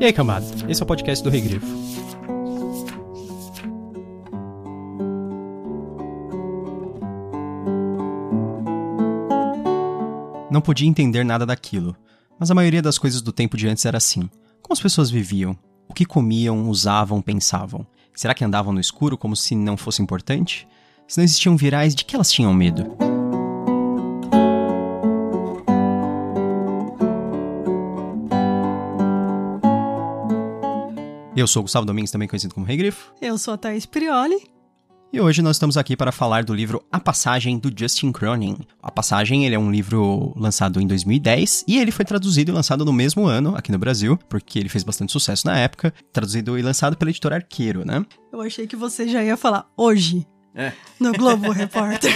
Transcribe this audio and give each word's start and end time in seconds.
E 0.00 0.04
aí, 0.04 0.12
cambada? 0.12 0.46
Esse 0.68 0.82
é 0.82 0.84
o 0.84 0.86
podcast 0.86 1.22
do 1.22 1.30
Regrifo. 1.30 1.66
Não 10.50 10.60
podia 10.60 10.88
entender 10.88 11.24
nada 11.24 11.46
daquilo, 11.46 11.96
mas 12.38 12.50
a 12.50 12.54
maioria 12.54 12.82
das 12.82 12.98
coisas 12.98 13.22
do 13.22 13.32
tempo 13.32 13.56
de 13.56 13.68
antes 13.68 13.86
era 13.86 13.98
assim. 13.98 14.28
Como 14.60 14.72
as 14.72 14.80
pessoas 14.80 15.10
viviam? 15.10 15.56
O 15.88 15.94
que 15.94 16.04
comiam, 16.04 16.68
usavam, 16.68 17.22
pensavam? 17.22 17.86
Será 18.14 18.34
que 18.34 18.44
andavam 18.44 18.72
no 18.72 18.80
escuro 18.80 19.16
como 19.16 19.34
se 19.36 19.54
não 19.54 19.76
fosse 19.76 20.02
importante? 20.02 20.66
Se 21.06 21.18
não 21.18 21.24
existiam 21.24 21.56
virais, 21.56 21.94
de 21.94 22.04
que 22.04 22.14
elas 22.14 22.30
tinham 22.30 22.52
medo? 22.52 23.11
Eu 31.34 31.46
sou 31.46 31.60
o 31.60 31.62
Gustavo 31.62 31.86
Domingues, 31.86 32.10
também 32.10 32.28
conhecido 32.28 32.54
como 32.54 32.66
Rei 32.66 32.76
Grifo. 32.76 33.12
Eu 33.20 33.38
sou 33.38 33.54
a 33.54 33.56
Thaís 33.56 33.86
Prioli. 33.86 34.36
E 35.10 35.20
hoje 35.20 35.40
nós 35.42 35.56
estamos 35.56 35.76
aqui 35.76 35.96
para 35.96 36.12
falar 36.12 36.44
do 36.44 36.54
livro 36.54 36.84
A 36.90 37.00
Passagem, 37.00 37.58
do 37.58 37.72
Justin 37.74 38.12
Cronin. 38.12 38.58
A 38.82 38.90
Passagem, 38.90 39.44
ele 39.46 39.54
é 39.54 39.58
um 39.58 39.70
livro 39.70 40.34
lançado 40.36 40.80
em 40.80 40.86
2010 40.86 41.64
e 41.66 41.78
ele 41.78 41.90
foi 41.90 42.04
traduzido 42.04 42.50
e 42.50 42.54
lançado 42.54 42.84
no 42.84 42.92
mesmo 42.92 43.26
ano 43.26 43.54
aqui 43.56 43.72
no 43.72 43.78
Brasil, 43.78 44.18
porque 44.28 44.58
ele 44.58 44.68
fez 44.68 44.84
bastante 44.84 45.12
sucesso 45.12 45.46
na 45.46 45.58
época, 45.58 45.92
traduzido 46.12 46.58
e 46.58 46.62
lançado 46.62 46.96
pela 46.96 47.10
editora 47.10 47.36
Arqueiro, 47.36 47.84
né? 47.84 48.04
Eu 48.30 48.40
achei 48.40 48.66
que 48.66 48.76
você 48.76 49.08
já 49.08 49.22
ia 49.24 49.36
falar 49.36 49.66
hoje. 49.76 50.26
É. 50.54 50.72
No 51.00 51.12
Globo 51.12 51.50
Repórter. 51.52 52.12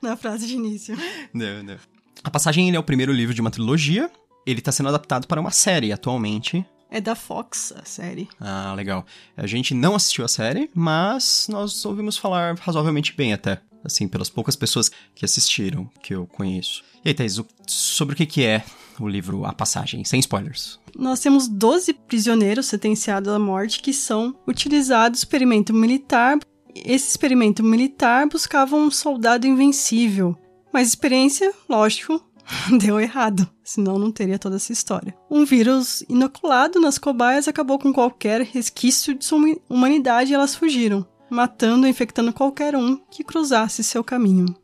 na 0.00 0.14
frase 0.16 0.46
de 0.46 0.54
início. 0.54 0.96
Não, 1.32 1.62
não. 1.62 1.76
A 2.22 2.30
Passagem, 2.30 2.68
ele 2.68 2.76
é 2.76 2.80
o 2.80 2.84
primeiro 2.84 3.12
livro 3.12 3.34
de 3.34 3.40
uma 3.40 3.50
trilogia. 3.50 4.10
Ele 4.46 4.58
está 4.58 4.72
sendo 4.72 4.90
adaptado 4.90 5.26
para 5.26 5.40
uma 5.40 5.50
série 5.50 5.92
atualmente, 5.92 6.64
é 6.92 7.00
da 7.00 7.14
Fox, 7.14 7.72
a 7.74 7.84
série. 7.84 8.28
Ah, 8.38 8.74
legal. 8.76 9.04
A 9.34 9.46
gente 9.46 9.74
não 9.74 9.94
assistiu 9.94 10.24
a 10.24 10.28
série, 10.28 10.70
mas 10.74 11.46
nós 11.50 11.84
ouvimos 11.86 12.18
falar 12.18 12.54
razoavelmente 12.58 13.14
bem 13.16 13.32
até. 13.32 13.60
Assim, 13.82 14.06
pelas 14.06 14.30
poucas 14.30 14.54
pessoas 14.54 14.92
que 15.12 15.24
assistiram, 15.24 15.90
que 16.00 16.14
eu 16.14 16.24
conheço. 16.26 16.84
E 17.04 17.08
aí, 17.08 17.14
Thaís, 17.14 17.40
sobre 17.66 18.14
o 18.14 18.16
que, 18.16 18.26
que 18.26 18.44
é 18.44 18.62
o 19.00 19.08
livro 19.08 19.44
A 19.44 19.52
Passagem, 19.52 20.04
sem 20.04 20.20
spoilers? 20.20 20.78
Nós 20.94 21.18
temos 21.18 21.48
12 21.48 21.92
prisioneiros 21.94 22.66
sentenciados 22.66 23.32
à 23.32 23.40
morte 23.40 23.80
que 23.80 23.92
são 23.92 24.36
utilizados 24.46 25.18
no 25.18 25.22
experimento 25.22 25.74
militar. 25.74 26.38
Esse 26.76 27.08
experimento 27.08 27.64
militar 27.64 28.28
buscava 28.28 28.76
um 28.76 28.88
soldado 28.88 29.48
invencível. 29.48 30.36
Mas 30.72 30.88
experiência, 30.88 31.52
lógico, 31.68 32.22
deu 32.78 33.00
errado, 33.00 33.48
senão 33.64 33.98
não 33.98 34.10
teria 34.10 34.38
toda 34.38 34.56
essa 34.56 34.72
história. 34.72 35.14
Um 35.30 35.44
vírus 35.44 36.02
inoculado 36.08 36.80
nas 36.80 36.98
cobaias 36.98 37.48
acabou 37.48 37.78
com 37.78 37.92
qualquer 37.92 38.42
resquício 38.42 39.14
de 39.14 39.24
sua 39.24 39.38
humanidade 39.68 40.32
e 40.32 40.34
elas 40.34 40.54
fugiram, 40.54 41.06
matando 41.30 41.86
e 41.86 41.90
infectando 41.90 42.32
qualquer 42.32 42.76
um 42.76 42.96
que 43.10 43.24
cruzasse 43.24 43.82
seu 43.82 44.04
caminho. 44.04 44.54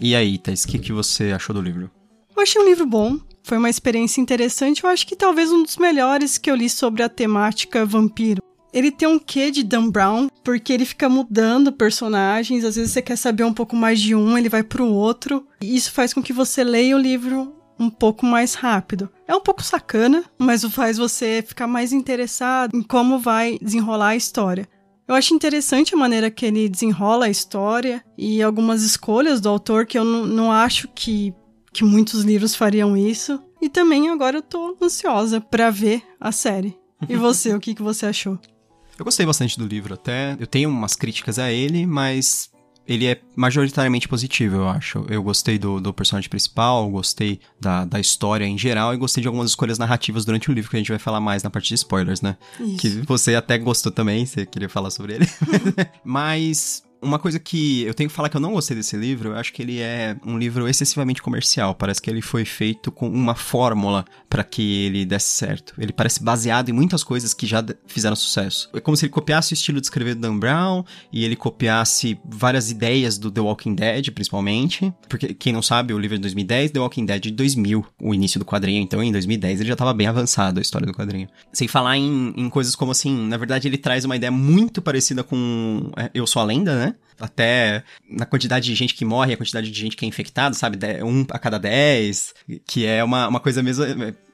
E 0.00 0.14
aí, 0.14 0.38
Thais, 0.38 0.64
o 0.64 0.68
que, 0.68 0.78
que 0.78 0.92
você 0.92 1.32
achou 1.32 1.54
do 1.54 1.62
livro? 1.62 1.90
Eu 2.36 2.42
achei 2.42 2.60
um 2.60 2.66
livro 2.66 2.84
bom, 2.84 3.18
foi 3.42 3.56
uma 3.56 3.70
experiência 3.70 4.20
interessante, 4.20 4.84
eu 4.84 4.90
acho 4.90 5.06
que 5.06 5.16
talvez 5.16 5.50
um 5.50 5.62
dos 5.62 5.78
melhores 5.78 6.36
que 6.36 6.50
eu 6.50 6.54
li 6.54 6.68
sobre 6.68 7.02
a 7.02 7.08
temática 7.08 7.86
vampiro. 7.86 8.42
Ele 8.76 8.90
tem 8.90 9.08
um 9.08 9.18
quê 9.18 9.50
de 9.50 9.62
Dan 9.62 9.88
Brown, 9.88 10.28
porque 10.44 10.70
ele 10.70 10.84
fica 10.84 11.08
mudando 11.08 11.72
personagens, 11.72 12.62
às 12.62 12.76
vezes 12.76 12.92
você 12.92 13.00
quer 13.00 13.16
saber 13.16 13.42
um 13.42 13.52
pouco 13.54 13.74
mais 13.74 13.98
de 13.98 14.14
um, 14.14 14.36
ele 14.36 14.50
vai 14.50 14.62
pro 14.62 14.86
outro, 14.86 15.46
e 15.62 15.74
isso 15.74 15.90
faz 15.90 16.12
com 16.12 16.22
que 16.22 16.30
você 16.30 16.62
leia 16.62 16.94
o 16.94 17.00
livro 17.00 17.56
um 17.78 17.88
pouco 17.88 18.26
mais 18.26 18.52
rápido. 18.52 19.08
É 19.26 19.34
um 19.34 19.40
pouco 19.40 19.62
sacana, 19.62 20.24
mas 20.38 20.62
faz 20.64 20.98
você 20.98 21.42
ficar 21.42 21.66
mais 21.66 21.90
interessado 21.90 22.76
em 22.76 22.82
como 22.82 23.18
vai 23.18 23.58
desenrolar 23.62 24.08
a 24.08 24.16
história. 24.16 24.68
Eu 25.08 25.14
acho 25.14 25.32
interessante 25.32 25.94
a 25.94 25.98
maneira 25.98 26.30
que 26.30 26.44
ele 26.44 26.68
desenrola 26.68 27.24
a 27.24 27.30
história 27.30 28.04
e 28.18 28.42
algumas 28.42 28.82
escolhas 28.82 29.40
do 29.40 29.48
autor 29.48 29.86
que 29.86 29.98
eu 29.98 30.04
não, 30.04 30.52
acho 30.52 30.86
que, 30.94 31.32
que 31.72 31.82
muitos 31.82 32.24
livros 32.24 32.54
fariam 32.54 32.94
isso. 32.94 33.42
E 33.58 33.70
também 33.70 34.10
agora 34.10 34.36
eu 34.36 34.42
tô 34.42 34.76
ansiosa 34.82 35.40
para 35.40 35.70
ver 35.70 36.02
a 36.20 36.30
série. 36.30 36.76
E 37.08 37.16
você, 37.16 37.54
o 37.54 37.60
que, 37.60 37.74
que 37.74 37.82
você 37.82 38.04
achou? 38.04 38.38
Eu 38.98 39.04
gostei 39.04 39.26
bastante 39.26 39.58
do 39.58 39.66
livro 39.66 39.94
até. 39.94 40.36
Eu 40.38 40.46
tenho 40.46 40.68
umas 40.68 40.94
críticas 40.94 41.38
a 41.38 41.52
ele, 41.52 41.86
mas 41.86 42.50
ele 42.86 43.06
é 43.06 43.20
majoritariamente 43.34 44.08
positivo, 44.08 44.56
eu 44.56 44.68
acho. 44.68 45.04
Eu 45.08 45.22
gostei 45.22 45.58
do, 45.58 45.80
do 45.80 45.92
personagem 45.92 46.30
principal, 46.30 46.88
gostei 46.88 47.40
da, 47.60 47.84
da 47.84 47.98
história 47.98 48.44
em 48.44 48.56
geral 48.56 48.94
e 48.94 48.96
gostei 48.96 49.20
de 49.20 49.28
algumas 49.28 49.50
escolhas 49.50 49.78
narrativas 49.78 50.24
durante 50.24 50.50
o 50.50 50.54
livro, 50.54 50.70
que 50.70 50.76
a 50.76 50.78
gente 50.78 50.90
vai 50.90 50.98
falar 50.98 51.20
mais 51.20 51.42
na 51.42 51.50
parte 51.50 51.68
de 51.68 51.74
spoilers, 51.74 52.22
né? 52.22 52.36
Isso. 52.60 52.76
Que 52.76 52.88
você 52.88 53.34
até 53.34 53.58
gostou 53.58 53.90
também, 53.90 54.24
você 54.24 54.46
queria 54.46 54.68
falar 54.68 54.90
sobre 54.90 55.14
ele. 55.14 55.28
Mas 56.04 56.85
uma 57.06 57.18
coisa 57.18 57.38
que 57.38 57.82
eu 57.82 57.94
tenho 57.94 58.10
que 58.10 58.16
falar 58.16 58.28
que 58.28 58.36
eu 58.36 58.40
não 58.40 58.52
gostei 58.52 58.76
desse 58.76 58.96
livro, 58.96 59.30
eu 59.30 59.36
acho 59.36 59.52
que 59.52 59.62
ele 59.62 59.80
é 59.80 60.16
um 60.26 60.36
livro 60.36 60.68
excessivamente 60.68 61.22
comercial. 61.22 61.74
Parece 61.74 62.02
que 62.02 62.10
ele 62.10 62.20
foi 62.20 62.44
feito 62.44 62.90
com 62.90 63.08
uma 63.08 63.34
fórmula 63.34 64.04
para 64.28 64.42
que 64.42 64.84
ele 64.84 65.04
desse 65.04 65.28
certo. 65.28 65.74
Ele 65.78 65.92
parece 65.92 66.22
baseado 66.22 66.68
em 66.68 66.72
muitas 66.72 67.04
coisas 67.04 67.32
que 67.32 67.46
já 67.46 67.64
fizeram 67.86 68.16
sucesso. 68.16 68.68
É 68.74 68.80
como 68.80 68.96
se 68.96 69.06
ele 69.06 69.12
copiasse 69.12 69.52
o 69.52 69.54
estilo 69.54 69.80
de 69.80 69.86
escrever 69.86 70.14
do 70.14 70.20
Dan 70.20 70.38
Brown 70.38 70.84
e 71.12 71.24
ele 71.24 71.36
copiasse 71.36 72.18
várias 72.24 72.70
ideias 72.70 73.16
do 73.16 73.30
The 73.30 73.40
Walking 73.40 73.74
Dead, 73.74 74.10
principalmente. 74.10 74.92
Porque 75.08 75.32
quem 75.32 75.52
não 75.52 75.62
sabe, 75.62 75.94
o 75.94 75.98
livro 75.98 76.16
é 76.16 76.18
de 76.18 76.22
2010, 76.22 76.72
The 76.72 76.80
Walking 76.80 77.06
Dead 77.06 77.22
de 77.22 77.30
2000, 77.30 77.86
o 78.02 78.14
início 78.14 78.38
do 78.38 78.44
quadrinho. 78.44 78.82
Então, 78.82 79.02
em 79.02 79.12
2010 79.12 79.60
ele 79.60 79.68
já 79.68 79.74
estava 79.74 79.94
bem 79.94 80.08
avançado 80.08 80.58
a 80.58 80.62
história 80.62 80.86
do 80.86 80.92
quadrinho. 80.92 81.28
Sem 81.52 81.68
falar 81.68 81.96
em, 81.96 82.34
em 82.36 82.50
coisas 82.50 82.74
como 82.74 82.92
assim, 82.92 83.26
na 83.28 83.36
verdade 83.36 83.68
ele 83.68 83.78
traz 83.78 84.04
uma 84.04 84.16
ideia 84.16 84.30
muito 84.30 84.82
parecida 84.82 85.22
com 85.22 85.90
é, 85.96 86.10
Eu 86.12 86.26
Sou 86.26 86.42
a 86.42 86.44
Lenda, 86.44 86.74
né? 86.76 86.94
Até 87.18 87.82
na 88.08 88.26
quantidade 88.26 88.66
de 88.66 88.74
gente 88.74 88.94
que 88.94 89.04
morre, 89.04 89.32
a 89.32 89.36
quantidade 89.36 89.70
de 89.70 89.80
gente 89.80 89.96
que 89.96 90.04
é 90.04 90.08
infectada, 90.08 90.54
sabe? 90.54 90.78
Um 91.02 91.24
a 91.30 91.38
cada 91.38 91.58
dez, 91.58 92.34
que 92.66 92.84
é 92.84 93.02
uma, 93.02 93.28
uma 93.28 93.40
coisa 93.40 93.62
mesmo 93.62 93.84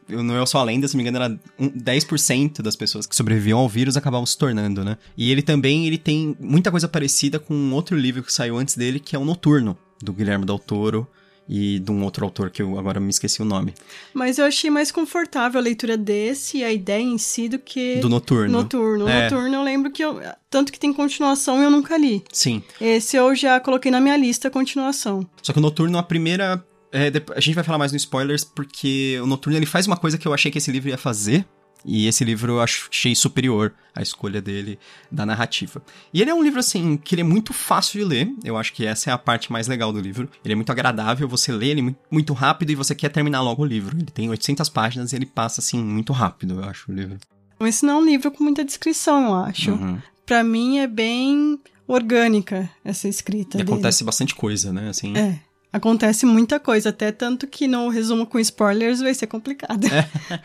não 0.09 0.43
é 0.43 0.47
só 0.47 0.59
a 0.59 0.65
lenda, 0.65 0.87
se 0.89 0.95
não 0.95 1.03
me 1.03 1.09
engano, 1.09 1.25
era 1.25 1.41
10% 1.61 2.61
das 2.61 2.77
pessoas 2.77 3.07
que 3.07 3.15
sobreviviam 3.15 3.59
ao 3.59 3.69
vírus 3.69 3.97
acabavam 3.97 4.27
se 4.27 4.37
tornando, 4.37 4.85
né? 4.85 4.99
E 5.17 5.31
ele 5.31 5.43
também 5.43 5.87
ele 5.87 5.99
tem 5.99 6.37
muita 6.41 6.71
coisa 6.71 6.89
parecida 6.89 7.39
com 7.39 7.55
um 7.55 7.73
outro 7.73 7.97
livro 7.97 8.23
que 8.23 8.33
saiu 8.33 8.59
antes 8.59 8.77
dele, 8.77 8.99
que 8.99 9.15
é 9.15 9.19
o 9.19 9.25
Noturno, 9.25 9.77
do 10.03 10.13
Guilherme 10.13 10.45
Del 10.45 10.59
Toro, 10.59 11.07
e 11.49 11.79
de 11.79 11.91
um 11.91 12.03
outro 12.05 12.25
autor 12.25 12.51
que 12.51 12.63
eu 12.63 12.79
agora 12.79 13.01
me 13.01 13.11
esqueci 13.11 13.43
o 13.43 13.45
nome. 13.45 13.75
Mas 14.15 14.39
eu 14.39 14.45
achei 14.45 14.71
mais 14.71 14.91
confortável 14.91 15.61
a 15.61 15.63
leitura 15.63 15.97
desse 15.97 16.59
e 16.59 16.65
a 16.65 16.73
ideia 16.73 17.03
em 17.03 17.19
si 17.19 17.49
do 17.49 17.59
que. 17.59 17.97
Do 17.97 18.09
Noturno. 18.09 18.51
Noturno. 18.51 19.09
É. 19.09 19.31
Noturno 19.31 19.55
eu 19.57 19.63
lembro 19.63 19.91
que 19.91 20.03
eu. 20.03 20.21
Tanto 20.49 20.73
que 20.73 20.79
tem 20.79 20.93
continuação 20.93 21.61
e 21.61 21.65
eu 21.65 21.71
nunca 21.71 21.97
li. 21.97 22.23
Sim. 22.33 22.63
Esse 22.81 23.17
eu 23.17 23.35
já 23.35 23.59
coloquei 23.59 23.91
na 23.91 24.01
minha 24.01 24.17
lista 24.17 24.49
a 24.49 24.51
continuação. 24.51 25.27
Só 25.43 25.53
que 25.53 25.59
o 25.59 25.63
Noturno, 25.63 25.99
a 25.99 26.03
primeira. 26.03 26.65
É, 26.95 27.11
a 27.35 27.41
gente 27.41 27.55
vai 27.55 27.65
falar 27.65 27.79
mais 27.79 27.91
no 27.91 27.97
spoilers, 27.97 28.45
porque 28.45 29.19
o 29.23 29.27
Noturno 29.27 29.59
ele 29.59 29.65
faz 29.65 29.87
uma 29.87 29.97
coisa 29.97 30.19
que 30.19 30.29
eu 30.29 30.35
achei 30.35 30.51
que 30.51 30.59
esse 30.59 30.71
livro 30.71 30.91
ia 30.91 30.99
fazer, 30.99 31.47
e 31.85 32.07
esse 32.07 32.25
livro 32.25 32.53
eu 32.53 32.61
achei 32.61 33.15
superior 33.15 33.75
à 33.95 34.03
escolha 34.03 34.41
dele 34.41 34.79
da 35.11 35.27
narrativa. 35.27 35.83
E 36.13 36.21
ele 36.21 36.31
é 36.31 36.35
um 36.35 36.43
livro, 36.43 36.61
assim, 36.61 36.97
que 36.97 37.15
ele 37.15 37.23
é 37.23 37.25
muito 37.25 37.53
fácil 37.53 38.01
de 38.01 38.05
ler. 38.05 38.33
Eu 38.45 38.57
acho 38.57 38.73
que 38.73 38.87
essa 38.87 39.11
é 39.11 39.13
a 39.13 39.19
parte 39.19 39.51
mais 39.53 39.67
legal 39.67 39.93
do 39.93 40.01
livro. 40.01 40.29
Ele 40.45 40.53
é 40.53 40.57
muito 40.57 40.71
agradável, 40.71 41.29
você 41.29 41.53
lê 41.53 41.69
ele 41.69 41.97
muito 42.11 42.33
rápido 42.33 42.71
e 42.71 42.75
você 42.75 42.95
quer 42.95 43.09
terminar 43.09 43.43
logo 43.43 43.63
o 43.63 43.67
livro. 43.67 43.97
Ele 43.97 44.07
tem 44.07 44.29
800 44.31 44.69
páginas 44.69 45.13
e 45.13 45.17
ele 45.17 45.27
passa, 45.27 45.61
assim, 45.61 45.83
muito 45.83 46.13
rápido, 46.13 46.61
eu 46.61 46.65
acho, 46.65 46.91
o 46.91 46.95
livro. 46.95 47.19
Esse 47.61 47.85
não 47.85 47.95
é 47.95 48.03
um 48.03 48.05
livro 48.05 48.31
com 48.31 48.43
muita 48.43 48.65
descrição, 48.65 49.27
eu 49.27 49.35
acho. 49.35 49.73
Uhum. 49.73 49.99
Pra 50.27 50.43
mim 50.43 50.79
é 50.79 50.87
bem 50.87 51.59
orgânica 51.87 52.69
essa 52.85 53.09
escrita. 53.09 53.59
E 53.59 53.63
acontece 53.63 54.05
bastante 54.05 54.35
coisa, 54.35 54.73
né? 54.73 54.89
Assim. 54.89 55.17
É. 55.17 55.41
Acontece 55.73 56.27
muita 56.27 56.61
coisa, 56.61 56.91
até 56.91 57.11
tanto 57.11 57.47
que 57.47 57.67
no 57.67 57.89
resumo 57.89 58.27
com 58.27 58.39
spoilers 58.39 59.01
vai 59.01 59.15
ser 59.15 59.27
complicado. 59.27 59.87
É. 59.87 60.09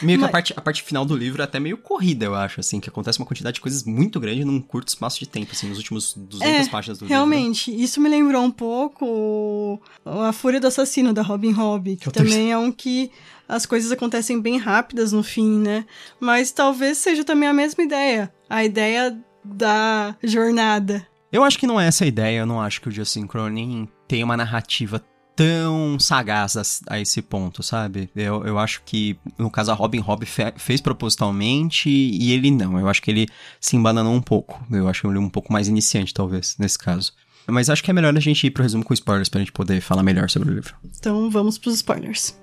Meio 0.00 0.18
que 0.18 0.24
a, 0.24 0.28
parte, 0.28 0.54
a 0.56 0.60
parte 0.60 0.82
final 0.82 1.04
do 1.04 1.16
livro 1.16 1.42
é 1.42 1.44
até 1.44 1.58
meio 1.58 1.76
corrida, 1.76 2.24
eu 2.24 2.34
acho, 2.34 2.60
assim, 2.60 2.78
que 2.78 2.88
acontece 2.88 3.18
uma 3.18 3.26
quantidade 3.26 3.54
de 3.54 3.60
coisas 3.60 3.82
muito 3.82 4.20
grande 4.20 4.44
num 4.44 4.60
curto 4.60 4.88
espaço 4.88 5.18
de 5.18 5.26
tempo, 5.26 5.50
assim, 5.52 5.68
nos 5.68 5.78
últimos 5.78 6.14
200 6.14 6.66
é, 6.66 6.70
páginas 6.70 6.98
do 6.98 7.06
realmente, 7.06 7.66
livro. 7.66 7.76
Realmente, 7.76 7.84
isso 7.84 8.00
me 8.00 8.08
lembrou 8.08 8.42
um 8.42 8.50
pouco 8.50 9.82
A 10.04 10.32
Fúria 10.32 10.60
do 10.60 10.68
Assassino, 10.68 11.12
da 11.12 11.22
Robin 11.22 11.52
Hobb, 11.52 11.96
que, 11.96 12.04
que 12.04 12.12
também 12.12 12.52
é 12.52 12.56
um 12.56 12.70
que 12.70 13.10
as 13.48 13.66
coisas 13.66 13.90
acontecem 13.90 14.40
bem 14.40 14.58
rápidas 14.58 15.10
no 15.12 15.24
fim, 15.24 15.58
né? 15.58 15.84
Mas 16.20 16.52
talvez 16.52 16.98
seja 16.98 17.24
também 17.24 17.48
a 17.48 17.52
mesma 17.52 17.82
ideia, 17.82 18.32
a 18.48 18.64
ideia 18.64 19.18
da 19.44 20.14
jornada. 20.22 21.06
Eu 21.32 21.44
acho 21.44 21.58
que 21.58 21.66
não 21.66 21.80
é 21.80 21.86
essa 21.86 22.04
a 22.04 22.08
ideia, 22.08 22.40
eu 22.40 22.46
não 22.46 22.60
acho 22.60 22.80
que 22.80 22.88
o 22.88 22.92
Justin 22.92 23.26
Cronin 23.26 23.88
tem 24.08 24.24
uma 24.24 24.36
narrativa 24.36 25.00
tão 25.36 25.98
sagaz 25.98 26.56
a, 26.56 26.94
a, 26.94 27.00
esse 27.00 27.22
ponto, 27.22 27.62
sabe? 27.62 28.10
Eu, 28.16 28.44
eu 28.44 28.58
acho 28.58 28.82
que, 28.84 29.16
no 29.38 29.50
caso, 29.50 29.70
a 29.70 29.74
Robin 29.74 30.00
Hobb 30.00 30.26
fe, 30.26 30.52
fez 30.56 30.80
propositalmente 30.80 31.88
e 31.88 32.32
ele 32.32 32.50
não. 32.50 32.78
Eu 32.78 32.88
acho 32.88 33.00
que 33.00 33.10
ele 33.10 33.28
se 33.60 33.76
embananou 33.76 34.12
um 34.12 34.20
pouco. 34.20 34.60
Eu 34.70 34.88
acho 34.88 35.06
ele 35.08 35.18
um 35.18 35.30
pouco 35.30 35.52
mais 35.52 35.68
iniciante, 35.68 36.12
talvez, 36.12 36.56
nesse 36.58 36.78
caso. 36.78 37.12
Mas 37.46 37.70
acho 37.70 37.82
que 37.82 37.90
é 37.90 37.94
melhor 37.94 38.14
a 38.14 38.20
gente 38.20 38.46
ir 38.46 38.50
pro 38.50 38.62
resumo 38.62 38.84
com 38.84 38.92
spoilers 38.92 39.28
pra 39.28 39.40
gente 39.40 39.52
poder 39.52 39.80
falar 39.80 40.02
melhor 40.02 40.28
sobre 40.28 40.50
o 40.50 40.54
livro. 40.54 40.74
Então 40.98 41.30
vamos 41.30 41.56
pros 41.56 41.76
spoilers. 41.76 42.38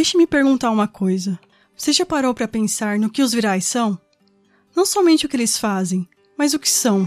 Deixe-me 0.00 0.26
perguntar 0.26 0.70
uma 0.70 0.88
coisa. 0.88 1.38
Você 1.76 1.92
já 1.92 2.06
parou 2.06 2.32
para 2.32 2.48
pensar 2.48 2.98
no 2.98 3.10
que 3.10 3.20
os 3.20 3.34
virais 3.34 3.66
são? 3.66 4.00
Não 4.74 4.86
somente 4.86 5.26
o 5.26 5.28
que 5.28 5.36
eles 5.36 5.58
fazem, 5.58 6.08
mas 6.38 6.54
o 6.54 6.58
que 6.58 6.70
são. 6.70 7.06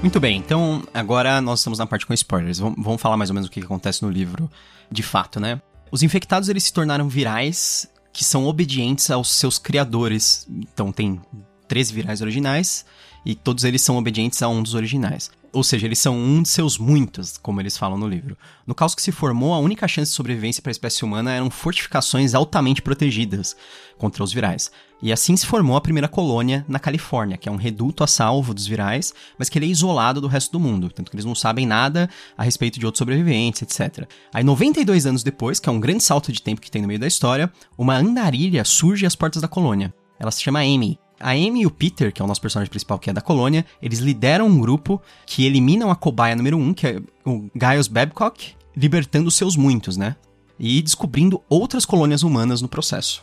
Muito 0.00 0.20
bem, 0.20 0.38
então 0.38 0.84
agora 0.94 1.40
nós 1.40 1.58
estamos 1.58 1.80
na 1.80 1.88
parte 1.88 2.06
com 2.06 2.14
spoilers. 2.14 2.60
Vamos 2.60 3.02
falar 3.02 3.16
mais 3.16 3.30
ou 3.30 3.34
menos 3.34 3.48
o 3.48 3.50
que 3.50 3.58
acontece 3.58 4.04
no 4.04 4.10
livro 4.10 4.48
de 4.88 5.02
fato, 5.02 5.40
né? 5.40 5.60
Os 5.90 6.04
infectados 6.04 6.48
eles 6.48 6.62
se 6.62 6.72
tornaram 6.72 7.08
virais 7.08 7.90
que 8.12 8.24
são 8.24 8.46
obedientes 8.46 9.10
aos 9.10 9.32
seus 9.32 9.58
criadores. 9.58 10.46
Então 10.48 10.92
tem 10.92 11.20
13 11.66 11.92
virais 11.92 12.20
originais 12.22 12.84
e 13.24 13.34
todos 13.34 13.64
eles 13.64 13.82
são 13.82 13.96
obedientes 13.96 14.42
a 14.42 14.48
um 14.48 14.62
dos 14.62 14.74
originais. 14.74 15.30
Ou 15.54 15.62
seja, 15.62 15.86
eles 15.86 16.00
são 16.00 16.18
um 16.18 16.42
de 16.42 16.48
seus 16.48 16.76
muitos, 16.76 17.38
como 17.38 17.60
eles 17.60 17.78
falam 17.78 17.96
no 17.96 18.08
livro. 18.08 18.36
No 18.66 18.74
caos 18.74 18.92
que 18.92 19.00
se 19.00 19.12
formou, 19.12 19.54
a 19.54 19.58
única 19.60 19.86
chance 19.86 20.10
de 20.10 20.16
sobrevivência 20.16 20.60
para 20.60 20.70
a 20.70 20.72
espécie 20.72 21.04
humana 21.04 21.32
eram 21.32 21.48
fortificações 21.48 22.34
altamente 22.34 22.82
protegidas 22.82 23.56
contra 23.96 24.24
os 24.24 24.32
virais. 24.32 24.72
E 25.00 25.12
assim 25.12 25.36
se 25.36 25.46
formou 25.46 25.76
a 25.76 25.80
primeira 25.80 26.08
colônia 26.08 26.64
na 26.66 26.80
Califórnia, 26.80 27.36
que 27.36 27.48
é 27.48 27.52
um 27.52 27.56
reduto 27.56 28.02
a 28.02 28.06
salvo 28.06 28.52
dos 28.52 28.66
virais, 28.66 29.14
mas 29.38 29.48
que 29.48 29.56
ele 29.56 29.66
é 29.66 29.68
isolado 29.68 30.20
do 30.20 30.26
resto 30.26 30.50
do 30.50 30.58
mundo, 30.58 30.90
tanto 30.90 31.08
que 31.08 31.14
eles 31.14 31.26
não 31.26 31.36
sabem 31.36 31.66
nada 31.66 32.10
a 32.36 32.42
respeito 32.42 32.80
de 32.80 32.86
outros 32.86 32.98
sobreviventes, 32.98 33.62
etc. 33.62 34.08
Aí, 34.32 34.42
92 34.42 35.06
anos 35.06 35.22
depois, 35.22 35.60
que 35.60 35.68
é 35.68 35.72
um 35.72 35.78
grande 35.78 36.02
salto 36.02 36.32
de 36.32 36.42
tempo 36.42 36.60
que 36.60 36.70
tem 36.70 36.82
no 36.82 36.88
meio 36.88 36.98
da 36.98 37.06
história, 37.06 37.52
uma 37.78 37.96
andarilha 37.96 38.64
surge 38.64 39.06
às 39.06 39.14
portas 39.14 39.40
da 39.40 39.46
colônia. 39.46 39.94
Ela 40.18 40.30
se 40.30 40.42
chama 40.42 40.60
Amy, 40.60 40.98
a 41.24 41.30
Amy 41.30 41.62
e 41.62 41.66
o 41.66 41.70
Peter, 41.70 42.12
que 42.12 42.20
é 42.20 42.24
o 42.24 42.28
nosso 42.28 42.42
personagem 42.42 42.68
principal, 42.68 42.98
que 42.98 43.08
é 43.08 43.12
da 43.12 43.22
colônia, 43.22 43.64
eles 43.80 43.98
lideram 43.98 44.46
um 44.46 44.60
grupo 44.60 45.00
que 45.24 45.46
eliminam 45.46 45.90
a 45.90 45.96
cobaia 45.96 46.36
número 46.36 46.58
um, 46.58 46.74
que 46.74 46.86
é 46.86 47.00
o 47.24 47.48
Giles 47.58 47.88
Babcock, 47.88 48.52
libertando 48.76 49.30
seus 49.30 49.56
muitos, 49.56 49.96
né? 49.96 50.16
E 50.58 50.82
descobrindo 50.82 51.42
outras 51.48 51.86
colônias 51.86 52.22
humanas 52.22 52.60
no 52.60 52.68
processo. 52.68 53.22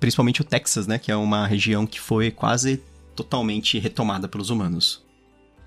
Principalmente 0.00 0.40
o 0.40 0.44
Texas, 0.44 0.88
né? 0.88 0.98
Que 0.98 1.12
é 1.12 1.16
uma 1.16 1.46
região 1.46 1.86
que 1.86 2.00
foi 2.00 2.32
quase 2.32 2.82
totalmente 3.14 3.78
retomada 3.78 4.26
pelos 4.26 4.50
humanos. 4.50 5.06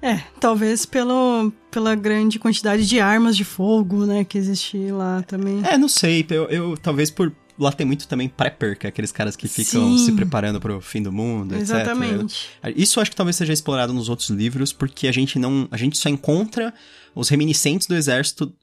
É, 0.02 0.22
talvez 0.38 0.86
pelo, 0.86 1.52
pela 1.72 1.96
grande 1.96 2.40
quantidade 2.40 2.86
de 2.86 3.00
armas 3.00 3.38
de 3.38 3.46
fogo, 3.46 4.06
né, 4.06 4.24
que 4.24 4.38
existe 4.38 4.92
lá 4.92 5.22
também. 5.24 5.62
É, 5.66 5.78
não 5.78 5.90
sei, 5.90 6.26
eu, 6.30 6.46
eu 6.46 6.78
talvez 6.78 7.12
por 7.12 7.34
lá 7.60 7.72
tem 7.72 7.86
muito 7.86 8.08
também 8.08 8.30
prepper, 8.30 8.78
que 8.78 8.88
é 8.88 8.90
aqueles 8.90 9.12
caras 9.12 9.36
que 9.36 9.48
ficam 9.48 9.98
Sim. 9.98 10.06
se 10.06 10.12
preparando 10.14 10.60
para 10.60 10.76
o 10.76 10.82
fim 10.82 11.04
do 11.04 11.12
mundo, 11.12 11.56
Exatamente. 11.56 12.48
etc. 12.64 12.78
Isso 12.78 13.00
acho 13.02 13.12
que 13.12 13.18
talvez 13.18 13.36
seja 13.36 13.52
explorado 13.52 13.94
nos 13.94 14.08
outros 14.08 14.30
livros, 14.30 14.72
porque 14.72 15.08
a 15.08 15.12
gente 15.12 15.38
não, 15.38 15.68
a 15.70 15.78
gente 15.78 15.98
só 15.98 16.10
encontra 16.10 16.74
os 17.14 17.28
reminiscentes 17.30 17.86
do 17.86 17.96
exército, 17.96 18.54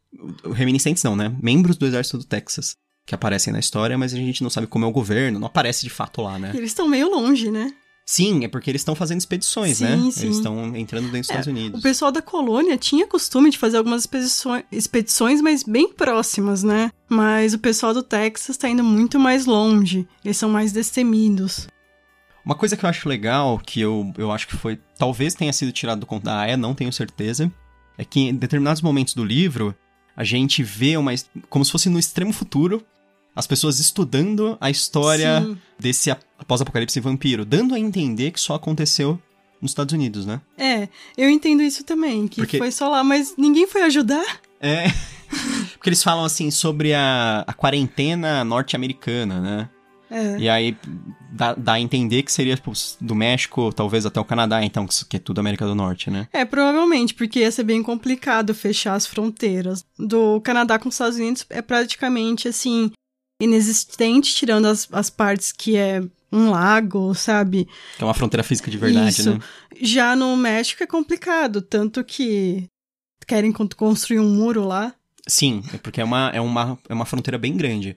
reminiscentes 0.52 1.02
não, 1.04 1.14
né? 1.14 1.32
Membros 1.42 1.76
do 1.76 1.86
exército 1.86 2.18
do 2.18 2.24
Texas 2.24 2.74
que 3.04 3.14
aparecem 3.14 3.52
na 3.52 3.60
história, 3.60 3.96
mas 3.96 4.12
a 4.12 4.16
gente 4.16 4.42
não 4.42 4.50
sabe 4.50 4.66
como 4.66 4.84
é 4.84 4.88
o 4.88 4.92
governo, 4.92 5.38
não 5.38 5.46
aparece 5.46 5.84
de 5.84 5.90
fato 5.90 6.22
lá, 6.22 6.38
né? 6.38 6.50
eles 6.54 6.70
estão 6.70 6.88
meio 6.88 7.08
longe, 7.08 7.52
né? 7.52 7.72
Sim, 8.08 8.44
é 8.44 8.48
porque 8.48 8.70
eles 8.70 8.82
estão 8.82 8.94
fazendo 8.94 9.18
expedições, 9.18 9.78
sim, 9.78 9.84
né? 9.84 9.96
Sim. 10.12 10.26
Eles 10.26 10.36
estão 10.36 10.76
entrando 10.76 11.10
dentro 11.10 11.20
dos 11.20 11.30
é, 11.30 11.32
Estados 11.32 11.46
Unidos. 11.48 11.80
O 11.80 11.82
pessoal 11.82 12.12
da 12.12 12.22
colônia 12.22 12.78
tinha 12.78 13.04
costume 13.04 13.50
de 13.50 13.58
fazer 13.58 13.78
algumas 13.78 14.02
expedições, 14.02 14.64
expedições, 14.70 15.42
mas 15.42 15.64
bem 15.64 15.92
próximas, 15.92 16.62
né? 16.62 16.92
Mas 17.08 17.52
o 17.52 17.58
pessoal 17.58 17.92
do 17.92 18.04
Texas 18.04 18.50
está 18.50 18.68
indo 18.68 18.84
muito 18.84 19.18
mais 19.18 19.44
longe. 19.44 20.06
Eles 20.24 20.36
são 20.36 20.48
mais 20.48 20.70
destemidos. 20.70 21.66
Uma 22.44 22.54
coisa 22.54 22.76
que 22.76 22.84
eu 22.84 22.88
acho 22.88 23.08
legal, 23.08 23.58
que 23.58 23.80
eu, 23.80 24.12
eu 24.16 24.30
acho 24.30 24.46
que 24.46 24.56
foi. 24.56 24.78
Talvez 24.96 25.34
tenha 25.34 25.52
sido 25.52 25.72
tirado 25.72 25.98
do 25.98 26.06
conto 26.06 26.22
da 26.22 26.38
Aya, 26.38 26.56
não 26.56 26.76
tenho 26.76 26.92
certeza. 26.92 27.52
É 27.98 28.04
que 28.04 28.20
em 28.20 28.34
determinados 28.36 28.80
momentos 28.80 29.14
do 29.14 29.24
livro, 29.24 29.74
a 30.16 30.22
gente 30.22 30.62
vê 30.62 30.96
uma. 30.96 31.12
como 31.50 31.64
se 31.64 31.72
fosse 31.72 31.88
no 31.88 31.98
extremo 31.98 32.32
futuro, 32.32 32.86
as 33.36 33.46
pessoas 33.46 33.78
estudando 33.78 34.56
a 34.58 34.70
história 34.70 35.42
Sim. 35.42 35.58
desse 35.78 36.16
pós-apocalipse 36.48 36.98
vampiro, 37.00 37.44
dando 37.44 37.74
a 37.74 37.78
entender 37.78 38.30
que 38.30 38.40
só 38.40 38.54
aconteceu 38.54 39.20
nos 39.60 39.72
Estados 39.72 39.92
Unidos, 39.92 40.24
né? 40.24 40.40
É, 40.56 40.88
eu 41.16 41.28
entendo 41.28 41.62
isso 41.62 41.84
também, 41.84 42.26
que 42.26 42.36
Porque... 42.36 42.56
foi 42.56 42.72
só 42.72 42.88
lá, 42.88 43.04
mas 43.04 43.34
ninguém 43.36 43.66
foi 43.66 43.82
ajudar. 43.82 44.40
É. 44.58 44.86
Porque 45.76 45.90
eles 45.90 46.02
falam 46.02 46.24
assim 46.24 46.50
sobre 46.50 46.94
a, 46.94 47.44
a 47.46 47.52
quarentena 47.52 48.42
norte-americana, 48.42 49.40
né? 49.40 49.68
É. 50.10 50.38
E 50.38 50.48
aí 50.48 50.76
dá, 51.32 51.54
dá, 51.54 51.72
a 51.74 51.80
entender 51.80 52.22
que 52.22 52.32
seria 52.32 52.54
tipo, 52.54 52.72
do 53.00 53.14
México, 53.14 53.72
talvez 53.72 54.06
até 54.06 54.20
o 54.20 54.24
Canadá, 54.24 54.62
então, 54.62 54.86
que 55.08 55.16
é 55.16 55.20
tudo 55.20 55.40
América 55.40 55.66
do 55.66 55.74
Norte, 55.74 56.10
né? 56.10 56.28
É, 56.32 56.44
provavelmente, 56.44 57.12
porque 57.12 57.40
ia 57.40 57.50
ser 57.50 57.64
bem 57.64 57.82
complicado 57.82 58.54
fechar 58.54 58.94
as 58.94 59.06
fronteiras. 59.06 59.84
Do 59.98 60.40
Canadá 60.42 60.78
com 60.78 60.88
os 60.88 60.94
Estados 60.94 61.18
Unidos 61.18 61.44
é 61.50 61.60
praticamente 61.60 62.46
assim, 62.46 62.92
inexistente, 63.40 64.34
tirando 64.34 64.66
as, 64.66 64.88
as 64.92 65.10
partes 65.10 65.52
que 65.52 65.76
é 65.76 66.02
um 66.32 66.50
lago, 66.50 67.14
sabe? 67.14 67.68
Que 67.96 68.02
é 68.02 68.04
uma 68.04 68.14
fronteira 68.14 68.42
física 68.42 68.70
de 68.70 68.78
verdade, 68.78 69.20
Isso. 69.20 69.34
né? 69.34 69.40
Já 69.80 70.16
no 70.16 70.36
México 70.36 70.82
é 70.82 70.86
complicado, 70.86 71.62
tanto 71.62 72.02
que 72.02 72.68
querem 73.26 73.52
construir 73.52 74.20
um 74.20 74.28
muro 74.28 74.64
lá. 74.64 74.94
Sim, 75.26 75.62
é 75.72 75.78
porque 75.78 76.00
é 76.00 76.04
uma, 76.04 76.30
é 76.32 76.40
uma, 76.40 76.78
é 76.88 76.94
uma 76.94 77.04
fronteira 77.04 77.38
bem 77.38 77.56
grande. 77.56 77.96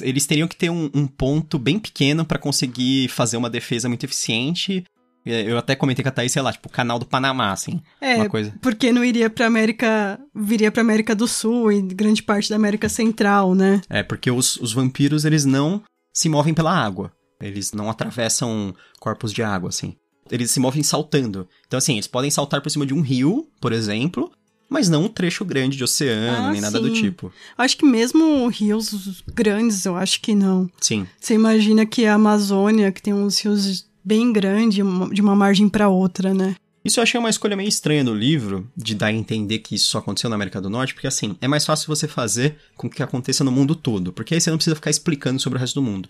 Eles 0.00 0.26
teriam 0.26 0.48
que 0.48 0.56
ter 0.56 0.68
um, 0.68 0.90
um 0.92 1.06
ponto 1.06 1.58
bem 1.58 1.78
pequeno 1.78 2.24
para 2.24 2.38
conseguir 2.38 3.08
fazer 3.08 3.36
uma 3.36 3.48
defesa 3.48 3.88
muito 3.88 4.04
eficiente 4.04 4.84
eu 5.26 5.58
até 5.58 5.74
comentei 5.74 6.02
com 6.02 6.08
a 6.08 6.12
Thaís, 6.12 6.32
sei 6.32 6.40
lá, 6.40 6.52
tipo, 6.52 6.68
o 6.68 6.72
canal 6.72 6.98
do 6.98 7.06
Panamá, 7.06 7.52
assim. 7.52 7.82
É, 8.00 8.16
uma 8.16 8.28
coisa. 8.28 8.54
porque 8.62 8.92
não 8.92 9.04
iria 9.04 9.28
pra 9.28 9.46
América, 9.46 10.20
viria 10.34 10.70
pra 10.70 10.82
América 10.82 11.14
do 11.14 11.26
Sul 11.26 11.72
e 11.72 11.82
grande 11.82 12.22
parte 12.22 12.48
da 12.48 12.56
América 12.56 12.88
Central, 12.88 13.54
né? 13.54 13.80
É, 13.90 14.02
porque 14.02 14.30
os, 14.30 14.56
os 14.58 14.72
vampiros, 14.72 15.24
eles 15.24 15.44
não 15.44 15.82
se 16.12 16.28
movem 16.28 16.54
pela 16.54 16.72
água. 16.72 17.12
Eles 17.40 17.72
não 17.72 17.90
atravessam 17.90 18.74
corpos 18.98 19.32
de 19.32 19.42
água, 19.42 19.68
assim. 19.68 19.94
Eles 20.30 20.50
se 20.50 20.60
movem 20.60 20.82
saltando. 20.82 21.48
Então, 21.66 21.78
assim, 21.78 21.94
eles 21.94 22.06
podem 22.06 22.30
saltar 22.30 22.60
por 22.60 22.70
cima 22.70 22.86
de 22.86 22.94
um 22.94 23.00
rio, 23.00 23.46
por 23.60 23.72
exemplo, 23.72 24.30
mas 24.68 24.88
não 24.88 25.04
um 25.04 25.08
trecho 25.08 25.44
grande 25.44 25.76
de 25.76 25.84
oceano, 25.84 26.48
ah, 26.48 26.52
nem 26.52 26.60
nada 26.60 26.78
sim. 26.78 26.84
do 26.84 26.92
tipo. 26.92 27.32
Acho 27.56 27.76
que 27.76 27.86
mesmo 27.86 28.48
rios 28.48 29.22
grandes, 29.32 29.84
eu 29.84 29.96
acho 29.96 30.20
que 30.20 30.34
não. 30.34 30.68
Sim. 30.80 31.06
Você 31.20 31.34
imagina 31.34 31.86
que 31.86 32.06
a 32.06 32.14
Amazônia, 32.14 32.90
que 32.90 33.02
tem 33.02 33.14
uns 33.14 33.38
rios 33.40 33.86
bem 34.06 34.32
grande 34.32 34.82
de 35.12 35.20
uma 35.20 35.34
margem 35.34 35.68
para 35.68 35.88
outra, 35.88 36.32
né? 36.32 36.54
Isso 36.84 37.00
eu 37.00 37.02
achei 37.02 37.18
uma 37.18 37.28
escolha 37.28 37.56
meio 37.56 37.68
estranha 37.68 38.04
no 38.04 38.14
livro, 38.14 38.70
de 38.76 38.94
dar 38.94 39.06
a 39.06 39.12
entender 39.12 39.58
que 39.58 39.74
isso 39.74 39.90
só 39.90 39.98
aconteceu 39.98 40.30
na 40.30 40.36
América 40.36 40.60
do 40.60 40.70
Norte, 40.70 40.94
porque 40.94 41.08
assim, 41.08 41.36
é 41.40 41.48
mais 41.48 41.66
fácil 41.66 41.88
você 41.88 42.06
fazer 42.06 42.56
com 42.76 42.88
que 42.88 43.02
aconteça 43.02 43.42
no 43.42 43.50
mundo 43.50 43.74
todo, 43.74 44.12
porque 44.12 44.34
aí 44.34 44.40
você 44.40 44.48
não 44.48 44.56
precisa 44.56 44.76
ficar 44.76 44.90
explicando 44.90 45.42
sobre 45.42 45.58
o 45.58 45.60
resto 45.60 45.74
do 45.74 45.82
mundo. 45.82 46.08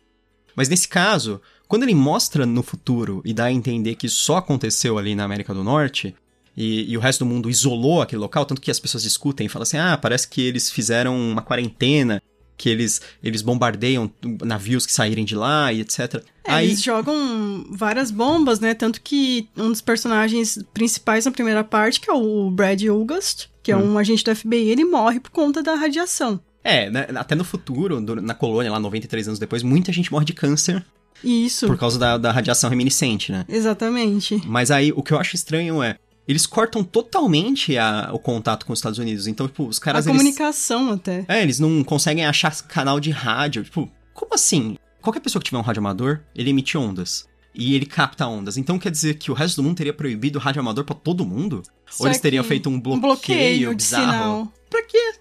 Mas 0.54 0.68
nesse 0.68 0.86
caso, 0.86 1.40
quando 1.66 1.84
ele 1.84 1.94
mostra 1.94 2.44
no 2.44 2.62
futuro 2.62 3.22
e 3.24 3.32
dá 3.32 3.46
a 3.46 3.52
entender 3.52 3.94
que 3.94 4.06
isso 4.06 4.20
só 4.20 4.36
aconteceu 4.36 4.98
ali 4.98 5.14
na 5.14 5.24
América 5.24 5.54
do 5.54 5.64
Norte, 5.64 6.14
e, 6.54 6.90
e, 6.90 6.96
o 6.96 7.00
resto 7.00 7.24
do 7.24 7.30
mundo 7.30 7.48
isolou 7.48 8.02
aquele 8.02 8.20
local, 8.20 8.44
tanto 8.44 8.60
que 8.60 8.70
as 8.70 8.80
pessoas 8.80 9.02
discutem 9.02 9.46
e 9.46 9.48
falam 9.48 9.62
assim: 9.64 9.76
ah, 9.76 9.98
parece 10.00 10.26
que 10.26 10.40
eles 10.40 10.70
fizeram 10.70 11.14
uma 11.14 11.42
quarentena 11.42 12.22
que 12.56 12.68
eles, 12.68 13.00
eles 13.22 13.42
bombardeiam 13.42 14.10
navios 14.42 14.86
que 14.86 14.92
saírem 14.92 15.24
de 15.24 15.34
lá 15.34 15.72
e 15.72 15.80
etc. 15.80 16.22
É, 16.44 16.52
Aí... 16.52 16.66
Eles 16.68 16.82
jogam 16.82 17.66
várias 17.70 18.10
bombas, 18.10 18.60
né? 18.60 18.74
Tanto 18.74 19.00
que 19.00 19.48
um 19.56 19.70
dos 19.70 19.80
personagens 19.80 20.58
principais 20.72 21.24
na 21.24 21.30
primeira 21.30 21.62
parte, 21.62 22.00
que 22.00 22.10
é 22.10 22.14
o 22.14 22.50
Brad 22.50 22.82
August, 22.84 23.46
que 23.62 23.72
é 23.72 23.76
hum. 23.76 23.92
um 23.92 23.98
agente 23.98 24.24
do 24.24 24.34
FBI, 24.34 24.70
ele 24.70 24.84
morre 24.84 25.20
por 25.20 25.30
conta 25.30 25.62
da 25.62 25.74
radiação. 25.74 26.40
É, 26.62 26.90
né? 26.90 27.06
até 27.14 27.34
no 27.34 27.44
futuro, 27.44 28.00
na 28.00 28.34
colônia, 28.34 28.72
lá 28.72 28.80
93 28.80 29.28
anos 29.28 29.38
depois, 29.38 29.62
muita 29.62 29.92
gente 29.92 30.10
morre 30.10 30.24
de 30.24 30.32
câncer. 30.32 30.84
Isso. 31.22 31.66
Por 31.66 31.78
causa 31.78 31.98
da, 31.98 32.18
da 32.18 32.32
radiação 32.32 32.68
reminiscente, 32.68 33.32
né? 33.32 33.44
Exatamente. 33.48 34.42
Mas 34.44 34.70
aí, 34.70 34.92
o 34.94 35.02
que 35.02 35.12
eu 35.12 35.18
acho 35.18 35.34
estranho 35.34 35.82
é, 35.82 35.96
eles 36.26 36.46
cortam 36.46 36.82
totalmente 36.82 37.76
a, 37.76 38.10
o 38.12 38.18
contato 38.18 38.66
com 38.66 38.72
os 38.72 38.78
Estados 38.78 38.98
Unidos. 38.98 39.26
Então, 39.26 39.46
tipo, 39.46 39.66
os 39.66 39.78
caras. 39.78 40.06
A 40.06 40.10
eles... 40.10 40.20
comunicação 40.20 40.92
até. 40.92 41.24
É, 41.28 41.42
eles 41.42 41.58
não 41.58 41.84
conseguem 41.84 42.26
achar 42.26 42.54
canal 42.62 42.98
de 42.98 43.10
rádio. 43.10 43.64
Tipo, 43.64 43.90
como 44.12 44.34
assim? 44.34 44.76
Qualquer 45.00 45.20
pessoa 45.20 45.40
que 45.40 45.48
tiver 45.48 45.58
um 45.58 45.62
rádio 45.62 45.80
amador, 45.80 46.20
ele 46.34 46.50
emite 46.50 46.76
ondas. 46.76 47.28
E 47.54 47.74
ele 47.74 47.86
capta 47.86 48.26
ondas. 48.26 48.58
Então 48.58 48.78
quer 48.78 48.90
dizer 48.90 49.14
que 49.14 49.30
o 49.30 49.34
resto 49.34 49.56
do 49.56 49.62
mundo 49.62 49.76
teria 49.76 49.92
proibido 49.92 50.38
o 50.38 50.42
rádio 50.42 50.60
amador 50.60 50.84
pra 50.84 50.94
todo 50.94 51.24
mundo? 51.24 51.62
Só 51.88 52.04
Ou 52.04 52.08
eles 52.08 52.20
teriam 52.20 52.44
feito 52.44 52.68
um 52.68 52.78
bloqueio, 52.78 52.98
um 52.98 53.00
bloqueio 53.00 53.74
bizarro? 53.74 54.04
Sinal. 54.04 54.52
Pra 54.68 54.82
quê? 54.82 55.14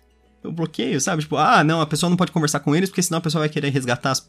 O 0.47 0.51
bloqueio, 0.51 0.99
sabe? 1.01 1.23
Tipo, 1.23 1.37
ah, 1.37 1.63
não, 1.63 1.81
a 1.81 1.85
pessoa 1.85 2.09
não 2.09 2.17
pode 2.17 2.31
conversar 2.31 2.59
com 2.59 2.75
eles 2.75 2.89
porque 2.89 3.01
senão 3.01 3.17
a 3.17 3.21
pessoa 3.21 3.41
vai 3.41 3.49
querer 3.49 3.69
resgatar 3.69 4.11
as, 4.11 4.19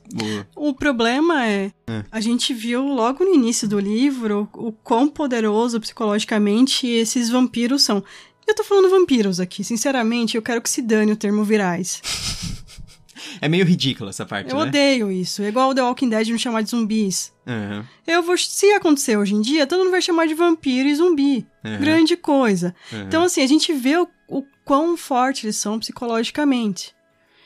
o... 0.55 0.69
o 0.69 0.75
problema 0.75 1.47
é, 1.47 1.71
é, 1.89 2.05
a 2.11 2.21
gente 2.21 2.53
viu 2.53 2.83
logo 2.83 3.25
no 3.25 3.35
início 3.35 3.69
do 3.69 3.79
livro 3.79 4.49
o 4.55 4.73
quão 4.73 5.09
poderoso 5.09 5.81
psicologicamente 5.81 6.87
esses 6.87 7.31
vampiros 7.31 7.83
são. 7.83 8.03
Eu 8.47 8.55
tô 8.55 8.63
falando 8.63 8.89
vampiros 8.89 9.41
aqui, 9.41 9.65
sinceramente, 9.65 10.37
eu 10.37 10.43
quero 10.43 10.63
que 10.63 10.71
se 10.71 10.81
dane 10.81 11.13
o 11.13 11.17
termo 11.17 11.43
virais. 11.43 12.01
é 13.41 13.49
meio 13.49 13.65
ridículo 13.65 14.11
essa 14.11 14.25
parte, 14.25 14.51
Eu 14.51 14.57
né? 14.57 14.63
odeio 14.63 15.11
isso. 15.11 15.43
É 15.43 15.49
igual 15.49 15.71
o 15.71 15.75
The 15.75 15.83
Walking 15.83 16.09
Dead 16.09 16.29
me 16.29 16.39
chamar 16.39 16.63
de 16.63 16.71
zumbis. 16.71 17.33
Uhum. 17.47 17.85
Eu 18.07 18.23
vou. 18.23 18.37
Se 18.37 18.73
acontecer 18.73 19.17
hoje 19.17 19.35
em 19.35 19.41
dia, 19.41 19.67
todo 19.67 19.81
mundo 19.81 19.91
vai 19.91 20.03
chamar 20.03 20.27
de 20.27 20.35
vampiro 20.35 20.89
e 20.89 20.95
zumbi. 20.95 21.47
Uhum. 21.65 21.79
Grande 21.79 22.17
coisa. 22.17 22.75
Uhum. 22.93 23.03
Então, 23.03 23.23
assim, 23.25 23.43
a 23.43 23.47
gente 23.47 23.73
vê 23.73 23.97
o, 23.97 24.09
o 24.29 24.43
quão 24.65 24.97
forte 24.97 25.47
eles 25.47 25.57
são 25.57 25.79
psicologicamente. 25.79 26.95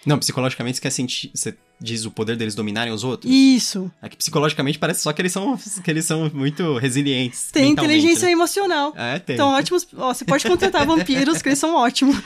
Não, 0.04 0.18
psicologicamente 0.18 0.76
você 0.76 0.82
quer 0.82 0.90
sentir. 0.90 1.30
Você 1.34 1.54
diz 1.80 2.04
o 2.04 2.10
poder 2.10 2.36
deles 2.36 2.54
dominarem 2.54 2.92
os 2.92 3.04
outros? 3.04 3.32
Isso. 3.32 3.90
É 4.02 4.08
que 4.08 4.16
psicologicamente 4.16 4.78
parece 4.78 5.02
só 5.02 5.12
que 5.12 5.22
eles 5.22 5.32
são, 5.32 5.56
que 5.82 5.90
eles 5.90 6.04
são 6.04 6.30
muito 6.32 6.76
resilientes. 6.78 7.50
Tem 7.50 7.70
inteligência 7.70 8.26
né? 8.26 8.32
emocional. 8.32 8.92
É, 8.96 9.18
tem. 9.18 9.34
Então, 9.34 9.50
ótimos. 9.50 9.86
Ó, 9.96 10.12
você 10.12 10.24
pode 10.24 10.46
contratar 10.46 10.84
vampiros, 10.86 11.42
que 11.42 11.48
eles 11.48 11.58
são 11.58 11.74
ótimos. 11.74 12.16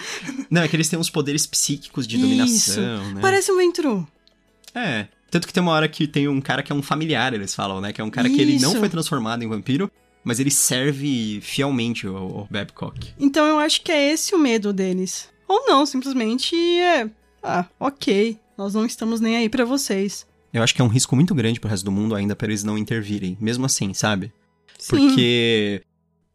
Não, 0.50 0.62
é 0.62 0.68
que 0.68 0.76
eles 0.76 0.88
têm 0.88 0.98
uns 0.98 1.10
poderes 1.10 1.46
psíquicos 1.46 2.06
de 2.06 2.16
Isso. 2.16 2.24
dominação, 2.24 3.14
né? 3.14 3.20
Parece 3.20 3.50
um 3.52 3.56
Ventru. 3.56 4.06
É. 4.74 5.06
Tanto 5.30 5.48
que 5.48 5.52
tem 5.52 5.62
uma 5.62 5.72
hora 5.72 5.88
que 5.88 6.06
tem 6.06 6.28
um 6.28 6.40
cara 6.40 6.62
que 6.62 6.70
é 6.70 6.74
um 6.74 6.82
familiar, 6.82 7.34
eles 7.34 7.54
falam, 7.54 7.80
né? 7.80 7.92
Que 7.92 8.00
é 8.00 8.04
um 8.04 8.10
cara 8.10 8.28
que 8.28 8.40
ele 8.40 8.58
não 8.60 8.70
Isso. 8.70 8.78
foi 8.78 8.88
transformado 8.88 9.42
em 9.42 9.48
vampiro, 9.48 9.90
mas 10.24 10.40
ele 10.40 10.50
serve 10.50 11.40
fielmente 11.42 12.06
ao, 12.06 12.16
ao 12.16 12.48
Babcock. 12.50 13.12
Então, 13.18 13.46
eu 13.46 13.58
acho 13.58 13.82
que 13.82 13.92
é 13.92 14.10
esse 14.12 14.34
o 14.34 14.38
medo 14.38 14.72
deles. 14.72 15.28
Ou 15.46 15.66
não, 15.66 15.84
simplesmente 15.86 16.56
é. 16.56 17.08
Ah, 17.42 17.66
ok. 17.78 18.38
Nós 18.56 18.72
não 18.74 18.86
estamos 18.86 19.20
nem 19.20 19.36
aí 19.36 19.48
pra 19.48 19.64
vocês. 19.64 20.26
Eu 20.52 20.62
acho 20.62 20.74
que 20.74 20.80
é 20.80 20.84
um 20.84 20.88
risco 20.88 21.14
muito 21.14 21.34
grande 21.34 21.60
pro 21.60 21.68
resto 21.68 21.84
do 21.84 21.92
mundo 21.92 22.14
ainda 22.14 22.34
pra 22.34 22.46
eles 22.46 22.64
não 22.64 22.78
intervirem. 22.78 23.36
Mesmo 23.40 23.66
assim, 23.66 23.92
sabe? 23.92 24.32
Sim. 24.78 25.08
Porque. 25.08 25.82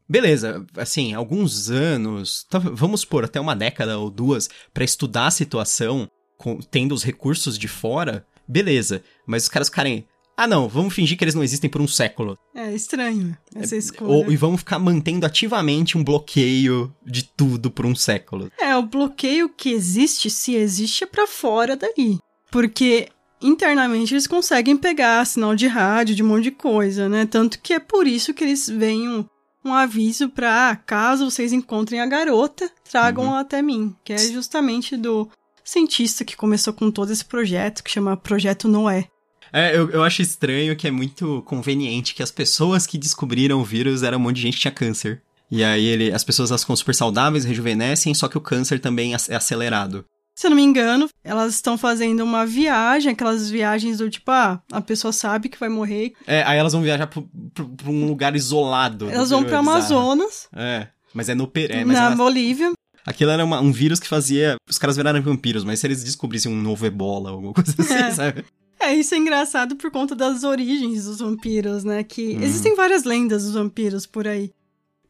Beleza, 0.08 0.66
assim, 0.76 1.14
alguns 1.14 1.70
anos, 1.70 2.44
tá- 2.50 2.58
vamos 2.58 3.06
por 3.06 3.24
até 3.24 3.40
uma 3.40 3.56
década 3.56 3.98
ou 4.00 4.10
duas, 4.10 4.50
pra 4.74 4.84
estudar 4.84 5.28
a 5.28 5.32
situação, 5.32 6.10
com- 6.38 6.58
tendo 6.58 6.96
os 6.96 7.04
recursos 7.04 7.58
de 7.60 7.68
fora, 7.68 8.26
beleza. 8.48 9.04
Mas 9.26 9.44
os 9.44 9.50
caras 9.50 9.70
ficarem. 9.70 10.06
Ah, 10.40 10.48
não, 10.48 10.70
vamos 10.70 10.94
fingir 10.94 11.18
que 11.18 11.24
eles 11.26 11.36
não 11.36 11.44
existem 11.44 11.70
por 11.70 11.82
um 11.82 11.88
século. 11.88 12.38
É 12.56 12.74
estranho 12.74 13.38
essa 13.54 13.76
escolha. 13.76 14.10
Ou, 14.10 14.32
e 14.32 14.38
vamos 14.38 14.62
ficar 14.62 14.80
mantendo 14.80 15.26
ativamente 15.26 15.98
um 15.98 16.04
bloqueio 16.04 16.96
de 17.06 17.24
tudo 17.24 17.70
por 17.70 17.86
um 17.86 17.94
século. 17.94 18.50
É, 18.58 18.74
o 18.74 18.84
bloqueio 18.84 19.50
que 19.50 19.70
existe, 19.70 20.30
se 20.30 20.56
existe, 20.56 21.04
é 21.04 21.08
pra 21.08 21.28
fora 21.28 21.76
dali. 21.76 22.20
Porque 22.50 23.10
internamente 23.42 24.14
eles 24.14 24.28
conseguem 24.28 24.78
pegar 24.78 25.26
sinal 25.26 25.54
de 25.58 25.68
rádio, 25.68 26.16
de 26.16 26.24
um 26.24 26.28
monte 26.28 26.44
de 26.44 26.52
coisa, 26.52 27.10
né? 27.10 27.26
Tanto 27.26 27.60
que 27.60 27.74
é 27.74 27.80
por 27.80 28.08
isso 28.08 28.34
que 28.34 28.46
eles 28.46 28.70
veem 28.70 29.10
um, 29.10 29.26
um 29.66 29.74
aviso 29.74 30.30
pra, 30.30 30.70
ah, 30.70 30.76
caso 30.78 31.30
vocês 31.30 31.52
encontrem 31.52 32.00
a 32.00 32.06
garota, 32.06 32.72
tragam-a 32.90 33.42
até 33.42 33.62
mim. 33.62 33.94
Que 34.06 34.14
é 34.14 34.18
justamente 34.18 34.96
do 34.96 35.28
cientista 35.66 36.24
que 36.24 36.38
começou 36.38 36.72
com 36.72 36.90
todo 36.90 37.12
esse 37.12 37.26
projeto, 37.26 37.84
que 37.84 37.92
chama 37.92 38.16
Projeto 38.16 38.70
Noé. 38.70 39.10
É, 39.52 39.76
eu, 39.76 39.90
eu 39.92 40.04
acho 40.04 40.22
estranho 40.22 40.76
que 40.76 40.88
é 40.88 40.92
muito 40.92 41.42
conveniente 41.46 42.14
que 42.14 42.24
as 42.24 42.32
pessoas 42.32 42.86
que 42.86 42.98
descobriram 42.98 43.60
o 43.60 43.64
vírus 43.64 44.04
eram 44.04 44.18
um 44.18 44.22
monte 44.22 44.36
de 44.38 44.42
gente 44.44 44.56
que 44.56 44.62
tinha 44.62 44.72
câncer. 44.72 45.22
E 45.52 45.64
aí 45.64 45.84
ele, 45.86 46.12
as 46.12 46.24
pessoas 46.24 46.52
elas 46.52 46.62
ficam 46.62 46.76
super 46.76 46.94
saudáveis, 46.94 47.44
rejuvenescem, 47.46 48.14
só 48.14 48.28
que 48.28 48.38
o 48.38 48.42
câncer 48.42 48.80
também 48.80 49.14
é 49.14 49.36
acelerado. 49.36 50.06
Se 50.36 50.46
eu 50.48 50.52
não 50.52 50.56
me 50.58 50.64
engano, 50.64 51.10
elas 51.24 51.56
estão 51.56 51.78
fazendo 51.78 52.22
uma 52.24 52.46
viagem, 52.46 53.12
aquelas 53.12 53.50
viagens 53.50 53.98
do 53.98 54.10
tipo, 54.10 54.30
ah, 54.32 54.62
a 54.72 54.80
pessoa 54.80 55.12
sabe 55.12 55.50
que 55.50 55.60
vai 55.60 55.68
morrer. 55.68 56.14
É, 56.26 56.44
aí 56.44 56.58
elas 56.58 56.72
vão 56.72 56.82
viajar 56.82 57.08
pra, 57.08 57.22
pra- 57.54 57.66
pra 57.66 57.90
um 57.90 58.06
lugar 58.08 58.36
isolado. 58.36 59.10
Elas 59.10 59.32
vão 59.32 59.44
pra 59.44 59.60
bizarro. 59.60 59.78
Amazonas, 59.78 60.48
É, 60.56 60.88
mas 61.14 61.28
é 61.28 61.36
no 61.36 61.46
Peru. 61.48 61.74
É, 61.74 61.84
na 61.84 62.06
elas- 62.06 62.18
Bolívia. 62.18 62.72
Aquilo 63.06 63.32
era 63.32 63.44
uma- 63.44 63.60
um 63.60 63.72
vírus 63.72 64.00
que 64.00 64.08
fazia. 64.08 64.56
Os 64.70 64.78
caras 64.78 64.96
viraram 64.96 65.22
vampiros, 65.22 65.64
mas 65.64 65.80
se 65.80 65.88
eles 65.88 66.04
descobrissem 66.04 66.52
um 66.52 66.62
novo 66.62 66.86
ebola 66.86 67.32
ou 67.32 67.36
alguma 67.38 67.54
coisa 67.54 67.74
assim, 67.78 67.94
É. 67.96 68.12
sabe? 68.12 68.46
É, 68.80 68.94
isso 68.96 69.14
é 69.14 69.18
engraçado 69.18 69.76
por 69.76 69.92
conta 69.92 70.16
das 70.16 70.44
origens 70.44 71.04
dos 71.06 71.20
vampiros, 71.20 71.84
né? 71.84 72.04
Que 72.04 72.34
Uhum. 72.36 72.44
existem 72.44 72.76
várias 72.76 73.04
lendas 73.04 73.44
dos 73.44 73.54
vampiros 73.54 74.06
por 74.06 74.28
aí. 74.28 74.52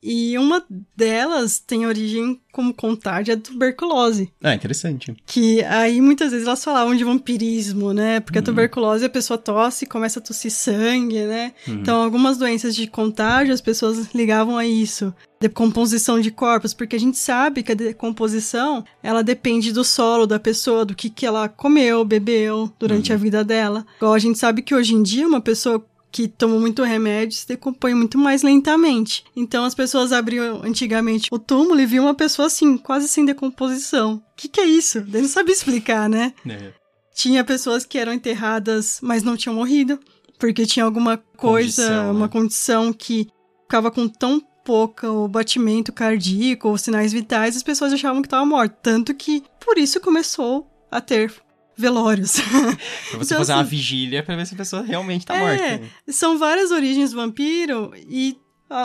E 0.02 0.38
uma 0.38 0.64
delas 0.96 1.60
tem 1.60 1.86
origem 1.86 2.40
como 2.52 2.74
contágio 2.74 3.36
da 3.36 3.42
tuberculose. 3.42 4.32
Ah, 4.44 4.56
interessante. 4.56 5.16
Que 5.26 5.62
aí 5.66 6.02
muitas 6.02 6.32
vezes 6.32 6.48
elas 6.48 6.64
falavam 6.64 6.96
de 6.96 7.04
vampirismo, 7.04 7.94
né? 7.94 8.20
Porque 8.20 8.38
a 8.38 8.42
Uhum. 8.42 8.46
tuberculose 8.46 9.06
a 9.06 9.10
pessoa 9.10 9.38
tosse 9.38 9.86
e 9.86 9.88
começa 9.88 10.20
a 10.20 10.22
tossir 10.22 10.52
sangue, 10.52 11.22
né? 11.26 11.54
Uhum. 11.68 11.76
Então 11.76 12.02
algumas 12.02 12.38
doenças 12.38 12.76
de 12.76 12.88
contágio 12.88 13.54
as 13.54 13.62
pessoas 13.62 14.14
ligavam 14.16 14.58
a 14.58 14.66
isso. 14.66 15.14
Decomposição 15.40 16.20
de 16.20 16.32
corpos, 16.32 16.74
porque 16.74 16.96
a 16.98 17.00
gente 17.00 17.18
sabe 17.18 17.64
que 17.64 17.72
a 17.72 17.76
decomposição 17.76 18.84
ela 19.02 19.24
depende 19.24 19.72
do 19.72 19.84
solo 19.86 20.28
da 20.28 20.40
pessoa, 20.40 20.84
do 20.84 20.94
que, 20.96 21.10
que 21.10 21.26
ela 21.26 21.48
comeu, 21.48 22.04
bebeu 22.04 22.72
durante 22.80 23.12
Uhum. 23.12 23.16
a 23.16 23.20
vida 23.20 23.44
dela. 23.44 23.86
Igual 23.98 24.14
a 24.14 24.20
gente 24.20 24.38
sabe 24.38 24.62
que 24.62 24.76
hoje 24.76 24.94
em 24.94 25.02
dia 25.04 25.28
uma 25.28 25.40
pessoa 25.42 25.86
que 26.12 26.28
toma 26.28 26.60
muito 26.60 26.84
remédio 26.84 27.38
se 27.38 27.48
decompõe 27.48 27.94
muito 27.94 28.18
mais 28.18 28.42
lentamente. 28.42 29.24
Então 29.36 29.64
as 29.64 29.76
pessoas 29.76 30.12
abriam 30.12 30.62
antigamente 30.64 31.30
o 31.32 31.40
túmulo 31.40 31.80
e 31.80 31.86
viam 31.86 32.06
uma 32.06 32.16
pessoa 32.16 32.48
assim, 32.48 32.78
quase 32.78 33.08
sem 33.08 33.26
decomposição. 33.26 34.16
O 34.16 34.36
que, 34.36 34.48
que 34.48 34.62
é 34.62 34.66
isso? 34.66 35.02
Daí 35.02 35.22
não 35.22 35.30
sabia 35.30 35.54
explicar, 35.54 36.10
né? 36.10 36.34
É. 36.48 36.74
Tinha 37.14 37.44
pessoas 37.44 37.86
que 37.86 37.98
eram 37.98 38.14
enterradas, 38.14 39.00
mas 39.02 39.24
não 39.24 39.36
tinham 39.36 39.56
morrido, 39.56 40.00
porque 40.40 40.66
tinha 40.66 40.86
alguma 40.86 41.18
coisa, 41.18 41.84
Condição, 41.84 42.06
né? 42.06 42.18
uma 42.18 42.30
condição 42.30 42.94
que 42.94 43.28
ficava 43.64 43.92
com 43.92 44.08
tão 44.08 44.42
pouco 44.64 45.28
batimento 45.28 45.92
cardíaco 45.92 46.70
ou 46.70 46.78
sinais 46.78 47.12
vitais, 47.12 47.58
as 47.58 47.64
pessoas 47.64 47.92
achavam 47.92 48.22
que 48.22 48.28
estava 48.28 48.46
morto. 48.46 48.76
Tanto 48.82 49.14
que 49.14 49.44
por 49.60 49.78
isso 49.78 50.00
começou 50.00 50.70
a 50.92 51.02
ter 51.02 51.34
velórios. 51.80 52.34
Pra 53.10 53.18
você 53.18 53.34
Então, 53.34 53.38
fazer 53.40 53.54
uma 53.54 53.62
assim- 53.62 53.70
vigília 53.70 54.22
pra 54.24 54.36
ver 54.36 54.46
se 54.46 54.54
a 54.54 54.58
pessoa 54.58 54.82
realmente 54.84 55.26
tá 55.26 55.36
É. 55.36 55.40
morta. 55.40 55.86
São 56.10 56.38
várias 56.38 56.72
origens 56.72 57.12
do 57.12 57.18
vampiro 57.18 57.92
e 58.08 58.38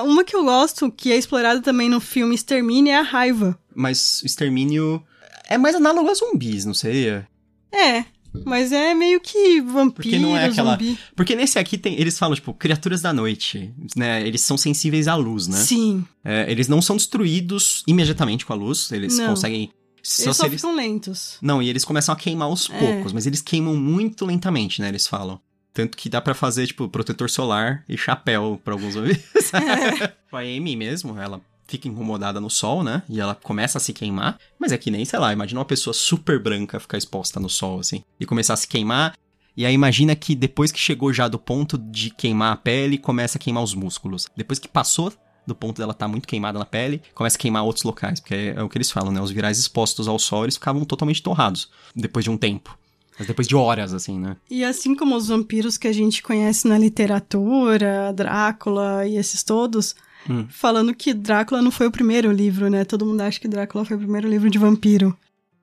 uma 0.04 0.24
que 0.24 0.34
eu 0.34 0.44
gosto, 0.44 0.90
que 0.90 1.12
é 1.12 1.16
explorada 1.16 1.60
também 1.60 1.88
no 1.90 2.00
filme 2.00 2.34
Extermine, 2.34 2.90
é 2.90 2.98
a 2.98 3.02
raiva. 3.02 3.58
Mas 3.74 4.22
o 4.22 4.26
extermínio 4.26 5.02
é 5.48 5.58
mais 5.58 5.74
análogo 5.76 6.08
a 6.08 6.14
zumbis, 6.14 6.64
não 6.64 6.72
seria? 6.72 7.28
É, 7.72 8.04
mas 8.46 8.72
é 8.72 8.94
meio 8.94 9.20
que 9.20 9.60
vampiro, 9.60 9.92
Porque 9.94 10.18
não 10.18 10.36
é 10.36 10.46
aquela- 10.46 10.72
zumbi. 10.72 10.98
Porque 11.14 11.36
nesse 11.36 11.58
aqui 11.58 11.76
tem, 11.76 12.00
eles 12.00 12.18
falam, 12.18 12.34
tipo, 12.34 12.54
criaturas 12.54 13.02
da 13.02 13.12
noite, 13.12 13.74
né? 13.96 14.26
Eles 14.26 14.40
são 14.40 14.56
sensíveis 14.56 15.06
à 15.06 15.14
luz, 15.16 15.46
né? 15.48 15.58
Sim, 15.58 16.04
É, 16.24 16.50
eles 16.50 16.66
não 16.66 16.80
são 16.80 16.96
destruídos 16.96 17.82
imediatamente 17.86 18.46
com 18.46 18.52
a 18.54 18.56
luz, 18.56 18.90
eles 18.90 19.18
Não. 19.18 19.30
conseguem. 19.30 19.70
Só 20.04 20.24
eles 20.24 20.36
só 20.36 20.46
eles... 20.46 20.60
ficam 20.60 20.76
lentos. 20.76 21.38
Não, 21.40 21.62
e 21.62 21.68
eles 21.68 21.84
começam 21.84 22.12
a 22.12 22.16
queimar 22.16 22.48
aos 22.48 22.68
É. 22.70 22.78
poucos, 22.78 23.12
mas 23.12 23.26
eles 23.26 23.40
queimam 23.40 23.74
muito 23.74 24.26
lentamente, 24.26 24.80
né? 24.80 24.88
Eles 24.88 25.06
falam. 25.06 25.40
Tanto 25.72 25.96
que 25.96 26.08
dá 26.08 26.20
pra 26.20 26.34
fazer, 26.34 26.66
tipo, 26.68 26.88
protetor 26.88 27.28
solar 27.28 27.82
e 27.88 27.96
chapéu 27.96 28.60
pra 28.62 28.74
alguns 28.74 28.94
zumbis. 28.94 29.18
É. 29.52 30.12
a 30.30 30.38
Amy 30.38 30.76
mesmo, 30.76 31.18
ela 31.18 31.40
fica 31.66 31.88
incomodada 31.88 32.40
no 32.40 32.50
sol, 32.50 32.84
né? 32.84 33.02
E 33.08 33.18
ela 33.18 33.34
começa 33.34 33.78
a 33.78 33.80
se 33.80 33.92
queimar. 33.92 34.38
Mas 34.58 34.70
é 34.70 34.78
que 34.78 34.90
nem, 34.90 35.04
sei 35.04 35.18
lá, 35.18 35.32
imagina 35.32 35.58
uma 35.58 35.64
pessoa 35.64 35.94
super 35.94 36.38
branca 36.38 36.78
ficar 36.78 36.98
exposta 36.98 37.40
no 37.40 37.48
sol, 37.48 37.80
assim, 37.80 38.04
e 38.20 38.26
começar 38.26 38.54
a 38.54 38.56
se 38.56 38.68
queimar. 38.68 39.14
E 39.56 39.64
aí 39.64 39.72
imagina 39.72 40.14
que 40.14 40.34
depois 40.34 40.70
que 40.70 40.78
chegou 40.78 41.12
já 41.12 41.28
do 41.28 41.38
ponto 41.38 41.78
de 41.78 42.10
queimar 42.10 42.52
a 42.52 42.56
pele, 42.56 42.98
começa 42.98 43.38
a 43.38 43.40
queimar 43.40 43.62
os 43.62 43.74
músculos. 43.74 44.28
Depois 44.36 44.58
que 44.58 44.68
passou 44.68 45.12
do 45.46 45.54
ponto 45.54 45.78
dela 45.78 45.92
estar 45.92 46.08
muito 46.08 46.26
queimada 46.26 46.58
na 46.58 46.64
pele, 46.64 47.02
começa 47.14 47.36
a 47.36 47.40
queimar 47.40 47.64
outros 47.64 47.84
locais, 47.84 48.20
porque 48.20 48.34
é, 48.34 48.54
é 48.56 48.62
o 48.62 48.68
que 48.68 48.76
eles 48.78 48.90
falam, 48.90 49.12
né? 49.12 49.20
Os 49.20 49.30
virais 49.30 49.58
expostos 49.58 50.08
ao 50.08 50.18
sol, 50.18 50.44
eles 50.44 50.54
ficavam 50.54 50.84
totalmente 50.84 51.22
torrados 51.22 51.70
depois 51.94 52.24
de 52.24 52.30
um 52.30 52.36
tempo. 52.36 52.76
Mas 53.18 53.28
depois 53.28 53.46
de 53.46 53.54
horas, 53.54 53.94
assim, 53.94 54.18
né? 54.18 54.36
E 54.50 54.64
assim 54.64 54.94
como 54.94 55.14
os 55.14 55.28
vampiros 55.28 55.78
que 55.78 55.86
a 55.86 55.92
gente 55.92 56.22
conhece 56.22 56.66
na 56.66 56.76
literatura, 56.78 58.12
Drácula 58.12 59.06
e 59.06 59.16
esses 59.16 59.42
todos, 59.42 59.94
Hum. 60.28 60.46
falando 60.48 60.94
que 60.94 61.12
Drácula 61.12 61.60
não 61.60 61.70
foi 61.70 61.86
o 61.86 61.90
primeiro 61.90 62.32
livro, 62.32 62.70
né? 62.70 62.84
Todo 62.84 63.04
mundo 63.04 63.20
acha 63.20 63.38
que 63.38 63.46
Drácula 63.46 63.84
foi 63.84 63.96
o 63.96 64.00
primeiro 64.00 64.28
livro 64.28 64.48
de 64.48 64.58
vampiro. 64.58 65.14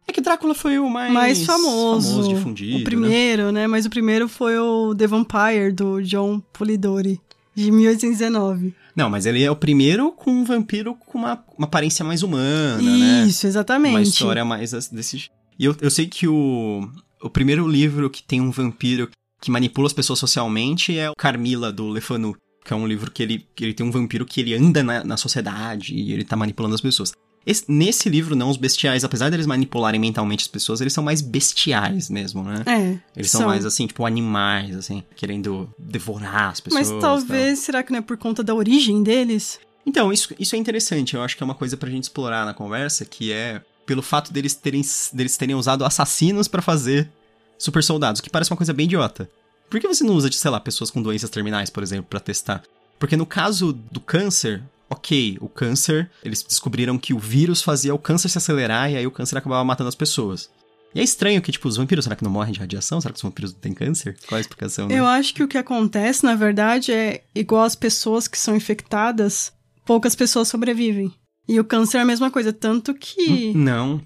É 0.07 0.13
que 0.13 0.21
Drácula 0.21 0.53
foi 0.53 0.77
o 0.77 0.89
mais, 0.89 1.11
mais 1.11 1.45
famoso. 1.45 2.27
difundido. 2.27 2.75
o 2.75 2.79
né? 2.79 2.83
primeiro, 2.83 3.51
né? 3.51 3.67
Mas 3.67 3.85
o 3.85 3.89
primeiro 3.89 4.27
foi 4.27 4.57
o 4.57 4.93
The 4.95 5.07
Vampire, 5.07 5.71
do 5.71 6.01
John 6.03 6.39
Polidori, 6.53 7.19
de 7.55 7.71
1819. 7.71 8.75
Não, 8.95 9.09
mas 9.09 9.25
ele 9.25 9.43
é 9.43 9.49
o 9.49 9.55
primeiro 9.55 10.11
com 10.11 10.31
um 10.31 10.43
vampiro 10.43 10.95
com 10.95 11.17
uma, 11.17 11.43
uma 11.57 11.65
aparência 11.65 12.03
mais 12.03 12.23
humana, 12.23 12.81
né? 12.81 13.25
Isso, 13.27 13.47
exatamente. 13.47 13.93
Uma 13.93 14.01
história 14.01 14.43
mais 14.43 14.71
desse. 14.89 15.29
E 15.57 15.65
eu, 15.65 15.75
eu 15.81 15.91
sei 15.91 16.07
que 16.07 16.27
o, 16.27 16.89
o 17.21 17.29
primeiro 17.29 17.67
livro 17.67 18.09
que 18.09 18.23
tem 18.23 18.41
um 18.41 18.51
vampiro 18.51 19.09
que 19.41 19.51
manipula 19.51 19.87
as 19.87 19.93
pessoas 19.93 20.19
socialmente 20.19 20.97
é 20.97 21.09
o 21.09 21.15
Carmila, 21.17 21.71
do 21.71 21.91
Le 21.91 22.01
Fanu. 22.01 22.35
Que 22.63 22.73
é 22.73 22.75
um 22.75 22.85
livro 22.85 23.09
que 23.09 23.23
ele, 23.23 23.47
que 23.55 23.63
ele 23.63 23.73
tem 23.73 23.85
um 23.85 23.91
vampiro 23.91 24.23
que 24.25 24.39
ele 24.39 24.53
anda 24.53 24.83
na, 24.83 25.03
na 25.03 25.17
sociedade 25.17 25.95
e 25.95 26.13
ele 26.13 26.23
tá 26.23 26.35
manipulando 26.35 26.75
as 26.75 26.81
pessoas. 26.81 27.11
Esse- 27.45 27.65
nesse 27.67 28.07
livro, 28.07 28.35
não, 28.35 28.49
os 28.49 28.57
bestiais, 28.57 29.03
apesar 29.03 29.29
deles 29.31 29.47
manipularem 29.47 29.99
mentalmente 29.99 30.41
as 30.43 30.47
pessoas, 30.47 30.79
eles 30.79 30.93
são 30.93 31.03
mais 31.03 31.21
bestiais 31.21 32.09
mesmo, 32.09 32.43
né? 32.43 32.63
É. 32.67 32.97
Eles 33.15 33.31
são, 33.31 33.47
mais 33.47 33.65
assim, 33.65 33.87
tipo, 33.87 34.05
animais, 34.05 34.75
assim, 34.75 35.03
querendo 35.15 35.67
devorar 35.77 36.49
as 36.49 36.59
pessoas. 36.59 36.89
Mas 36.91 37.01
talvez, 37.01 37.59
será 37.59 37.81
que 37.81 37.91
não 37.91 37.99
é 37.99 38.01
por 38.01 38.17
conta 38.17 38.43
da 38.43 38.53
origem 38.53 39.01
deles? 39.03 39.59
então, 39.83 40.13
isso, 40.13 40.33
isso 40.39 40.55
é 40.55 40.59
interessante. 40.59 41.15
Eu 41.15 41.23
acho 41.23 41.35
que 41.35 41.41
é 41.41 41.45
uma 41.45 41.55
coisa 41.55 41.75
pra 41.75 41.89
gente 41.89 42.03
explorar 42.03 42.45
na 42.45 42.53
conversa, 42.53 43.03
que 43.03 43.31
é 43.31 43.59
pelo 43.85 44.03
fato 44.03 44.31
deles 44.31 44.53
terem, 44.53 44.83
deles 45.11 45.35
terem 45.35 45.55
usado 45.55 45.83
assassinos 45.83 46.47
pra 46.47 46.61
fazer 46.61 47.09
super 47.57 47.83
soldados, 47.83 48.21
que 48.21 48.29
parece 48.29 48.51
uma 48.51 48.57
coisa 48.57 48.71
bem 48.73 48.85
idiota. 48.85 49.27
Por 49.69 49.79
que 49.79 49.87
você 49.87 50.03
não 50.03 50.13
usa, 50.13 50.31
sei 50.31 50.51
lá, 50.51 50.59
pessoas 50.59 50.91
com 50.91 51.01
doenças 51.01 51.29
terminais, 51.31 51.69
por 51.71 51.81
exemplo, 51.81 52.05
para 52.09 52.19
testar? 52.19 52.61
Porque 52.99 53.17
no 53.17 53.25
caso 53.25 53.73
do 53.91 53.99
câncer, 53.99 54.61
ok, 54.91 55.37
o 55.39 55.47
câncer, 55.47 56.11
eles 56.21 56.43
descobriram 56.43 56.97
que 56.97 57.13
o 57.13 57.19
vírus 57.19 57.61
fazia 57.61 57.95
o 57.95 57.99
câncer 57.99 58.27
se 58.27 58.37
acelerar 58.37 58.91
e 58.91 58.97
aí 58.97 59.07
o 59.07 59.11
câncer 59.11 59.37
acabava 59.37 59.63
matando 59.63 59.87
as 59.87 59.95
pessoas. 59.95 60.49
E 60.93 60.99
é 60.99 61.03
estranho 61.03 61.41
que, 61.41 61.53
tipo, 61.53 61.69
os 61.69 61.77
vampiros, 61.77 62.03
será 62.03 62.17
que 62.17 62.23
não 62.23 62.29
morrem 62.29 62.51
de 62.51 62.59
radiação? 62.59 62.99
Será 62.99 63.13
que 63.13 63.17
os 63.17 63.23
vampiros 63.23 63.53
não 63.53 63.59
têm 63.61 63.73
câncer? 63.73 64.17
Qual 64.27 64.37
a 64.37 64.41
explicação? 64.41 64.89
Né? 64.89 64.99
Eu 64.99 65.05
acho 65.05 65.33
que 65.33 65.41
o 65.41 65.47
que 65.47 65.57
acontece, 65.57 66.25
na 66.25 66.35
verdade, 66.35 66.91
é 66.91 67.23
igual 67.33 67.63
as 67.63 67.75
pessoas 67.75 68.27
que 68.27 68.37
são 68.37 68.53
infectadas, 68.53 69.53
poucas 69.85 70.13
pessoas 70.13 70.49
sobrevivem. 70.49 71.13
E 71.47 71.57
o 71.57 71.63
câncer 71.63 71.99
é 71.99 72.01
a 72.01 72.05
mesma 72.05 72.29
coisa, 72.29 72.51
tanto 72.51 72.93
que. 72.93 73.53
Não. 73.55 74.01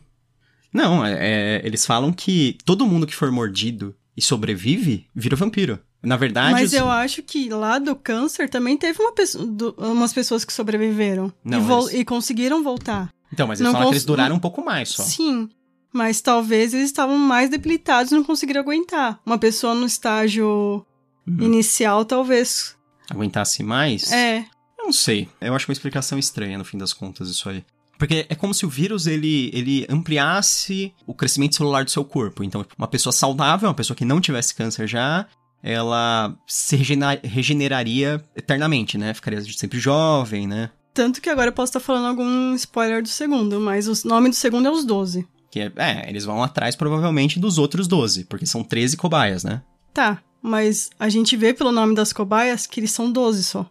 Não, 0.72 1.04
é, 1.04 1.14
é, 1.14 1.62
eles 1.66 1.86
falam 1.86 2.14
que 2.14 2.58
todo 2.64 2.86
mundo 2.86 3.08
que 3.08 3.16
for 3.16 3.32
mordido 3.32 3.96
e 4.16 4.22
sobrevive 4.22 5.08
vira 5.16 5.36
vampiro. 5.36 5.80
Na 6.06 6.18
verdade. 6.18 6.52
Mas 6.52 6.74
eu 6.74 6.90
acho 6.90 7.24
que 7.24 7.50
lá 7.50 7.80
do 7.80 7.96
câncer 7.96 8.50
também 8.50 8.78
teve 8.78 9.02
uma 9.02 9.12
pessoa, 9.12 9.46
do, 9.46 9.76
umas 9.78 10.14
pessoas 10.14 10.46
que 10.46 10.54
sobreviveram. 10.54 11.34
Não, 11.44 11.60
e, 11.60 11.74
eles... 11.74 11.94
e 12.02 12.06
conseguiram 12.06 12.64
voltar. 12.64 13.10
Então, 13.34 13.48
mas 13.48 13.60
eles 13.60 13.66
não 13.66 13.74
falam 13.74 13.88
cons... 13.88 13.92
que 13.92 13.96
eles 13.96 14.06
duraram 14.06 14.36
um 14.36 14.40
pouco 14.40 14.64
mais 14.64 14.90
só. 14.90 15.04
Sim. 15.04 15.50
Mas 15.92 16.22
talvez 16.22 16.74
eles 16.74 16.88
estavam 16.88 17.18
mais 17.18 17.50
debilitados 17.50 18.12
e 18.12 18.16
não 18.16 18.24
conseguiram 18.24 18.62
aguentar. 18.62 19.20
Uma 19.26 19.38
pessoa 19.38 19.74
no 19.74 19.86
estágio 19.86 20.86
uhum. 21.28 21.42
inicial, 21.42 22.06
talvez. 22.06 22.76
Aguentasse 23.10 23.64
mais? 23.64 24.12
É. 24.12 24.40
Eu 24.78 24.86
não 24.86 24.94
sei. 24.94 25.28
Eu 25.40 25.56
acho 25.56 25.70
uma 25.70 25.74
explicação 25.74 26.20
estranha, 26.20 26.58
no 26.58 26.66
fim 26.66 26.78
das 26.78 26.94
contas, 26.94 27.30
isso 27.30 27.50
aí. 27.50 27.64
Porque 27.98 28.26
é 28.28 28.36
como 28.36 28.54
se 28.54 28.66
o 28.66 28.70
vírus 28.70 29.08
ele, 29.08 29.50
ele 29.54 29.86
ampliasse 29.90 30.94
o 31.08 31.14
crescimento 31.14 31.56
celular 31.56 31.86
do 31.86 31.92
seu 31.92 32.04
corpo. 32.04 32.44
Então, 32.44 32.66
uma 32.78 32.88
pessoa 32.88 33.14
saudável, 33.14 33.70
uma 33.70 33.76
pessoa 33.76 33.96
que 33.96 34.04
não 34.04 34.20
tivesse 34.20 34.54
câncer 34.54 34.88
já, 34.88 35.26
ela 35.66 36.38
se 36.46 36.76
regeneraria 37.24 38.24
eternamente, 38.36 39.00
né? 39.00 39.16
Ficaria 39.16 39.42
sempre 39.42 39.80
jovem, 39.80 40.46
né? 40.48 40.70
Tanto 40.94 41.20
que 41.20 41.28
agora 41.28 41.50
eu 41.50 41.54
posso 41.54 41.72
estar 41.72 41.80
falando 41.80 42.06
algum 42.06 42.54
spoiler 42.54 43.02
do 43.02 43.10
segundo, 43.10 43.60
mas 43.60 43.88
o 43.88 44.08
nome 44.08 44.30
do 44.30 44.36
segundo 44.36 44.68
é 44.68 44.72
os 44.72 44.86
12. 44.86 45.28
Que 45.50 45.62
é, 45.62 45.72
é, 45.76 46.08
eles 46.08 46.24
vão 46.24 46.44
atrás 46.44 46.76
provavelmente 46.76 47.40
dos 47.40 47.58
outros 47.58 47.88
12, 47.88 48.26
porque 48.26 48.46
são 48.46 48.64
13 48.64 48.96
cobaias, 48.96 49.44
né? 49.44 49.64
Tá, 49.92 50.22
mas 50.40 50.92
a 51.00 51.10
gente 51.10 51.36
vê 51.36 51.52
pelo 51.52 51.72
nome 51.72 51.96
das 51.96 52.14
cobaias 52.14 52.68
que 52.68 52.80
eles 52.80 52.92
são 52.92 53.12
12 53.12 53.44
só. 53.44 53.68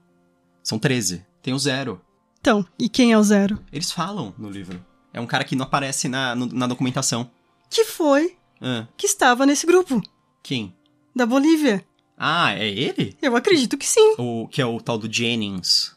São 0.64 0.80
13. 0.80 1.24
Tem 1.40 1.54
o 1.54 1.58
zero. 1.58 2.00
Então, 2.40 2.66
e 2.76 2.88
quem 2.88 3.12
é 3.12 3.18
o 3.18 3.22
zero? 3.22 3.60
Eles 3.72 3.92
falam 3.92 4.34
no 4.36 4.50
livro. 4.50 4.84
É 5.12 5.20
um 5.20 5.26
cara 5.26 5.44
que 5.44 5.54
não 5.54 5.64
aparece 5.64 6.08
na, 6.08 6.34
no, 6.34 6.46
na 6.46 6.66
documentação. 6.66 7.30
Que 7.70 7.84
foi 7.84 8.36
ah. 8.60 8.88
que 8.96 9.06
estava 9.06 9.46
nesse 9.46 9.64
grupo. 9.64 10.02
Quem? 10.42 10.74
Da 11.14 11.26
Bolívia. 11.26 11.84
Ah, 12.16 12.52
é 12.54 12.68
ele? 12.68 13.16
Eu 13.20 13.36
acredito 13.36 13.76
que 13.76 13.86
sim. 13.86 14.14
O 14.18 14.48
que 14.48 14.60
é 14.60 14.66
o 14.66 14.80
tal 14.80 14.98
do 14.98 15.12
Jennings. 15.12 15.94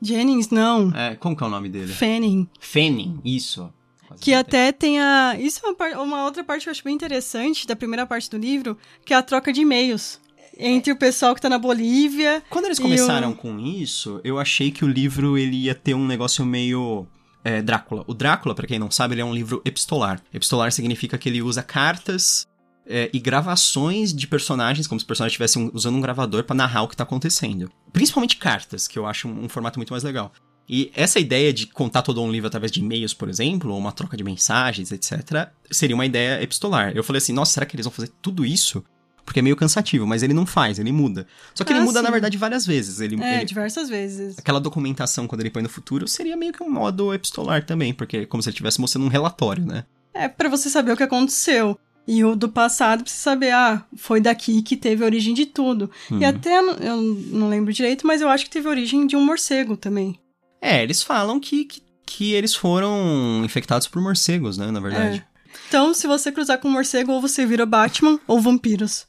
Jennings, 0.00 0.50
não. 0.50 0.90
É, 0.94 1.14
como 1.16 1.36
que 1.36 1.42
é 1.42 1.46
o 1.46 1.50
nome 1.50 1.68
dele? 1.68 1.92
Fanning. 1.92 2.48
Fanning, 2.58 3.20
isso. 3.24 3.72
Que 4.20 4.34
até 4.34 4.72
tem 4.72 4.98
a. 5.00 5.36
Isso 5.38 5.60
é 5.64 5.68
uma, 5.68 6.02
uma, 6.02 6.24
outra 6.24 6.42
parte 6.42 6.64
que 6.64 6.68
eu 6.68 6.72
acho 6.72 6.82
bem 6.82 6.94
interessante 6.94 7.66
da 7.66 7.76
primeira 7.76 8.06
parte 8.06 8.28
do 8.28 8.38
livro, 8.38 8.76
que 9.04 9.14
é 9.14 9.16
a 9.16 9.22
troca 9.22 9.52
de 9.52 9.60
e-mails 9.60 10.20
entre 10.58 10.92
o 10.92 10.96
pessoal 10.96 11.34
que 11.34 11.40
tá 11.40 11.48
na 11.48 11.58
Bolívia. 11.58 12.42
Quando 12.50 12.64
eles 12.66 12.78
começaram 12.78 13.30
o... 13.30 13.34
com 13.34 13.58
isso, 13.58 14.20
eu 14.24 14.38
achei 14.38 14.70
que 14.70 14.84
o 14.84 14.88
livro 14.88 15.38
ele 15.38 15.56
ia 15.56 15.74
ter 15.74 15.94
um 15.94 16.06
negócio 16.06 16.44
meio. 16.44 17.06
É, 17.42 17.62
Drácula. 17.62 18.04
O 18.06 18.12
Drácula, 18.12 18.54
para 18.54 18.66
quem 18.66 18.78
não 18.78 18.90
sabe, 18.90 19.14
ele 19.14 19.22
é 19.22 19.24
um 19.24 19.34
livro 19.34 19.62
epistolar. 19.64 20.20
Epistolar 20.34 20.72
significa 20.72 21.16
que 21.16 21.28
ele 21.28 21.40
usa 21.40 21.62
cartas 21.62 22.46
é, 22.90 23.10
e 23.12 23.18
gravações 23.18 24.12
de 24.12 24.26
personagens, 24.26 24.86
como 24.86 24.98
se 24.98 25.04
os 25.04 25.06
personagens 25.06 25.32
estivessem 25.32 25.70
usando 25.72 25.96
um 25.96 26.00
gravador 26.00 26.44
para 26.44 26.56
narrar 26.56 26.82
o 26.82 26.88
que 26.88 26.96
tá 26.96 27.04
acontecendo. 27.04 27.70
Principalmente 27.92 28.36
cartas, 28.36 28.88
que 28.88 28.98
eu 28.98 29.06
acho 29.06 29.28
um, 29.28 29.44
um 29.44 29.48
formato 29.48 29.78
muito 29.78 29.92
mais 29.92 30.02
legal. 30.02 30.32
E 30.68 30.92
essa 30.94 31.18
ideia 31.18 31.52
de 31.52 31.66
contar 31.66 32.02
todo 32.02 32.22
um 32.22 32.30
livro 32.30 32.46
através 32.46 32.70
de 32.70 32.80
e-mails, 32.80 33.12
por 33.12 33.28
exemplo, 33.28 33.72
ou 33.72 33.78
uma 33.78 33.90
troca 33.90 34.16
de 34.16 34.22
mensagens, 34.22 34.92
etc., 34.92 35.48
seria 35.70 35.96
uma 35.96 36.06
ideia 36.06 36.42
epistolar. 36.42 36.92
Eu 36.94 37.02
falei 37.02 37.18
assim, 37.18 37.32
nossa, 37.32 37.54
será 37.54 37.66
que 37.66 37.74
eles 37.74 37.86
vão 37.86 37.92
fazer 37.92 38.10
tudo 38.22 38.44
isso? 38.44 38.84
Porque 39.24 39.40
é 39.40 39.42
meio 39.42 39.56
cansativo, 39.56 40.06
mas 40.06 40.22
ele 40.22 40.32
não 40.32 40.46
faz, 40.46 40.78
ele 40.78 40.92
muda. 40.92 41.26
Só 41.54 41.64
que 41.64 41.72
ah, 41.72 41.76
ele 41.76 41.84
muda, 41.84 42.00
sim. 42.00 42.04
na 42.04 42.10
verdade, 42.10 42.36
várias 42.36 42.66
vezes. 42.66 43.00
Ele, 43.00 43.20
é, 43.22 43.38
ele... 43.38 43.44
diversas 43.44 43.88
vezes. 43.88 44.38
Aquela 44.38 44.60
documentação, 44.60 45.26
quando 45.26 45.40
ele 45.40 45.50
põe 45.50 45.62
no 45.62 45.68
futuro, 45.68 46.06
seria 46.06 46.36
meio 46.36 46.52
que 46.52 46.62
um 46.62 46.70
modo 46.70 47.12
epistolar 47.12 47.64
também, 47.64 47.92
porque 47.92 48.18
é 48.18 48.26
como 48.26 48.42
se 48.42 48.48
ele 48.48 48.54
estivesse 48.54 48.80
mostrando 48.80 49.06
um 49.06 49.08
relatório, 49.08 49.64
né? 49.64 49.84
É, 50.14 50.28
para 50.28 50.48
você 50.48 50.68
saber 50.68 50.92
o 50.92 50.96
que 50.96 51.02
aconteceu. 51.02 51.78
E 52.12 52.24
o 52.24 52.34
do 52.34 52.48
passado, 52.48 53.08
você 53.08 53.14
saber, 53.14 53.52
ah, 53.52 53.86
foi 53.96 54.20
daqui 54.20 54.62
que 54.62 54.76
teve 54.76 55.04
a 55.04 55.06
origem 55.06 55.32
de 55.32 55.46
tudo. 55.46 55.88
Uhum. 56.10 56.18
E 56.18 56.24
até, 56.24 56.58
eu 56.58 56.96
não 56.96 57.48
lembro 57.48 57.72
direito, 57.72 58.04
mas 58.04 58.20
eu 58.20 58.28
acho 58.28 58.46
que 58.46 58.50
teve 58.50 58.68
origem 58.68 59.06
de 59.06 59.14
um 59.14 59.24
morcego 59.24 59.76
também. 59.76 60.18
É, 60.60 60.82
eles 60.82 61.04
falam 61.04 61.38
que, 61.38 61.66
que, 61.66 61.82
que 62.04 62.32
eles 62.32 62.52
foram 62.52 63.42
infectados 63.44 63.86
por 63.86 64.02
morcegos, 64.02 64.58
né, 64.58 64.72
na 64.72 64.80
verdade. 64.80 65.18
É. 65.18 65.50
Então, 65.68 65.94
se 65.94 66.08
você 66.08 66.32
cruzar 66.32 66.58
com 66.58 66.66
um 66.66 66.72
morcego, 66.72 67.12
ou 67.12 67.20
você 67.20 67.46
vira 67.46 67.64
Batman 67.64 68.18
ou 68.26 68.40
vampiros. 68.40 69.06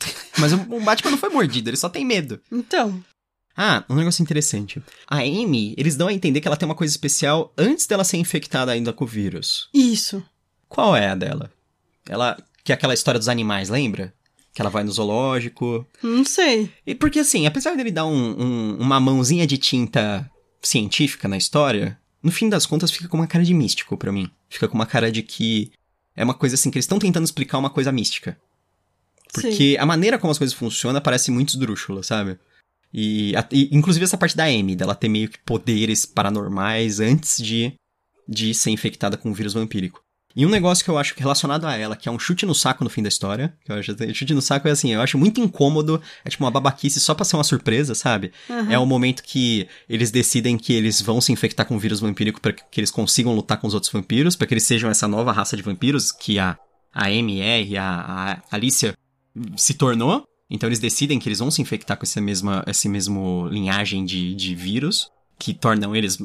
Mas 0.38 0.54
o 0.54 0.80
Batman 0.80 1.10
não 1.10 1.18
foi 1.18 1.28
mordido, 1.28 1.68
ele 1.68 1.76
só 1.76 1.90
tem 1.90 2.06
medo. 2.06 2.40
Então. 2.50 3.04
Ah, 3.54 3.84
um 3.86 3.96
negócio 3.96 4.22
interessante. 4.22 4.82
A 5.06 5.18
Amy, 5.18 5.74
eles 5.76 5.94
dão 5.94 6.08
a 6.08 6.12
entender 6.14 6.40
que 6.40 6.48
ela 6.48 6.56
tem 6.56 6.66
uma 6.66 6.74
coisa 6.74 6.90
especial 6.90 7.52
antes 7.58 7.86
dela 7.86 8.02
ser 8.02 8.16
infectada 8.16 8.72
ainda 8.72 8.94
com 8.94 9.04
o 9.04 9.06
vírus. 9.06 9.68
Isso. 9.74 10.24
Qual 10.70 10.96
é 10.96 11.10
a 11.10 11.14
dela? 11.14 11.52
Ela. 12.10 12.36
Que 12.62 12.72
é 12.72 12.74
aquela 12.74 12.92
história 12.92 13.18
dos 13.18 13.28
animais, 13.28 13.70
lembra? 13.70 14.12
Que 14.52 14.60
ela 14.60 14.68
vai 14.68 14.84
no 14.84 14.92
zoológico. 14.92 15.86
Não 16.02 16.24
sei. 16.24 16.70
E 16.86 16.94
porque 16.94 17.20
assim, 17.20 17.46
apesar 17.46 17.74
dele 17.74 17.90
dar 17.90 18.04
um, 18.04 18.36
um, 18.38 18.76
uma 18.78 19.00
mãozinha 19.00 19.46
de 19.46 19.56
tinta 19.56 20.30
científica 20.60 21.26
na 21.26 21.38
história, 21.38 21.98
no 22.22 22.30
fim 22.30 22.48
das 22.48 22.66
contas 22.66 22.90
fica 22.90 23.08
com 23.08 23.16
uma 23.16 23.26
cara 23.26 23.44
de 23.44 23.54
místico 23.54 23.96
para 23.96 24.12
mim. 24.12 24.30
Fica 24.48 24.68
com 24.68 24.74
uma 24.74 24.84
cara 24.84 25.10
de 25.10 25.22
que 25.22 25.72
é 26.14 26.22
uma 26.22 26.34
coisa 26.34 26.54
assim, 26.54 26.70
que 26.70 26.76
eles 26.76 26.84
estão 26.84 26.98
tentando 26.98 27.24
explicar 27.24 27.56
uma 27.56 27.70
coisa 27.70 27.90
mística. 27.90 28.36
Porque 29.32 29.52
Sim. 29.52 29.76
a 29.78 29.86
maneira 29.86 30.18
como 30.18 30.30
as 30.30 30.38
coisas 30.38 30.54
funcionam 30.54 31.00
parece 31.00 31.30
muito 31.30 31.50
esdrúxula, 31.50 32.02
sabe? 32.02 32.38
E, 32.92 33.32
e, 33.52 33.68
inclusive 33.72 34.04
essa 34.04 34.18
parte 34.18 34.36
da 34.36 34.44
Amy, 34.44 34.74
dela 34.74 34.94
ter 34.94 35.08
meio 35.08 35.28
que 35.28 35.38
poderes 35.38 36.04
paranormais 36.04 36.98
antes 36.98 37.38
de, 37.38 37.72
de 38.28 38.52
ser 38.52 38.70
infectada 38.70 39.16
com 39.16 39.30
o 39.30 39.34
vírus 39.34 39.54
vampírico. 39.54 40.02
E 40.34 40.46
um 40.46 40.48
negócio 40.48 40.84
que 40.84 40.90
eu 40.90 40.96
acho 40.96 41.14
relacionado 41.16 41.64
a 41.64 41.76
ela, 41.76 41.96
que 41.96 42.08
é 42.08 42.12
um 42.12 42.18
chute 42.18 42.46
no 42.46 42.54
saco 42.54 42.84
no 42.84 42.90
fim 42.90 43.02
da 43.02 43.08
história, 43.08 43.52
que 43.64 43.72
eu 43.72 43.76
acho, 43.76 43.96
chute 44.14 44.32
no 44.32 44.40
saco 44.40 44.68
é 44.68 44.70
assim, 44.70 44.92
eu 44.92 45.00
acho 45.00 45.18
muito 45.18 45.40
incômodo, 45.40 46.00
é 46.24 46.30
tipo 46.30 46.44
uma 46.44 46.50
babaquice 46.50 47.00
só 47.00 47.14
pra 47.14 47.24
ser 47.24 47.36
uma 47.36 47.44
surpresa, 47.44 47.94
sabe? 47.94 48.32
Uhum. 48.48 48.70
É 48.70 48.78
o 48.78 48.86
momento 48.86 49.22
que 49.22 49.66
eles 49.88 50.10
decidem 50.10 50.56
que 50.56 50.72
eles 50.72 51.00
vão 51.00 51.20
se 51.20 51.32
infectar 51.32 51.66
com 51.66 51.76
o 51.76 51.78
vírus 51.78 52.00
vampírico 52.00 52.40
para 52.40 52.52
que 52.52 52.80
eles 52.80 52.90
consigam 52.90 53.34
lutar 53.34 53.58
com 53.58 53.66
os 53.66 53.74
outros 53.74 53.92
vampiros, 53.92 54.36
para 54.36 54.46
que 54.46 54.54
eles 54.54 54.64
sejam 54.64 54.88
essa 54.88 55.08
nova 55.08 55.32
raça 55.32 55.56
de 55.56 55.62
vampiros 55.62 56.12
que 56.12 56.38
a, 56.38 56.56
a 56.92 57.10
MR, 57.10 57.76
a, 57.76 58.40
a 58.50 58.56
Alicia 58.56 58.94
se 59.56 59.74
tornou. 59.74 60.24
Então 60.48 60.68
eles 60.68 60.80
decidem 60.80 61.18
que 61.18 61.28
eles 61.28 61.38
vão 61.38 61.50
se 61.50 61.62
infectar 61.62 61.96
com 61.96 62.04
essa 62.04 62.20
mesma, 62.20 62.62
essa 62.66 62.88
mesmo 62.88 63.48
linhagem 63.48 64.04
de, 64.04 64.34
de 64.34 64.54
vírus, 64.54 65.10
que 65.38 65.54
tornam 65.54 65.94
eles 65.94 66.18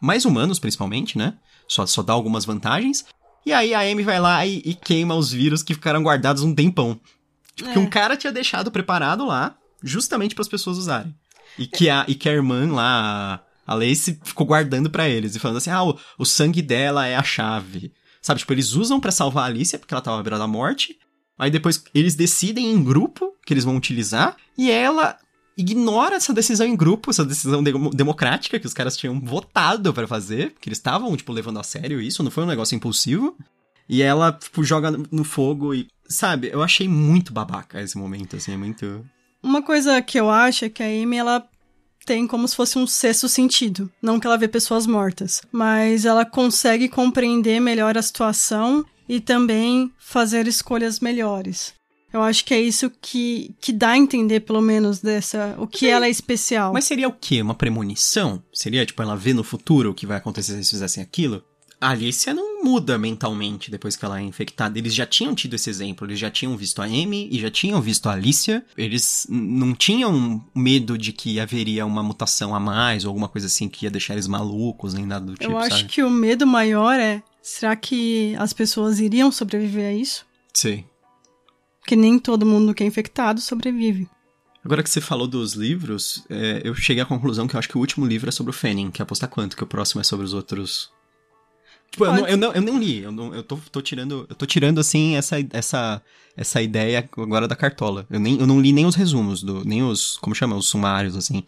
mais 0.00 0.24
humanos, 0.24 0.58
principalmente, 0.58 1.18
né? 1.18 1.34
Só, 1.68 1.86
só 1.86 2.02
dá 2.02 2.12
algumas 2.12 2.44
vantagens. 2.44 3.04
E 3.44 3.52
aí 3.52 3.74
a 3.74 3.80
Amy 3.80 4.02
vai 4.02 4.20
lá 4.20 4.46
e, 4.46 4.62
e 4.64 4.74
queima 4.74 5.14
os 5.14 5.32
vírus 5.32 5.62
que 5.62 5.74
ficaram 5.74 6.02
guardados 6.02 6.42
um 6.42 6.54
tempão. 6.54 6.98
Tipo, 7.54 7.70
é. 7.70 7.72
que 7.72 7.78
um 7.78 7.88
cara 7.88 8.16
tinha 8.16 8.32
deixado 8.32 8.70
preparado 8.70 9.26
lá, 9.26 9.56
justamente 9.82 10.34
para 10.34 10.42
as 10.42 10.48
pessoas 10.48 10.78
usarem. 10.78 11.14
E 11.58 11.66
que, 11.66 11.90
a, 11.90 12.04
e 12.08 12.14
que 12.14 12.28
a 12.28 12.32
irmã 12.32 12.72
lá, 12.72 13.44
a 13.66 13.74
Lacey, 13.74 14.18
ficou 14.24 14.46
guardando 14.46 14.88
para 14.88 15.08
eles 15.08 15.34
e 15.34 15.38
falando 15.38 15.58
assim: 15.58 15.70
ah, 15.70 15.84
o, 15.84 15.98
o, 16.18 16.24
sangue 16.24 16.62
dela 16.62 17.06
é 17.06 17.14
a 17.14 17.22
chave. 17.22 17.92
Sabe, 18.22 18.40
tipo, 18.40 18.52
eles 18.52 18.72
usam 18.72 19.00
para 19.00 19.10
salvar 19.10 19.44
a 19.44 19.46
Alicia 19.46 19.78
porque 19.78 19.92
ela 19.92 20.00
tava 20.00 20.20
à 20.20 20.22
beira 20.22 20.38
da 20.38 20.46
morte. 20.46 20.98
Aí 21.38 21.50
depois 21.50 21.82
eles 21.94 22.14
decidem 22.14 22.72
em 22.72 22.82
grupo 22.82 23.34
que 23.44 23.52
eles 23.52 23.64
vão 23.64 23.76
utilizar. 23.76 24.36
E 24.56 24.70
ela 24.70 25.18
ignora 25.56 26.16
essa 26.16 26.32
decisão 26.32 26.66
em 26.66 26.76
grupo, 26.76 27.10
essa 27.10 27.24
decisão 27.24 27.62
de 27.62 27.72
democrática 27.94 28.58
que 28.58 28.66
os 28.66 28.74
caras 28.74 28.96
tinham 28.96 29.20
votado 29.20 29.92
para 29.92 30.06
fazer, 30.06 30.54
que 30.60 30.68
eles 30.68 30.78
estavam, 30.78 31.16
tipo, 31.16 31.32
levando 31.32 31.58
a 31.58 31.62
sério 31.62 32.00
isso, 32.00 32.22
não 32.22 32.30
foi 32.30 32.44
um 32.44 32.48
negócio 32.48 32.74
impulsivo. 32.74 33.36
E 33.88 34.00
ela, 34.00 34.32
tipo, 34.32 34.64
joga 34.64 34.90
no 34.90 35.24
fogo 35.24 35.74
e. 35.74 35.88
Sabe, 36.08 36.50
eu 36.52 36.62
achei 36.62 36.86
muito 36.88 37.32
babaca 37.32 37.80
esse 37.80 37.96
momento, 37.96 38.36
assim, 38.36 38.56
muito. 38.56 39.04
Uma 39.42 39.62
coisa 39.62 40.00
que 40.02 40.18
eu 40.18 40.30
acho 40.30 40.64
é 40.64 40.68
que 40.68 40.82
a 40.82 40.86
Amy, 40.86 41.16
ela 41.16 41.46
tem 42.04 42.26
como 42.26 42.46
se 42.46 42.56
fosse 42.56 42.78
um 42.78 42.86
sexto 42.86 43.28
sentido. 43.28 43.90
Não 44.00 44.20
que 44.20 44.26
ela 44.26 44.38
vê 44.38 44.48
pessoas 44.48 44.86
mortas, 44.86 45.42
mas 45.50 46.04
ela 46.04 46.24
consegue 46.24 46.88
compreender 46.88 47.60
melhor 47.60 47.96
a 47.96 48.02
situação 48.02 48.84
e 49.08 49.20
também 49.20 49.92
fazer 49.98 50.46
escolhas 50.46 51.00
melhores. 51.00 51.74
Eu 52.12 52.22
acho 52.22 52.44
que 52.44 52.52
é 52.54 52.60
isso 52.60 52.90
que, 53.00 53.54
que 53.60 53.72
dá 53.72 53.90
a 53.90 53.98
entender, 53.98 54.40
pelo 54.40 54.60
menos, 54.60 55.00
dessa. 55.00 55.54
O 55.58 55.66
que 55.66 55.88
ela 55.88 56.06
é 56.06 56.10
especial. 56.10 56.72
Mas 56.72 56.84
seria 56.84 57.08
o 57.08 57.12
quê? 57.12 57.40
Uma 57.40 57.54
premonição? 57.54 58.42
Seria, 58.52 58.84
tipo, 58.84 59.02
ela 59.02 59.16
vê 59.16 59.32
no 59.32 59.42
futuro 59.44 59.90
o 59.90 59.94
que 59.94 60.06
vai 60.06 60.16
acontecer 60.18 60.52
se 60.52 60.58
eles 60.58 60.70
fizessem 60.70 61.02
aquilo? 61.02 61.42
a 61.82 61.90
Alicia 61.90 62.32
não 62.32 62.62
muda 62.62 62.96
mentalmente 62.96 63.68
depois 63.68 63.96
que 63.96 64.04
ela 64.04 64.20
é 64.20 64.22
infectada. 64.22 64.78
Eles 64.78 64.94
já 64.94 65.04
tinham 65.04 65.34
tido 65.34 65.54
esse 65.54 65.68
exemplo, 65.68 66.06
eles 66.06 66.16
já 66.16 66.30
tinham 66.30 66.56
visto 66.56 66.80
a 66.80 66.84
Amy 66.84 67.28
e 67.28 67.40
já 67.40 67.50
tinham 67.50 67.82
visto 67.82 68.08
a 68.08 68.12
Alicia. 68.12 68.64
Eles 68.78 69.26
não 69.28 69.74
tinham 69.74 70.44
medo 70.54 70.96
de 70.96 71.12
que 71.12 71.40
haveria 71.40 71.84
uma 71.84 72.00
mutação 72.00 72.54
a 72.54 72.60
mais 72.60 73.04
ou 73.04 73.08
alguma 73.08 73.28
coisa 73.28 73.48
assim 73.48 73.68
que 73.68 73.84
ia 73.84 73.90
deixar 73.90 74.12
eles 74.14 74.28
malucos, 74.28 74.94
nem 74.94 75.04
nada 75.04 75.26
do 75.26 75.32
tipo, 75.32 75.50
Eu 75.50 75.58
acho 75.58 75.78
sabe? 75.78 75.88
que 75.88 76.04
o 76.04 76.08
medo 76.08 76.46
maior 76.46 77.00
é: 77.00 77.20
será 77.42 77.74
que 77.74 78.32
as 78.38 78.52
pessoas 78.52 79.00
iriam 79.00 79.32
sobreviver 79.32 79.88
a 79.88 79.92
isso? 79.92 80.24
Sim. 80.54 80.84
Porque 81.82 81.96
nem 81.96 82.18
todo 82.18 82.46
mundo 82.46 82.72
que 82.72 82.82
é 82.82 82.86
infectado 82.86 83.40
sobrevive. 83.40 84.08
Agora 84.64 84.82
que 84.82 84.88
você 84.88 85.00
falou 85.00 85.26
dos 85.26 85.54
livros, 85.54 86.24
é, 86.30 86.62
eu 86.64 86.74
cheguei 86.74 87.02
à 87.02 87.06
conclusão 87.06 87.48
que 87.48 87.56
eu 87.56 87.58
acho 87.58 87.68
que 87.68 87.76
o 87.76 87.80
último 87.80 88.06
livro 88.06 88.28
é 88.28 88.32
sobre 88.32 88.50
o 88.50 88.54
Fanning, 88.54 88.92
que 88.92 89.02
aposta 89.02 89.26
quanto, 89.26 89.56
que 89.56 89.64
o 89.64 89.66
próximo 89.66 90.00
é 90.00 90.04
sobre 90.04 90.24
os 90.24 90.32
outros. 90.32 90.90
Tipo, 91.90 92.06
eu 92.06 92.14
não, 92.14 92.28
eu 92.28 92.36
não, 92.36 92.52
eu 92.52 92.62
não 92.62 92.78
li, 92.78 93.02
eu, 93.02 93.10
não, 93.10 93.34
eu 93.34 93.42
tô, 93.42 93.58
tô 93.70 93.82
tirando. 93.82 94.24
Eu 94.30 94.36
tô 94.36 94.46
tirando, 94.46 94.78
assim, 94.78 95.16
essa, 95.16 95.36
essa, 95.50 96.00
essa 96.36 96.62
ideia 96.62 97.06
agora 97.18 97.48
da 97.48 97.56
cartola. 97.56 98.06
Eu, 98.08 98.20
nem, 98.20 98.38
eu 98.38 98.46
não 98.46 98.60
li 98.60 98.72
nem 98.72 98.86
os 98.86 98.94
resumos, 98.94 99.42
do, 99.42 99.64
nem 99.64 99.82
os. 99.82 100.16
Como 100.18 100.34
chama? 100.34 100.54
Os 100.54 100.68
sumários, 100.68 101.16
assim, 101.16 101.42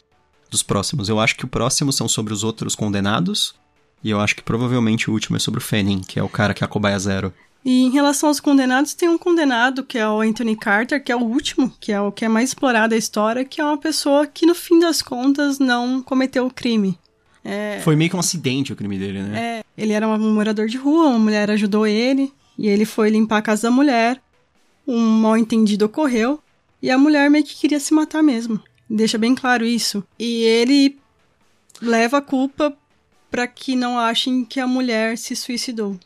dos 0.50 0.64
próximos. 0.64 1.08
Eu 1.08 1.20
acho 1.20 1.36
que 1.36 1.44
o 1.44 1.48
próximo 1.48 1.92
são 1.92 2.08
sobre 2.08 2.32
os 2.32 2.42
outros 2.42 2.74
condenados. 2.74 3.54
E 4.02 4.10
eu 4.10 4.20
acho 4.20 4.36
que 4.36 4.42
provavelmente 4.42 5.08
o 5.08 5.14
último 5.14 5.36
é 5.36 5.40
sobre 5.40 5.58
o 5.58 5.62
Fanning, 5.62 6.00
que 6.00 6.18
é 6.18 6.22
o 6.22 6.28
cara 6.28 6.52
que 6.52 6.62
é 6.62 6.66
a 6.66 6.68
cobaia 6.68 6.98
zero. 6.98 7.32
E 7.64 7.82
em 7.82 7.90
relação 7.90 8.28
aos 8.28 8.40
condenados, 8.40 8.92
tem 8.92 9.08
um 9.08 9.16
condenado 9.16 9.82
que 9.82 9.96
é 9.96 10.06
o 10.06 10.20
Anthony 10.20 10.54
Carter, 10.54 11.02
que 11.02 11.10
é 11.10 11.16
o 11.16 11.22
último, 11.22 11.72
que 11.80 11.90
é 11.90 12.00
o 12.00 12.12
que 12.12 12.24
é 12.24 12.28
mais 12.28 12.50
explorado 12.50 12.90
da 12.90 12.96
história, 12.96 13.44
que 13.44 13.60
é 13.60 13.64
uma 13.64 13.78
pessoa 13.78 14.26
que 14.26 14.44
no 14.44 14.54
fim 14.54 14.78
das 14.78 15.00
contas 15.00 15.58
não 15.58 16.02
cometeu 16.02 16.46
o 16.46 16.52
crime. 16.52 16.98
É, 17.42 17.80
Foi 17.82 17.96
meio 17.96 18.10
que 18.10 18.16
um 18.16 18.20
acidente 18.20 18.72
o 18.72 18.76
crime 18.76 18.98
dele, 18.98 19.22
né? 19.22 19.38
é, 19.38 19.64
ele 19.76 19.92
era 19.92 20.06
um 20.06 20.34
morador 20.34 20.66
de 20.66 20.76
rua, 20.76 21.08
uma 21.08 21.18
mulher 21.18 21.50
ajudou 21.50 21.86
ele, 21.86 22.32
e 22.58 22.68
ele 22.68 22.84
foi 22.84 23.10
limpar 23.10 23.38
a 23.38 23.42
casa 23.42 23.62
da 23.62 23.70
mulher. 23.70 24.20
Um 24.86 24.98
mal 24.98 25.36
entendido 25.36 25.86
ocorreu, 25.86 26.40
e 26.82 26.90
a 26.90 26.98
mulher 26.98 27.30
meio 27.30 27.44
que 27.44 27.54
queria 27.56 27.80
se 27.80 27.94
matar 27.94 28.22
mesmo. 28.22 28.60
Deixa 28.88 29.16
bem 29.16 29.34
claro 29.34 29.64
isso. 29.64 30.04
E 30.18 30.42
ele 30.42 30.98
leva 31.80 32.18
a 32.18 32.22
culpa 32.22 32.76
para 33.30 33.46
que 33.46 33.74
não 33.74 33.98
achem 33.98 34.44
que 34.44 34.60
a 34.60 34.66
mulher 34.66 35.16
se 35.16 35.34
suicidou. 35.34 35.98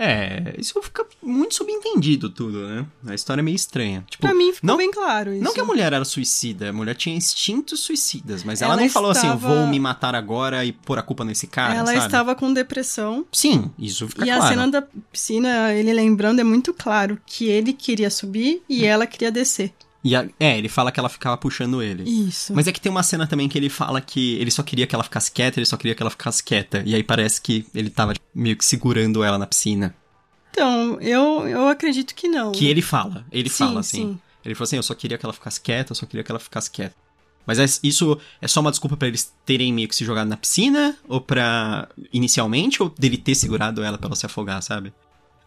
É, 0.00 0.54
isso 0.56 0.80
fica 0.80 1.04
muito 1.20 1.54
subentendido 1.56 2.30
tudo, 2.30 2.66
né? 2.68 2.86
A 3.08 3.14
história 3.14 3.40
é 3.40 3.42
meio 3.42 3.56
estranha. 3.56 4.04
Tipo, 4.08 4.22
Pra 4.22 4.32
mim 4.34 4.52
ficou 4.52 4.68
não, 4.68 4.76
bem 4.76 4.90
claro 4.92 5.34
isso. 5.34 5.42
não 5.42 5.52
que 5.52 5.58
a 5.60 5.64
mulher 5.64 5.92
era 5.92 6.04
suicida, 6.04 6.70
a 6.70 6.72
mulher 6.72 6.94
tinha 6.94 7.16
instintos 7.16 7.80
suicidas, 7.80 8.44
mas 8.44 8.62
ela, 8.62 8.74
Ela 8.74 8.82
não 8.82 8.88
falou 8.88 9.10
assim, 9.10 9.26
estava- 9.26 9.48
vou 9.54 9.66
me 9.66 9.80
matar 9.80 10.14
agora 10.14 10.64
e 10.64 10.70
pôr 10.72 10.98
a 10.98 11.02
culpa 11.02 11.24
nesse 11.24 11.48
cara, 11.48 11.74
Ela 11.74 11.92
sabe? 11.94 12.06
estava 12.06 12.34
com 12.36 12.52
depressão. 12.52 13.26
Sim, 13.32 13.70
isso 13.76 14.06
fica 14.08 14.22
e 14.22 14.26
claro. 14.26 14.42
a 14.44 14.48
cena 14.48 14.68
da 14.68 14.82
piscina, 15.10 15.74
ele 15.74 15.92
lembrando, 15.92 16.40
é 16.40 16.44
muito 16.44 16.72
claro 16.72 17.18
que 17.26 17.46
ele 17.48 17.72
queria 17.72 18.08
subir 18.08 18.62
e 18.68 18.84
ela 18.84 19.06
queria 19.06 19.32
descer. 19.32 19.72
E 20.04 20.14
a- 20.14 20.28
é, 20.38 20.56
ele 20.56 20.68
fala 20.68 20.92
que 20.92 21.00
ela 21.00 21.08
ficava 21.08 21.36
puxando 21.36 21.82
ele. 21.82 22.04
Isso. 22.08 22.54
Mas 22.54 22.66
é 22.68 22.72
que 22.72 22.80
tem 22.80 22.90
uma 22.90 23.02
cena 23.02 23.26
também 23.26 23.48
que 23.48 23.58
ele 23.58 23.68
fala 23.68 24.00
que 24.00 24.34
ele 24.36 24.50
só 24.50 24.62
queria 24.62 24.86
que 24.86 24.94
ela 24.94 25.02
ficasse 25.04 25.30
quieta, 25.30 25.58
ele 25.58 25.66
só 25.66 25.76
queria 25.76 25.94
que 25.94 26.02
ela 26.02 26.10
ficasse 26.10 26.42
quieta. 26.42 26.82
E 26.86 26.94
aí 26.94 27.02
parece 27.02 27.40
que 27.40 27.66
ele 27.74 27.90
tava 27.90 28.14
tipo, 28.14 28.24
meio 28.34 28.56
que 28.56 28.64
segurando 28.64 29.22
ela 29.24 29.36
na 29.38 29.46
piscina. 29.46 29.94
Então, 30.50 31.00
eu, 31.00 31.46
eu 31.48 31.68
acredito 31.68 32.14
que 32.14 32.28
não. 32.28 32.52
Que 32.52 32.66
ele 32.66 32.82
fala, 32.82 33.24
ele 33.30 33.48
Sim, 33.48 33.56
fala 33.66 33.80
assim. 33.80 33.96
sim. 33.96 34.20
Ele 34.44 34.54
falou 34.54 34.64
assim, 34.64 34.76
eu 34.76 34.82
só 34.82 34.94
queria 34.94 35.18
que 35.18 35.26
ela 35.26 35.32
ficasse 35.32 35.60
quieta, 35.60 35.92
eu 35.92 35.96
só 35.96 36.06
queria 36.06 36.22
que 36.24 36.30
ela 36.32 36.38
ficasse 36.38 36.70
quieta. 36.70 36.94
Mas 37.46 37.58
é- 37.58 37.80
isso 37.82 38.18
é 38.40 38.46
só 38.48 38.60
uma 38.60 38.70
desculpa 38.70 38.96
pra 38.96 39.08
eles 39.08 39.32
terem 39.44 39.72
meio 39.72 39.88
que 39.88 39.96
se 39.96 40.04
jogado 40.04 40.28
na 40.28 40.36
piscina? 40.36 40.96
Ou 41.08 41.20
pra. 41.20 41.88
inicialmente? 42.12 42.82
Ou 42.82 42.88
dele 42.98 43.16
ter 43.16 43.34
segurado 43.34 43.82
ela 43.82 43.96
pra 43.98 44.06
ela 44.08 44.16
se 44.16 44.26
afogar, 44.26 44.62
sabe? 44.62 44.92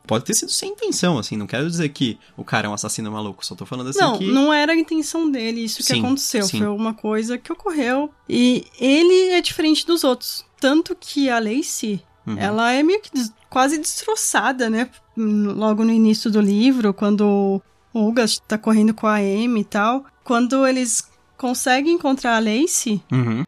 Pode 0.08 0.26
ter 0.26 0.34
sido 0.34 0.52
sem 0.52 0.72
intenção, 0.72 1.18
assim. 1.18 1.38
Não 1.38 1.48
quero 1.48 1.70
dizer 1.70 1.88
que 1.90 2.18
o 2.36 2.44
cara 2.44 2.68
é 2.68 2.70
um 2.70 2.74
assassino 2.74 3.12
maluco. 3.12 3.46
Só 3.46 3.56
tô 3.56 3.66
falando 3.66 3.90
assim 3.90 4.00
Não, 4.00 4.18
que. 4.18 4.26
não 4.32 4.52
era 4.52 4.74
a 4.74 4.76
intenção 4.76 5.30
dele 5.32 5.64
isso 5.64 5.78
que 5.78 5.84
Sim, 5.84 6.00
aconteceu. 6.00 6.44
sim. 6.44 6.58
Foi 6.60 6.68
uma 6.68 6.94
coisa 6.94 7.38
que 7.38 7.52
ocorreu. 7.54 8.12
E 8.28 8.66
ele 8.80 9.30
é 9.34 9.42
diferente 9.42 9.86
dos 9.86 10.04
outros. 10.04 10.44
Tanto 10.60 10.96
que 11.00 11.30
a 11.30 11.40
Lacey, 11.40 12.04
Uhum. 12.26 12.38
ela 12.38 12.72
é 12.72 12.84
meio 12.84 13.02
que 13.02 13.12
des- 13.14 13.32
quase 13.50 13.78
destroçada, 13.78 14.70
né? 14.70 14.90
Logo 15.18 15.84
no 15.84 15.92
início 15.92 16.30
do 16.32 16.40
livro, 16.42 16.94
quando 16.94 17.62
o 17.94 18.08
Ugas 18.08 18.40
tá 18.48 18.58
correndo 18.58 18.94
com 18.94 19.08
a 19.08 19.16
Amy 19.16 19.62
e 19.62 19.66
tal. 19.66 20.06
Quando 20.24 20.66
eles 20.68 21.04
conseguem 21.38 21.94
encontrar 21.96 22.36
a 22.38 22.40
Lacey, 22.40 23.02
Uhum. 23.12 23.44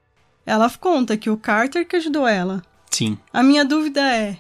ela 0.46 0.70
conta 0.70 1.16
que 1.18 1.30
o 1.30 1.38
Carter 1.38 1.88
que 1.88 1.96
ajudou 1.96 2.28
ela. 2.28 2.62
Sim. 2.92 3.18
A 3.32 3.42
minha 3.44 3.64
dúvida 3.66 4.02
é: 4.02 4.38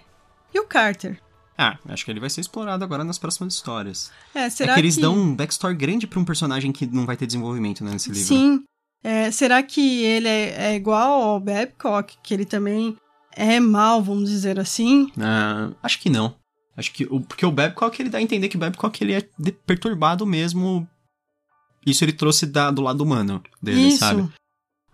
e 0.53 0.59
o 0.59 0.65
Carter? 0.65 1.19
Ah, 1.57 1.77
acho 1.89 2.03
que 2.03 2.11
ele 2.11 2.19
vai 2.19 2.29
ser 2.29 2.41
explorado 2.41 2.83
agora 2.83 3.03
nas 3.03 3.19
próximas 3.19 3.53
histórias. 3.53 4.11
É, 4.33 4.49
será 4.49 4.71
é 4.71 4.75
que 4.75 4.81
eles 4.81 4.95
que... 4.95 5.01
dão 5.01 5.15
um 5.15 5.35
backstory 5.35 5.75
grande 5.75 6.07
pra 6.07 6.19
um 6.19 6.25
personagem 6.25 6.71
que 6.71 6.85
não 6.85 7.05
vai 7.05 7.15
ter 7.15 7.27
desenvolvimento 7.27 7.83
né, 7.83 7.91
nesse 7.91 8.09
livro. 8.09 8.27
Sim. 8.27 8.63
É, 9.03 9.29
será 9.31 9.61
que 9.61 10.03
ele 10.03 10.27
é, 10.27 10.71
é 10.71 10.75
igual 10.75 11.21
ao 11.21 11.39
Babcock, 11.39 12.17
que 12.23 12.33
ele 12.33 12.45
também 12.45 12.95
é 13.35 13.59
mal, 13.59 14.01
vamos 14.01 14.29
dizer 14.29 14.59
assim? 14.59 15.11
Ah, 15.19 15.71
acho 15.83 15.99
que 15.99 16.09
não. 16.09 16.35
Acho 16.75 16.91
que. 16.91 17.05
O, 17.05 17.19
porque 17.21 17.45
o 17.45 17.51
Babcock, 17.51 18.01
ele 18.01 18.09
dá 18.09 18.17
a 18.17 18.21
entender 18.21 18.49
que 18.49 18.55
o 18.55 18.59
Babcock 18.59 19.03
ele 19.03 19.13
é 19.13 19.21
perturbado 19.65 20.25
mesmo. 20.25 20.87
Isso 21.85 22.03
ele 22.03 22.13
trouxe 22.13 22.45
da, 22.45 22.71
do 22.71 22.81
lado 22.81 23.01
humano 23.01 23.43
dele, 23.61 23.89
Isso. 23.89 23.99
sabe? 23.99 24.27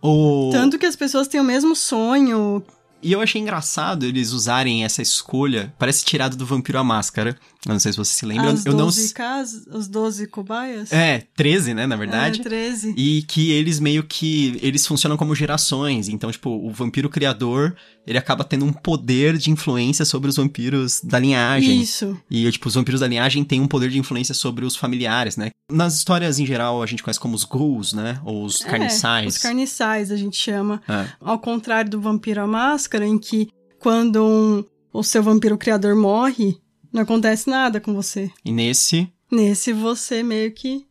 O... 0.02 0.50
Tanto 0.52 0.78
que 0.78 0.86
as 0.86 0.96
pessoas 0.96 1.28
têm 1.28 1.40
o 1.40 1.44
mesmo 1.44 1.76
sonho. 1.76 2.62
E 3.02 3.12
eu 3.12 3.20
achei 3.20 3.40
engraçado 3.40 4.04
eles 4.04 4.32
usarem 4.32 4.84
essa 4.84 5.00
escolha. 5.00 5.72
Parece 5.78 6.04
tirado 6.04 6.36
do 6.36 6.44
Vampiro 6.44 6.78
à 6.78 6.84
Máscara. 6.84 7.38
Eu 7.66 7.72
não 7.74 7.78
sei 7.78 7.92
se 7.92 7.98
você 7.98 8.14
se 8.14 8.24
lembra. 8.24 8.52
as 8.52 8.64
eu 8.64 8.72
não. 8.72 8.86
12 8.86 9.12
casas, 9.12 9.66
os 9.66 9.86
12 9.86 10.26
cobaias. 10.28 10.90
É, 10.92 11.24
13, 11.36 11.74
né, 11.74 11.86
na 11.86 11.94
verdade. 11.96 12.40
É, 12.40 12.44
13. 12.44 12.94
E 12.96 13.22
que 13.22 13.50
eles 13.50 13.78
meio 13.78 14.02
que. 14.02 14.58
Eles 14.62 14.86
funcionam 14.86 15.16
como 15.16 15.34
gerações. 15.34 16.08
Então, 16.08 16.32
tipo, 16.32 16.48
o 16.48 16.70
vampiro 16.72 17.10
criador, 17.10 17.76
ele 18.06 18.16
acaba 18.16 18.44
tendo 18.44 18.64
um 18.64 18.72
poder 18.72 19.36
de 19.36 19.50
influência 19.50 20.06
sobre 20.06 20.30
os 20.30 20.36
vampiros 20.36 21.02
da 21.04 21.18
linhagem. 21.18 21.82
Isso. 21.82 22.18
E, 22.30 22.50
tipo, 22.50 22.66
os 22.68 22.74
vampiros 22.74 23.00
da 23.00 23.06
linhagem 23.06 23.44
têm 23.44 23.60
um 23.60 23.68
poder 23.68 23.90
de 23.90 23.98
influência 23.98 24.34
sobre 24.34 24.64
os 24.64 24.74
familiares, 24.74 25.36
né? 25.36 25.50
Nas 25.70 25.94
histórias, 25.96 26.38
em 26.38 26.46
geral, 26.46 26.82
a 26.82 26.86
gente 26.86 27.02
conhece 27.02 27.20
como 27.20 27.34
os 27.36 27.44
ghouls, 27.44 27.92
né? 27.92 28.20
Ou 28.24 28.42
os 28.44 28.62
É, 28.64 28.68
carniçais. 28.70 29.34
os 29.36 29.42
carniçais, 29.42 30.10
a 30.10 30.16
gente 30.16 30.36
chama. 30.36 30.80
É. 30.88 31.06
Ao 31.20 31.38
contrário 31.38 31.90
do 31.90 32.00
Vampiro 32.00 32.40
à 32.40 32.46
Máscara, 32.46 33.06
em 33.06 33.18
que 33.18 33.48
quando 33.78 34.24
um- 34.24 34.64
o 34.92 35.02
seu 35.04 35.22
vampiro 35.22 35.58
criador 35.58 35.94
morre, 35.94 36.56
não 36.92 37.02
acontece 37.02 37.48
nada 37.48 37.80
com 37.80 37.94
você. 37.94 38.30
E 38.44 38.52
nesse... 38.52 39.12
Nesse, 39.30 39.72
você 39.72 40.22
meio 40.22 40.52
que 40.52 40.86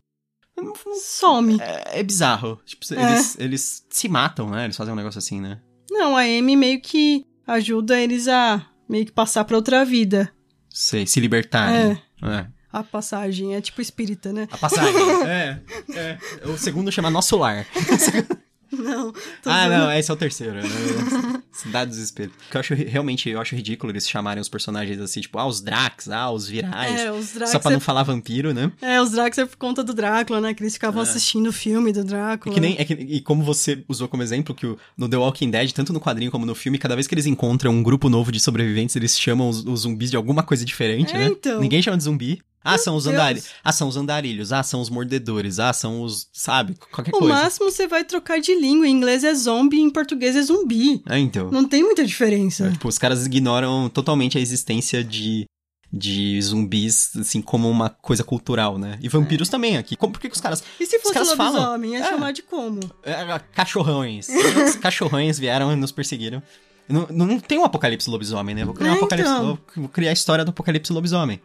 some. 1.02 1.58
É, 1.60 2.00
é 2.00 2.04
bizarro. 2.04 2.60
Tipo, 2.66 2.86
É. 2.94 3.12
eles, 3.14 3.38
eles 3.40 3.86
se 3.90 4.08
matam, 4.08 4.50
né? 4.50 4.66
Eles 4.66 4.78
fazem 4.78 4.94
um 4.94 4.98
negócio 4.98 5.18
assim, 5.18 5.40
né? 5.40 5.60
Não, 5.90 6.16
a 6.16 6.22
Amy 6.22 6.56
meio 6.56 6.82
que 6.82 7.26
ajuda 7.48 8.00
eles 8.00 8.28
a 8.28 8.66
meio 8.88 9.06
que 9.06 9.12
passar 9.12 9.44
pra 9.44 9.56
outra 9.56 9.84
vida. 9.84 10.32
Sei, 10.70 11.06
se 11.06 11.20
libertarem. 11.20 12.00
É. 12.22 12.48
A 12.72 12.84
passagem 12.84 13.56
é 13.56 13.62
tipo 13.62 13.82
espírita, 13.82 14.32
né? 14.32 14.48
A 14.52 14.58
passagem. 14.58 14.94
é, 15.26 15.60
é. 15.96 16.18
O 16.48 16.58
segundo 16.58 16.92
chama 16.92 17.10
Nosso 17.10 17.38
Lar. 17.38 17.66
Não. 18.78 19.14
ah, 19.46 19.68
não, 19.68 19.92
esse 19.92 20.10
é 20.10 20.14
o 20.14 20.18
terceiro. 20.18 20.60
Né? 20.70 21.42
Cidade 21.52 21.90
dos 21.90 22.00
Espelhos. 22.00 22.34
Porque 22.38 22.56
eu 22.56 22.60
acho 22.60 22.74
realmente, 22.74 23.30
eu 23.30 23.42
acho 23.42 23.56
ridículo 23.56 23.92
eles 23.92 24.08
chamarem 24.08 24.40
os 24.40 24.48
personagens 24.48 25.00
assim, 25.00 25.20
tipo, 25.20 25.38
ah, 25.38 25.46
os 25.46 25.60
Drax, 25.62 26.08
ah, 26.10 26.30
os 26.32 26.48
virais. 26.48 27.00
É, 27.00 27.12
os 27.12 27.34
Drax 27.34 27.52
Só 27.52 27.60
pra 27.60 27.72
não 27.72 27.78
é... 27.78 27.82
falar 27.82 28.04
vampiro, 28.04 28.54
né? 28.54 28.72
é, 28.82 29.02
os 29.02 29.12
Drax 29.12 29.38
é 29.40 29.46
por 29.46 29.58
conta 29.58 29.84
do 29.84 29.94
Drácula, 29.94 30.40
né? 30.40 30.54
Que 30.54 30.64
eles 30.64 30.74
ficavam 30.74 31.02
assistindo 31.02 31.48
o 31.48 31.54
filme 31.54 31.92
do 31.92 32.00
É 32.02 32.04
Drácula. 32.04 32.54
que 32.56 32.62
nem, 32.62 32.76
é 32.78 32.86
que- 32.86 32.94
e 32.94 33.20
como 33.22 33.44
você 33.44 33.84
usou 33.90 34.08
como 34.08 34.24
exemplo, 34.24 34.54
que 34.56 34.66
o- 34.68 34.78
no 34.98 35.10
The 35.10 35.18
Walking 35.18 35.50
Dead, 35.50 35.72
tanto 35.74 35.92
no 35.92 36.00
quadrinho 36.00 36.32
como 36.32 36.46
no 36.46 36.56
filme, 36.56 36.78
cada 36.78 36.96
vez 36.96 37.08
que 37.08 37.14
eles 37.16 37.26
encontram 37.26 37.72
um 37.72 37.84
grupo 37.84 38.08
novo 38.10 38.32
de 38.32 38.40
sobreviventes, 38.40 38.96
eles 38.96 39.20
chamam 39.20 39.50
os, 39.50 39.66
os 39.66 39.82
zumbis 39.82 40.12
de 40.12 40.16
alguma 40.16 40.44
coisa 40.44 40.64
diferente, 40.64 41.14
É, 41.14 41.18
né? 41.18 41.26
então. 41.28 41.60
Ninguém 41.60 41.82
chama 41.82 41.98
de 41.98 42.04
zumbi. 42.04 42.42
Ah, 42.63 42.78
são 42.78 42.95
os 42.95 43.06
Deus. 43.06 43.15
andarilhos. 43.15 43.48
Ah, 43.63 43.72
são 43.72 43.88
os 43.88 43.95
andarilhos. 43.98 44.52
Ah, 44.52 44.62
são 44.63 44.82
os 44.82 44.89
mordedores. 44.89 45.60
Ah, 45.60 45.72
são 45.72 46.02
os. 46.02 46.28
Sabe? 46.34 46.76
Qualquer 46.91 47.13
O 47.15 47.19
coisa. 47.19 47.34
máximo 47.34 47.72
você 47.72 47.88
vai 47.88 48.04
trocar 48.04 48.39
de 48.41 48.54
língua. 48.54 48.88
Em 48.88 48.91
inglês 48.91 49.24
é 49.24 49.34
zombie, 49.34 49.80
em 49.80 49.89
português 49.89 50.36
é 50.36 50.41
zumbi. 50.41 51.02
É, 51.08 51.17
então. 51.17 51.50
Não 51.52 51.63
tem 51.67 51.82
muita 51.84 52.06
diferença. 52.06 52.69
Tipo, 52.72 52.88
os 52.89 52.98
caras 52.98 53.26
ignoram 53.26 53.88
totalmente 53.89 54.38
a 54.38 54.41
existência 54.41 55.02
de, 55.04 55.45
de 55.91 56.39
zumbis, 56.41 57.15
assim, 57.15 57.41
como 57.41 57.69
uma 57.69 57.89
coisa 57.89 58.24
cultural, 58.26 58.78
né? 58.78 59.00
E 59.02 59.08
vampiros 59.08 59.48
também 59.48 59.78
aqui. 59.78 59.95
Como, 59.95 60.12
por 60.12 60.19
que, 60.19 60.28
que 60.30 60.36
os 60.36 60.41
caras. 60.41 60.62
E 60.80 60.86
se 60.86 61.00
fosse 61.00 61.13
caras 61.13 61.32
falam. 61.34 61.54
lobisomem, 61.54 61.91
ia 61.93 62.00
É. 62.00 62.10
chamar 62.10 62.34
de 62.34 62.41
como? 62.43 62.80
É, 63.04 63.39
cachorrões. 63.54 64.28
os 64.67 64.76
cachorrões 64.76 65.39
vieram 65.39 65.72
e 65.72 65.76
nos 65.78 65.91
perseguiram. 65.93 66.43
Não, 66.89 67.08
não 67.10 67.39
tem 67.39 67.58
um 67.58 67.63
apocalipse 67.63 68.10
lobisomem, 68.10 68.54
né? 68.56 68.65
Vou 68.65 68.74
criar, 68.74 68.91
um 68.91 68.93
É, 68.95 68.98
apocalipse, 68.98 69.32
então. 69.32 69.60
vou 69.78 69.88
criar 69.89 70.10
a 70.10 70.13
história 70.13 70.43
do 70.43 70.50
apocalipse 70.50 70.91
lobisomem. 70.91 71.39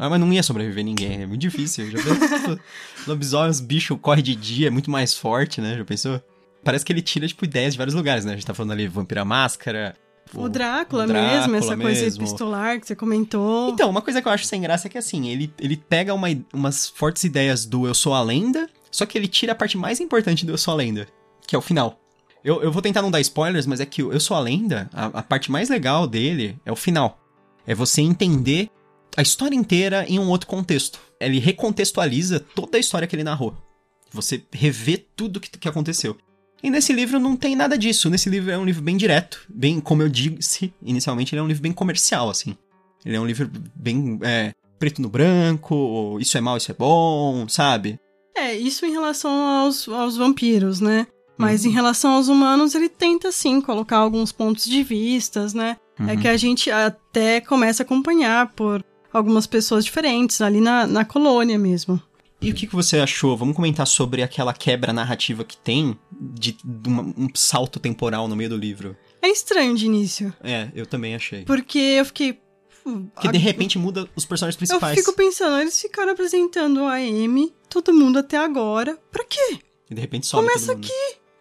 Ah, 0.00 0.08
mas 0.08 0.18
não 0.18 0.32
ia 0.32 0.42
sobreviver 0.42 0.82
ninguém, 0.82 1.22
é 1.22 1.26
muito 1.26 1.42
difícil. 1.42 1.90
Já 1.90 1.98
pensou? 2.02 2.58
lobisomem, 3.06 3.50
os 3.50 3.60
bichos 3.60 3.98
correm 4.00 4.24
de 4.24 4.34
dia, 4.34 4.68
é 4.68 4.70
muito 4.70 4.90
mais 4.90 5.14
forte, 5.14 5.60
né? 5.60 5.76
Já 5.76 5.84
pensou? 5.84 6.22
Parece 6.64 6.86
que 6.86 6.90
ele 6.90 7.02
tira, 7.02 7.28
tipo, 7.28 7.44
ideias 7.44 7.74
de 7.74 7.78
vários 7.78 7.94
lugares, 7.94 8.24
né? 8.24 8.32
A 8.32 8.34
gente 8.34 8.46
tá 8.46 8.54
falando 8.54 8.72
ali 8.72 8.88
Vampira 8.88 9.26
Máscara, 9.26 9.94
O 10.34 10.48
Drácula, 10.48 11.04
o 11.04 11.06
Drácula 11.06 11.36
mesmo, 11.36 11.54
essa 11.54 11.76
coisa 11.76 12.02
mesmo. 12.02 12.22
epistolar 12.22 12.80
que 12.80 12.86
você 12.86 12.96
comentou. 12.96 13.68
Então, 13.68 13.90
uma 13.90 14.00
coisa 14.00 14.22
que 14.22 14.28
eu 14.28 14.32
acho 14.32 14.46
sem 14.46 14.62
graça 14.62 14.86
é 14.86 14.90
que 14.90 14.96
assim, 14.96 15.28
ele, 15.28 15.52
ele 15.60 15.76
pega 15.76 16.14
uma, 16.14 16.28
umas 16.50 16.88
fortes 16.88 17.22
ideias 17.24 17.66
do 17.66 17.86
Eu 17.86 17.94
Sou 17.94 18.14
a 18.14 18.22
Lenda, 18.22 18.70
só 18.90 19.04
que 19.04 19.18
ele 19.18 19.28
tira 19.28 19.52
a 19.52 19.54
parte 19.54 19.76
mais 19.76 20.00
importante 20.00 20.46
do 20.46 20.52
Eu 20.52 20.58
Sou 20.58 20.72
a 20.72 20.78
Lenda, 20.78 21.06
que 21.46 21.54
é 21.54 21.58
o 21.58 21.62
final. 21.62 22.00
Eu, 22.42 22.62
eu 22.62 22.72
vou 22.72 22.80
tentar 22.80 23.02
não 23.02 23.10
dar 23.10 23.20
spoilers, 23.20 23.66
mas 23.66 23.80
é 23.80 23.84
que 23.84 24.02
o 24.02 24.10
Eu 24.10 24.20
Sou 24.20 24.34
a 24.34 24.40
Lenda, 24.40 24.88
a, 24.94 25.06
a 25.06 25.22
parte 25.22 25.50
mais 25.50 25.68
legal 25.68 26.06
dele 26.06 26.58
é 26.64 26.72
o 26.72 26.76
final. 26.76 27.18
É 27.66 27.74
você 27.74 28.00
entender 28.00 28.70
a 29.16 29.22
história 29.22 29.54
inteira 29.56 30.04
em 30.08 30.18
um 30.18 30.28
outro 30.28 30.46
contexto. 30.46 30.98
Ele 31.18 31.38
recontextualiza 31.38 32.40
toda 32.40 32.76
a 32.76 32.80
história 32.80 33.06
que 33.06 33.14
ele 33.14 33.24
narrou. 33.24 33.54
Você 34.12 34.42
revê 34.52 34.96
tudo 35.16 35.40
que, 35.40 35.50
que 35.50 35.68
aconteceu. 35.68 36.16
E 36.62 36.70
nesse 36.70 36.92
livro 36.92 37.18
não 37.18 37.36
tem 37.36 37.54
nada 37.56 37.78
disso. 37.78 38.10
Nesse 38.10 38.28
livro 38.28 38.50
é 38.50 38.58
um 38.58 38.64
livro 38.64 38.82
bem 38.82 38.96
direto. 38.96 39.40
Bem, 39.48 39.80
como 39.80 40.02
eu 40.02 40.08
disse 40.08 40.72
inicialmente, 40.82 41.34
ele 41.34 41.40
é 41.40 41.42
um 41.42 41.48
livro 41.48 41.62
bem 41.62 41.72
comercial, 41.72 42.28
assim. 42.28 42.56
Ele 43.04 43.16
é 43.16 43.20
um 43.20 43.26
livro 43.26 43.50
bem 43.74 44.18
é, 44.22 44.52
preto 44.78 45.00
no 45.00 45.08
branco, 45.08 46.18
isso 46.20 46.36
é 46.36 46.40
mal, 46.40 46.56
isso 46.56 46.70
é 46.70 46.74
bom, 46.74 47.48
sabe? 47.48 47.98
É, 48.36 48.54
isso 48.54 48.84
em 48.84 48.92
relação 48.92 49.30
aos, 49.30 49.88
aos 49.88 50.16
vampiros, 50.16 50.80
né? 50.80 51.06
Mas 51.38 51.64
Uhum. 51.64 51.70
em 51.70 51.74
relação 51.74 52.12
aos 52.12 52.28
humanos, 52.28 52.74
ele 52.74 52.88
tenta 52.90 53.32
sim 53.32 53.60
colocar 53.62 53.96
alguns 53.96 54.30
pontos 54.32 54.64
de 54.66 54.82
vistas, 54.82 55.54
né? 55.54 55.78
É 55.98 56.02
Uhum. 56.12 56.16
que 56.20 56.28
a 56.28 56.36
gente 56.36 56.70
até 56.70 57.40
começa 57.40 57.82
a 57.82 57.84
acompanhar 57.86 58.48
por 58.52 58.84
algumas 59.12 59.46
pessoas 59.46 59.84
diferentes 59.84 60.40
ali 60.40 60.60
na, 60.60 60.86
na 60.86 61.04
colônia 61.04 61.58
mesmo. 61.58 62.00
E 62.42 62.50
o 62.50 62.54
que, 62.54 62.66
que 62.66 62.74
você 62.74 62.98
achou? 62.98 63.36
Vamos 63.36 63.54
comentar 63.54 63.86
sobre 63.86 64.22
aquela 64.22 64.54
quebra 64.54 64.92
narrativa 64.94 65.44
que 65.44 65.56
tem 65.58 65.98
de, 66.18 66.56
de 66.64 66.88
uma- 66.88 67.02
um 67.02 67.28
salto 67.34 67.78
temporal 67.78 68.26
no 68.28 68.34
meio 68.34 68.48
do 68.48 68.56
livro. 68.56 68.96
É 69.20 69.28
estranho 69.28 69.74
de 69.76 69.84
início, 69.84 70.32
É, 70.42 70.70
eu 70.74 70.86
também 70.86 71.14
achei. 71.14 71.44
porque 71.44 71.78
eu 71.78 72.04
fiquei. 72.06 72.40
"Hum, 72.86 73.08
Porque 73.14 73.28
de 73.30 73.36
repente 73.36 73.78
muda 73.78 74.08
os 74.16 74.24
personagens 74.24 74.54
Eu 74.54 74.58
principais. 74.66 74.98
fico 74.98 75.12
pensando, 75.12 75.60
eles 75.60 75.78
ficaram 75.78 76.12
apresentando 76.12 76.84
a 76.86 76.94
Amy, 76.94 77.52
todo 77.68 77.92
mundo 77.92 78.18
até 78.18 78.38
agora. 78.38 78.98
Pra 79.12 79.22
quê? 79.22 79.58
E 79.90 79.94
de 79.94 80.00
repente 80.00 80.26
some 80.26 80.46
Começa 80.48 80.72
mundo. 80.74 80.88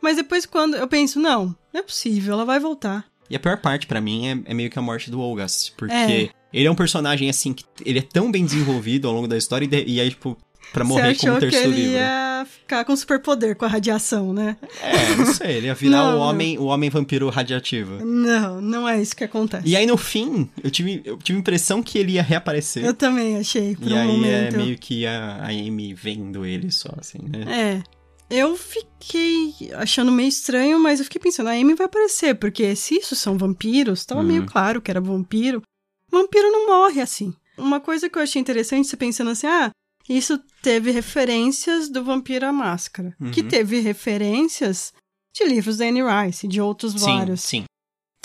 Mas 0.01 0.17
depois 0.17 0.45
quando 0.45 0.75
eu 0.75 0.87
penso, 0.87 1.17
não, 1.17 1.55
não 1.73 1.79
é 1.79 1.83
possível, 1.83 2.33
ela 2.33 2.43
vai 2.43 2.59
voltar. 2.59 3.05
E 3.29 3.35
a 3.37 3.39
pior 3.39 3.57
parte 3.61 3.87
pra 3.87 4.01
mim 4.01 4.27
é, 4.27 4.51
é 4.51 4.53
meio 4.53 4.69
que 4.69 4.77
a 4.77 4.81
morte 4.81 5.09
do 5.09 5.21
Olgas. 5.21 5.69
Porque 5.77 5.93
É. 5.93 6.29
ele 6.53 6.67
é 6.67 6.71
um 6.71 6.75
personagem 6.75 7.29
assim 7.29 7.53
que 7.53 7.63
ele 7.85 7.99
é 7.99 8.01
tão 8.03 8.31
bem 8.31 8.43
desenvolvido 8.45 9.07
ao 9.07 9.13
longo 9.13 9.27
da 9.27 9.37
história 9.37 9.65
e, 9.65 9.67
de- 9.67 9.83
e 9.85 9.99
aí, 10.01 10.09
tipo, 10.09 10.37
pra 10.73 10.83
morrer 10.83 11.15
como 11.17 11.31
o 11.33 11.35
que 11.35 11.41
terceiro 11.41 11.71
ele 11.71 11.81
livro. 11.81 11.93
ia 11.97 12.47
ficar 12.49 12.85
com 12.85 12.95
superpoder 12.95 13.55
com 13.55 13.65
a 13.65 13.67
radiação, 13.67 14.31
né? 14.33 14.55
É, 14.81 15.15
não 15.15 15.25
sei, 15.33 15.57
ele 15.57 15.67
ia 15.67 15.73
virar 15.73 15.97
Não, 15.97 16.09
o 16.09 16.11
não. 16.11 16.19
homem, 16.19 16.57
o 16.59 16.65
homem 16.65 16.89
vampiro 16.89 17.27
radiativo. 17.29 18.03
Não, 18.05 18.61
não 18.61 18.87
é 18.87 19.01
isso 19.01 19.15
que 19.15 19.23
acontece. 19.23 19.67
E 19.67 19.75
aí 19.75 19.85
no 19.85 19.97
fim, 19.97 20.49
eu 20.63 20.69
tive, 20.69 21.01
eu 21.03 21.17
tive 21.17 21.37
a 21.37 21.41
impressão 21.41 21.81
que 21.83 21.97
ele 21.97 22.13
ia 22.13 22.21
reaparecer. 22.23 22.85
Eu 22.85 22.93
também 22.93 23.37
achei, 23.37 23.75
por 23.75 23.89
e 23.89 23.93
um 23.93 23.97
aí 23.97 24.07
momento. 24.07 24.53
é 24.55 24.57
meio 24.57 24.77
que 24.77 25.05
a, 25.07 25.37
a 25.41 25.47
Amy 25.47 25.93
vendo 25.93 26.45
ele 26.45 26.71
só, 26.71 26.89
assim, 26.97 27.19
né? 27.27 27.81
É. 27.83 27.83
Eu 28.31 28.55
fiquei 28.55 29.71
achando 29.73 30.11
meio 30.11 30.29
estranho, 30.29 30.79
mas 30.79 30.99
eu 30.99 31.05
fiquei 31.05 31.19
pensando, 31.19 31.47
a 31.49 31.53
Amy 31.53 31.73
vai 31.73 31.85
aparecer, 31.87 32.35
porque 32.35 32.75
se 32.75 32.95
isso 32.95 33.15
são 33.15 33.37
vampiros, 33.37 34.05
tava 34.05 34.21
Uhum. 34.21 34.27
meio 34.27 34.45
claro 34.45 34.81
que 34.81 34.91
era 34.91 35.01
vampiro. 35.01 35.63
Vampiro 36.11 36.51
não 36.51 36.67
morre 36.67 37.01
assim. 37.01 37.33
Uma 37.57 37.79
coisa 37.79 38.09
que 38.09 38.17
eu 38.17 38.21
achei 38.21 38.41
interessante, 38.41 38.87
você 38.87 38.95
pensando 38.97 39.31
assim, 39.31 39.47
ah, 39.47 39.71
isso 40.07 40.39
teve 40.61 40.91
referências 40.91 41.89
do 41.89 42.03
Vampiro 42.03 42.45
à 42.45 42.51
Máscara. 42.51 43.15
Uhum. 43.19 43.31
Que 43.31 43.43
teve 43.43 43.79
referências 43.79 44.93
de 45.35 45.43
livros 45.45 45.77
da 45.77 45.85
Anne 45.85 46.01
Rice, 46.01 46.47
de 46.47 46.59
outros 46.61 46.93
vários. 46.93 47.41
Sim, 47.41 47.61
sim. 47.61 47.65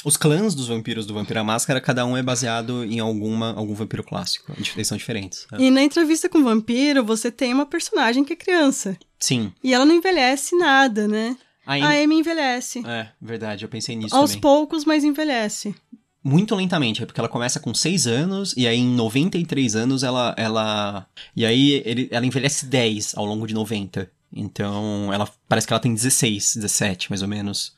Os 0.05 0.17
clãs 0.19 0.55
dos 0.55 0.69
vampiros 0.69 1.07
do 1.07 1.15
Vampiro 1.15 1.41
à 1.41 1.45
Máscara, 1.45 1.81
cada 1.81 2.05
um 2.05 2.15
é 2.17 2.23
baseado 2.23 2.85
em 2.85 3.01
alguma, 3.01 3.55
algum 3.55 3.75
vampiro 3.75 4.05
clássico. 4.05 4.53
Eles 4.75 4.87
são 4.87 4.99
diferentes. 4.99 5.47
né? 5.51 5.59
E 5.61 5.71
na 5.71 5.83
entrevista 5.83 6.29
com 6.29 6.39
o 6.39 6.45
vampiro, 6.45 7.03
você 7.03 7.31
tem 7.31 7.55
uma 7.55 7.65
personagem 7.65 8.23
que 8.23 8.35
é 8.35 8.37
criança. 8.37 8.99
Sim. 9.19 9.53
E 9.63 9.73
ela 9.73 9.87
não 9.87 9.95
envelhece 9.95 10.55
nada, 10.57 11.09
né? 11.09 11.37
A 11.65 11.75
A 11.75 12.03
Amy 12.03 12.19
envelhece. 12.19 12.83
É, 12.87 13.09
verdade, 13.21 13.65
eu 13.65 13.69
pensei 13.71 13.97
nisso 13.97 14.15
Aos 14.15 14.33
também. 14.33 14.43
poucos, 14.43 14.85
mas 14.85 15.03
envelhece. 15.05 15.75
Muito 16.27 16.55
lentamente, 16.55 17.03
é 17.03 17.07
porque 17.07 17.21
ela 17.21 17.29
começa 17.29 17.61
com 17.61 17.75
6 17.75 18.07
anos 18.07 18.55
e 18.57 18.67
aí 18.67 18.79
em 18.79 18.89
93 18.89 19.77
anos 19.77 20.03
ela. 20.03 20.35
ela 20.39 21.07
e 21.37 21.45
aí 21.45 21.83
ele- 21.85 22.09
ela 22.11 22.25
envelhece 22.25 22.65
10 22.65 23.13
ao 23.15 23.27
longo 23.27 23.47
de 23.47 23.53
90. 23.53 24.11
Então, 24.33 25.13
ela 25.13 25.29
parece 25.49 25.67
que 25.67 25.73
ela 25.73 25.81
tem 25.81 25.95
16, 25.95 26.55
17, 26.57 27.11
mais 27.11 27.21
ou 27.23 27.29
menos. 27.29 27.75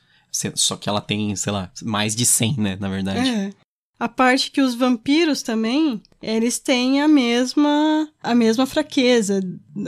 Só 0.55 0.75
que 0.75 0.87
ela 0.89 1.01
tem, 1.01 1.35
sei 1.35 1.51
lá, 1.51 1.69
mais 1.83 2.15
de 2.15 2.25
100, 2.25 2.55
né, 2.57 2.77
na 2.79 2.89
verdade. 2.89 3.29
É. 3.29 3.53
A 3.99 4.07
parte 4.07 4.51
que 4.51 4.61
os 4.61 4.75
vampiros 4.75 5.41
também, 5.41 6.01
eles 6.21 6.59
têm 6.59 7.01
a 7.01 7.07
mesma 7.07 8.07
a 8.21 8.35
mesma 8.35 8.65
fraqueza, 8.67 9.39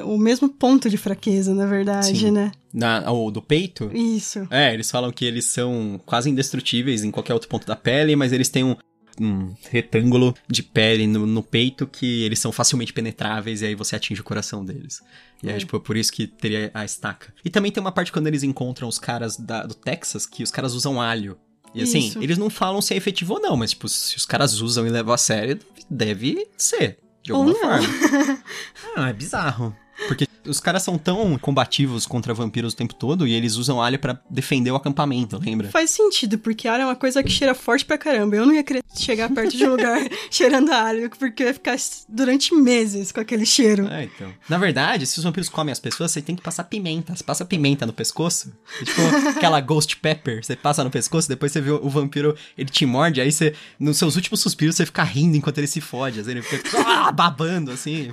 o 0.03 0.17
mesmo 0.17 0.49
ponto 0.49 0.89
de 0.89 0.97
fraqueza, 0.97 1.53
na 1.53 1.65
verdade, 1.67 2.17
Sim. 2.17 2.31
né? 2.31 2.51
Na, 2.73 3.11
o 3.11 3.29
do 3.29 3.41
peito, 3.41 3.91
Isso. 3.93 4.47
É, 4.49 4.73
eles 4.73 4.89
falam 4.89 5.11
que 5.11 5.25
eles 5.25 5.45
são 5.45 5.99
quase 6.05 6.29
indestrutíveis 6.29 7.03
em 7.03 7.11
qualquer 7.11 7.33
outro 7.33 7.49
ponto 7.49 7.67
da 7.67 7.75
pele, 7.75 8.15
mas 8.15 8.31
eles 8.31 8.49
têm 8.49 8.63
um, 8.63 8.75
um 9.21 9.53
retângulo 9.69 10.33
de 10.47 10.63
pele 10.63 11.05
no, 11.05 11.27
no 11.27 11.43
peito 11.43 11.85
que 11.85 12.23
eles 12.23 12.39
são 12.39 12.51
facilmente 12.51 12.93
penetráveis 12.93 13.61
e 13.61 13.67
aí 13.67 13.75
você 13.75 13.95
atinge 13.95 14.21
o 14.21 14.23
coração 14.23 14.63
deles. 14.65 15.01
E 15.43 15.49
aí, 15.49 15.55
É. 15.55 15.57
tipo, 15.59 15.77
é 15.77 15.79
por 15.79 15.95
isso 15.95 16.11
que 16.11 16.25
teria 16.25 16.71
a 16.73 16.83
estaca. 16.83 17.31
E 17.45 17.49
também 17.49 17.71
tem 17.71 17.79
uma 17.81 17.91
parte 17.91 18.11
quando 18.11 18.27
eles 18.27 18.41
encontram 18.43 18.87
os 18.87 18.97
caras 18.97 19.37
da- 19.37 19.65
do 19.67 19.73
Texas 19.75 20.25
que 20.25 20.41
os 20.43 20.49
caras 20.51 20.73
usam 20.73 20.99
alho. 21.01 21.37
E 21.73 21.83
assim, 21.83 21.99
Isso. 22.07 22.21
eles 22.21 22.37
não 22.37 22.49
falam 22.49 22.81
se 22.81 22.93
é 22.93 22.97
efetivo 22.97 23.35
ou 23.35 23.41
não, 23.41 23.55
mas, 23.55 23.71
tipo, 23.71 23.87
se 23.87 24.17
os 24.17 24.25
caras 24.25 24.59
usam 24.61 24.87
e 24.87 24.89
levam 24.89 25.13
a 25.13 25.17
sério, 25.17 25.59
deve 25.89 26.47
ser. 26.57 26.97
De 27.21 27.31
Ou 27.31 27.39
alguma 27.39 27.53
não. 27.53 27.83
forma. 27.83 28.43
ah, 28.95 29.09
é 29.09 29.13
bizarro. 29.13 29.75
Porque 30.07 30.27
os 30.45 30.59
caras 30.59 30.83
são 30.83 30.97
tão 30.97 31.37
combativos 31.37 32.05
contra 32.05 32.33
vampiros 32.33 32.73
o 32.73 32.75
tempo 32.75 32.93
todo 32.93 33.27
e 33.27 33.33
eles 33.33 33.55
usam 33.55 33.81
alho 33.81 33.99
pra 33.99 34.19
defender 34.29 34.71
o 34.71 34.75
acampamento, 34.75 35.37
lembra? 35.37 35.69
Faz 35.69 35.91
sentido, 35.91 36.37
porque 36.37 36.67
alho 36.67 36.83
é 36.83 36.85
uma 36.85 36.95
coisa 36.95 37.21
que 37.21 37.29
cheira 37.29 37.53
forte 37.53 37.85
pra 37.85 37.97
caramba. 37.97 38.35
Eu 38.35 38.45
não 38.45 38.53
ia 38.53 38.63
querer 38.63 38.83
chegar 38.95 39.29
perto 39.29 39.55
de 39.55 39.65
um 39.65 39.71
lugar 39.71 39.99
cheirando 40.31 40.71
alho, 40.71 41.09
porque 41.17 41.43
eu 41.43 41.47
ia 41.47 41.53
ficar 41.53 41.75
durante 42.07 42.53
meses 42.53 43.11
com 43.11 43.19
aquele 43.19 43.45
cheiro. 43.45 43.87
É, 43.87 44.05
então. 44.05 44.33
Na 44.47 44.57
verdade, 44.57 45.05
se 45.05 45.17
os 45.17 45.23
vampiros 45.23 45.49
comem 45.49 45.71
as 45.71 45.79
pessoas, 45.79 46.11
você 46.11 46.21
tem 46.21 46.35
que 46.35 46.41
passar 46.41 46.63
pimenta. 46.63 47.15
Você 47.15 47.23
passa 47.23 47.45
pimenta 47.45 47.85
no 47.85 47.93
pescoço. 47.93 48.51
É 48.81 48.85
tipo 48.85 49.01
aquela 49.35 49.59
ghost 49.61 49.97
pepper. 49.97 50.43
Você 50.43 50.55
passa 50.55 50.83
no 50.83 50.89
pescoço, 50.89 51.27
depois 51.27 51.51
você 51.51 51.61
vê 51.61 51.71
o 51.71 51.89
vampiro, 51.89 52.35
ele 52.57 52.69
te 52.69 52.85
morde, 52.85 53.21
aí 53.21 53.31
você, 53.31 53.53
nos 53.79 53.97
seus 53.97 54.15
últimos 54.15 54.39
suspiros, 54.39 54.75
você 54.75 54.85
fica 54.85 55.03
rindo 55.03 55.37
enquanto 55.37 55.57
ele 55.57 55.67
se 55.67 55.81
fode. 55.81 56.19
Assim, 56.19 56.31
ele 56.31 56.41
fica 56.41 56.81
ah, 56.85 57.11
babando, 57.13 57.71
assim, 57.71 58.11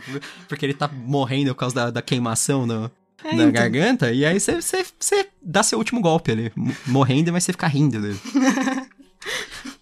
porque 0.49 0.67
ele 0.67 0.75
tá 0.75 0.89
morrendo 0.89 1.55
por 1.55 1.61
causa 1.61 1.76
da, 1.77 1.91
da 1.91 2.03
queimação 2.03 2.67
no, 2.67 2.91
É, 3.23 3.29
na 3.37 3.43
então. 3.45 3.53
garganta. 3.53 4.11
E 4.13 4.25
aí 4.25 4.41
você, 4.41 4.61
você, 4.61 4.85
você 4.99 5.29
dá 5.43 5.63
seu 5.63 5.79
último 5.79 6.01
golpe 6.01 6.33
ali, 6.33 6.51
mo- 6.57 6.75
morrendo, 6.87 7.33
mas 7.33 7.45
você 7.45 7.53
fica 7.53 7.67
rindo 7.69 8.01
dele. 8.01 8.21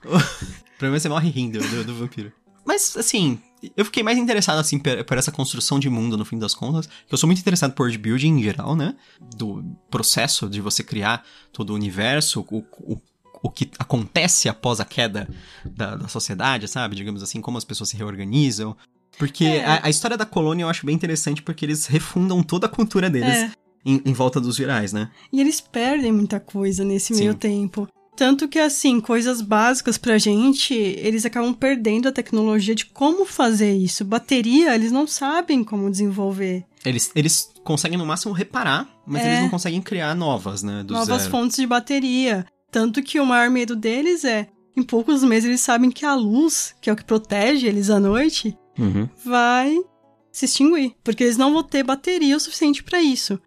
o 0.05 0.09
problema 0.79 0.97
é 0.97 0.99
que 0.99 1.01
você 1.01 1.09
morre 1.09 1.31
rindo 1.31 1.59
do, 1.61 1.85
do 1.85 1.95
vampiro. 1.95 2.33
Mas, 2.67 2.97
assim, 2.97 3.39
eu 3.77 3.85
fiquei 3.85 4.03
mais 4.03 4.17
interessado, 4.19 4.59
assim, 4.59 4.79
por, 4.79 5.05
por 5.05 5.19
essa 5.19 5.31
construção 5.31 5.79
de 5.79 5.91
mundo, 5.91 6.17
no 6.17 6.25
fim 6.25 6.39
das 6.39 6.55
contas. 6.55 6.89
Eu 7.11 7.19
sou 7.19 7.27
muito 7.27 7.39
interessado 7.41 7.73
por 7.73 7.83
world 7.83 7.99
building 7.99 8.39
em 8.39 8.43
geral, 8.43 8.75
né? 8.75 8.95
Do 9.37 9.63
processo 9.91 10.49
de 10.49 10.61
você 10.63 10.83
criar 10.83 11.23
todo 11.53 11.71
o 11.71 11.75
universo, 11.75 12.41
o, 12.51 12.65
o, 12.81 12.99
o 13.43 13.51
que 13.51 13.71
acontece 13.79 14.49
após 14.49 14.81
a 14.81 14.85
queda 14.87 15.29
da, 15.63 15.95
da 15.95 16.09
sociedade, 16.09 16.67
sabe? 16.67 16.97
Digamos 16.97 17.23
assim, 17.23 17.41
como 17.43 17.59
as 17.59 17.65
pessoas 17.65 17.91
se 17.91 17.97
reorganizam. 17.99 18.75
Porque 19.19 19.45
É. 19.45 19.65
a, 19.65 19.81
a 19.87 19.91
história 19.91 20.17
da 20.17 20.27
colônia 20.27 20.65
eu 20.65 20.69
acho 20.69 20.85
bem 20.87 20.95
interessante 20.95 21.43
porque 21.43 21.65
eles 21.65 21.87
refundam 21.87 22.43
toda 22.43 22.67
a 22.67 22.69
cultura 22.69 23.09
deles 23.11 23.29
É. 23.35 23.51
em, 23.85 24.01
em 24.05 24.13
volta 24.13 24.41
dos 24.41 24.59
virais, 24.59 24.93
né? 24.93 25.11
E 25.33 25.41
eles 25.41 25.61
perdem 25.61 26.13
muita 26.13 26.41
coisa 26.41 26.85
nesse 26.85 27.15
Sim. 27.15 27.21
meio 27.21 27.35
tempo. 27.35 27.89
Tanto 28.17 28.47
que, 28.47 28.61
assim, 28.61 29.01
coisas 29.01 29.41
básicas 29.43 29.99
pra 29.99 30.19
gente, 30.19 30.73
eles 30.73 31.27
acabam 31.27 31.53
perdendo 31.53 32.09
a 32.09 32.13
tecnologia 32.13 32.73
de 32.73 32.87
como 32.87 33.25
fazer 33.27 33.75
isso. 33.77 34.05
Bateria, 34.05 34.73
eles 34.73 34.93
não 34.93 35.05
sabem 35.05 35.65
como 35.65 35.91
desenvolver. 35.91 36.65
Eles, 36.85 37.11
eles 37.17 37.51
conseguem 37.65 37.99
no 37.99 38.07
máximo 38.07 38.33
reparar, 38.33 38.89
mas 39.05 39.21
É. 39.23 39.27
eles 39.31 39.41
não 39.41 39.49
conseguem 39.49 39.83
criar 39.83 40.15
novas, 40.15 40.63
né? 40.63 40.85
Novas 40.89 41.23
zero. 41.23 41.31
fontes 41.33 41.57
de 41.57 41.67
bateria. 41.67 42.47
Tanto 42.71 43.03
que 43.03 43.19
o 43.19 43.27
maior 43.27 43.51
medo 43.51 43.75
deles 43.75 44.25
é, 44.25 44.47
em 44.77 44.83
poucos 44.85 45.25
meses 45.25 45.49
eles 45.49 45.61
sabem 45.61 45.91
que 45.91 46.05
a 46.07 46.15
luz, 46.15 46.73
que 46.81 46.89
é 46.89 46.93
o 46.93 46.97
que 46.97 47.05
protege 47.05 47.67
eles 47.67 47.91
à 47.91 47.99
noite, 47.99 48.57
Uhum. 48.79 49.09
vai 49.25 49.77
se 50.33 50.45
extinguir. 50.47 50.95
Porque 51.05 51.23
eles 51.25 51.37
não 51.37 51.53
vão 51.53 51.63
ter 51.63 51.83
bateria 51.83 52.37
o 52.37 52.41
suficiente 52.41 52.83
pra 52.83 53.01
isso. 53.03 53.39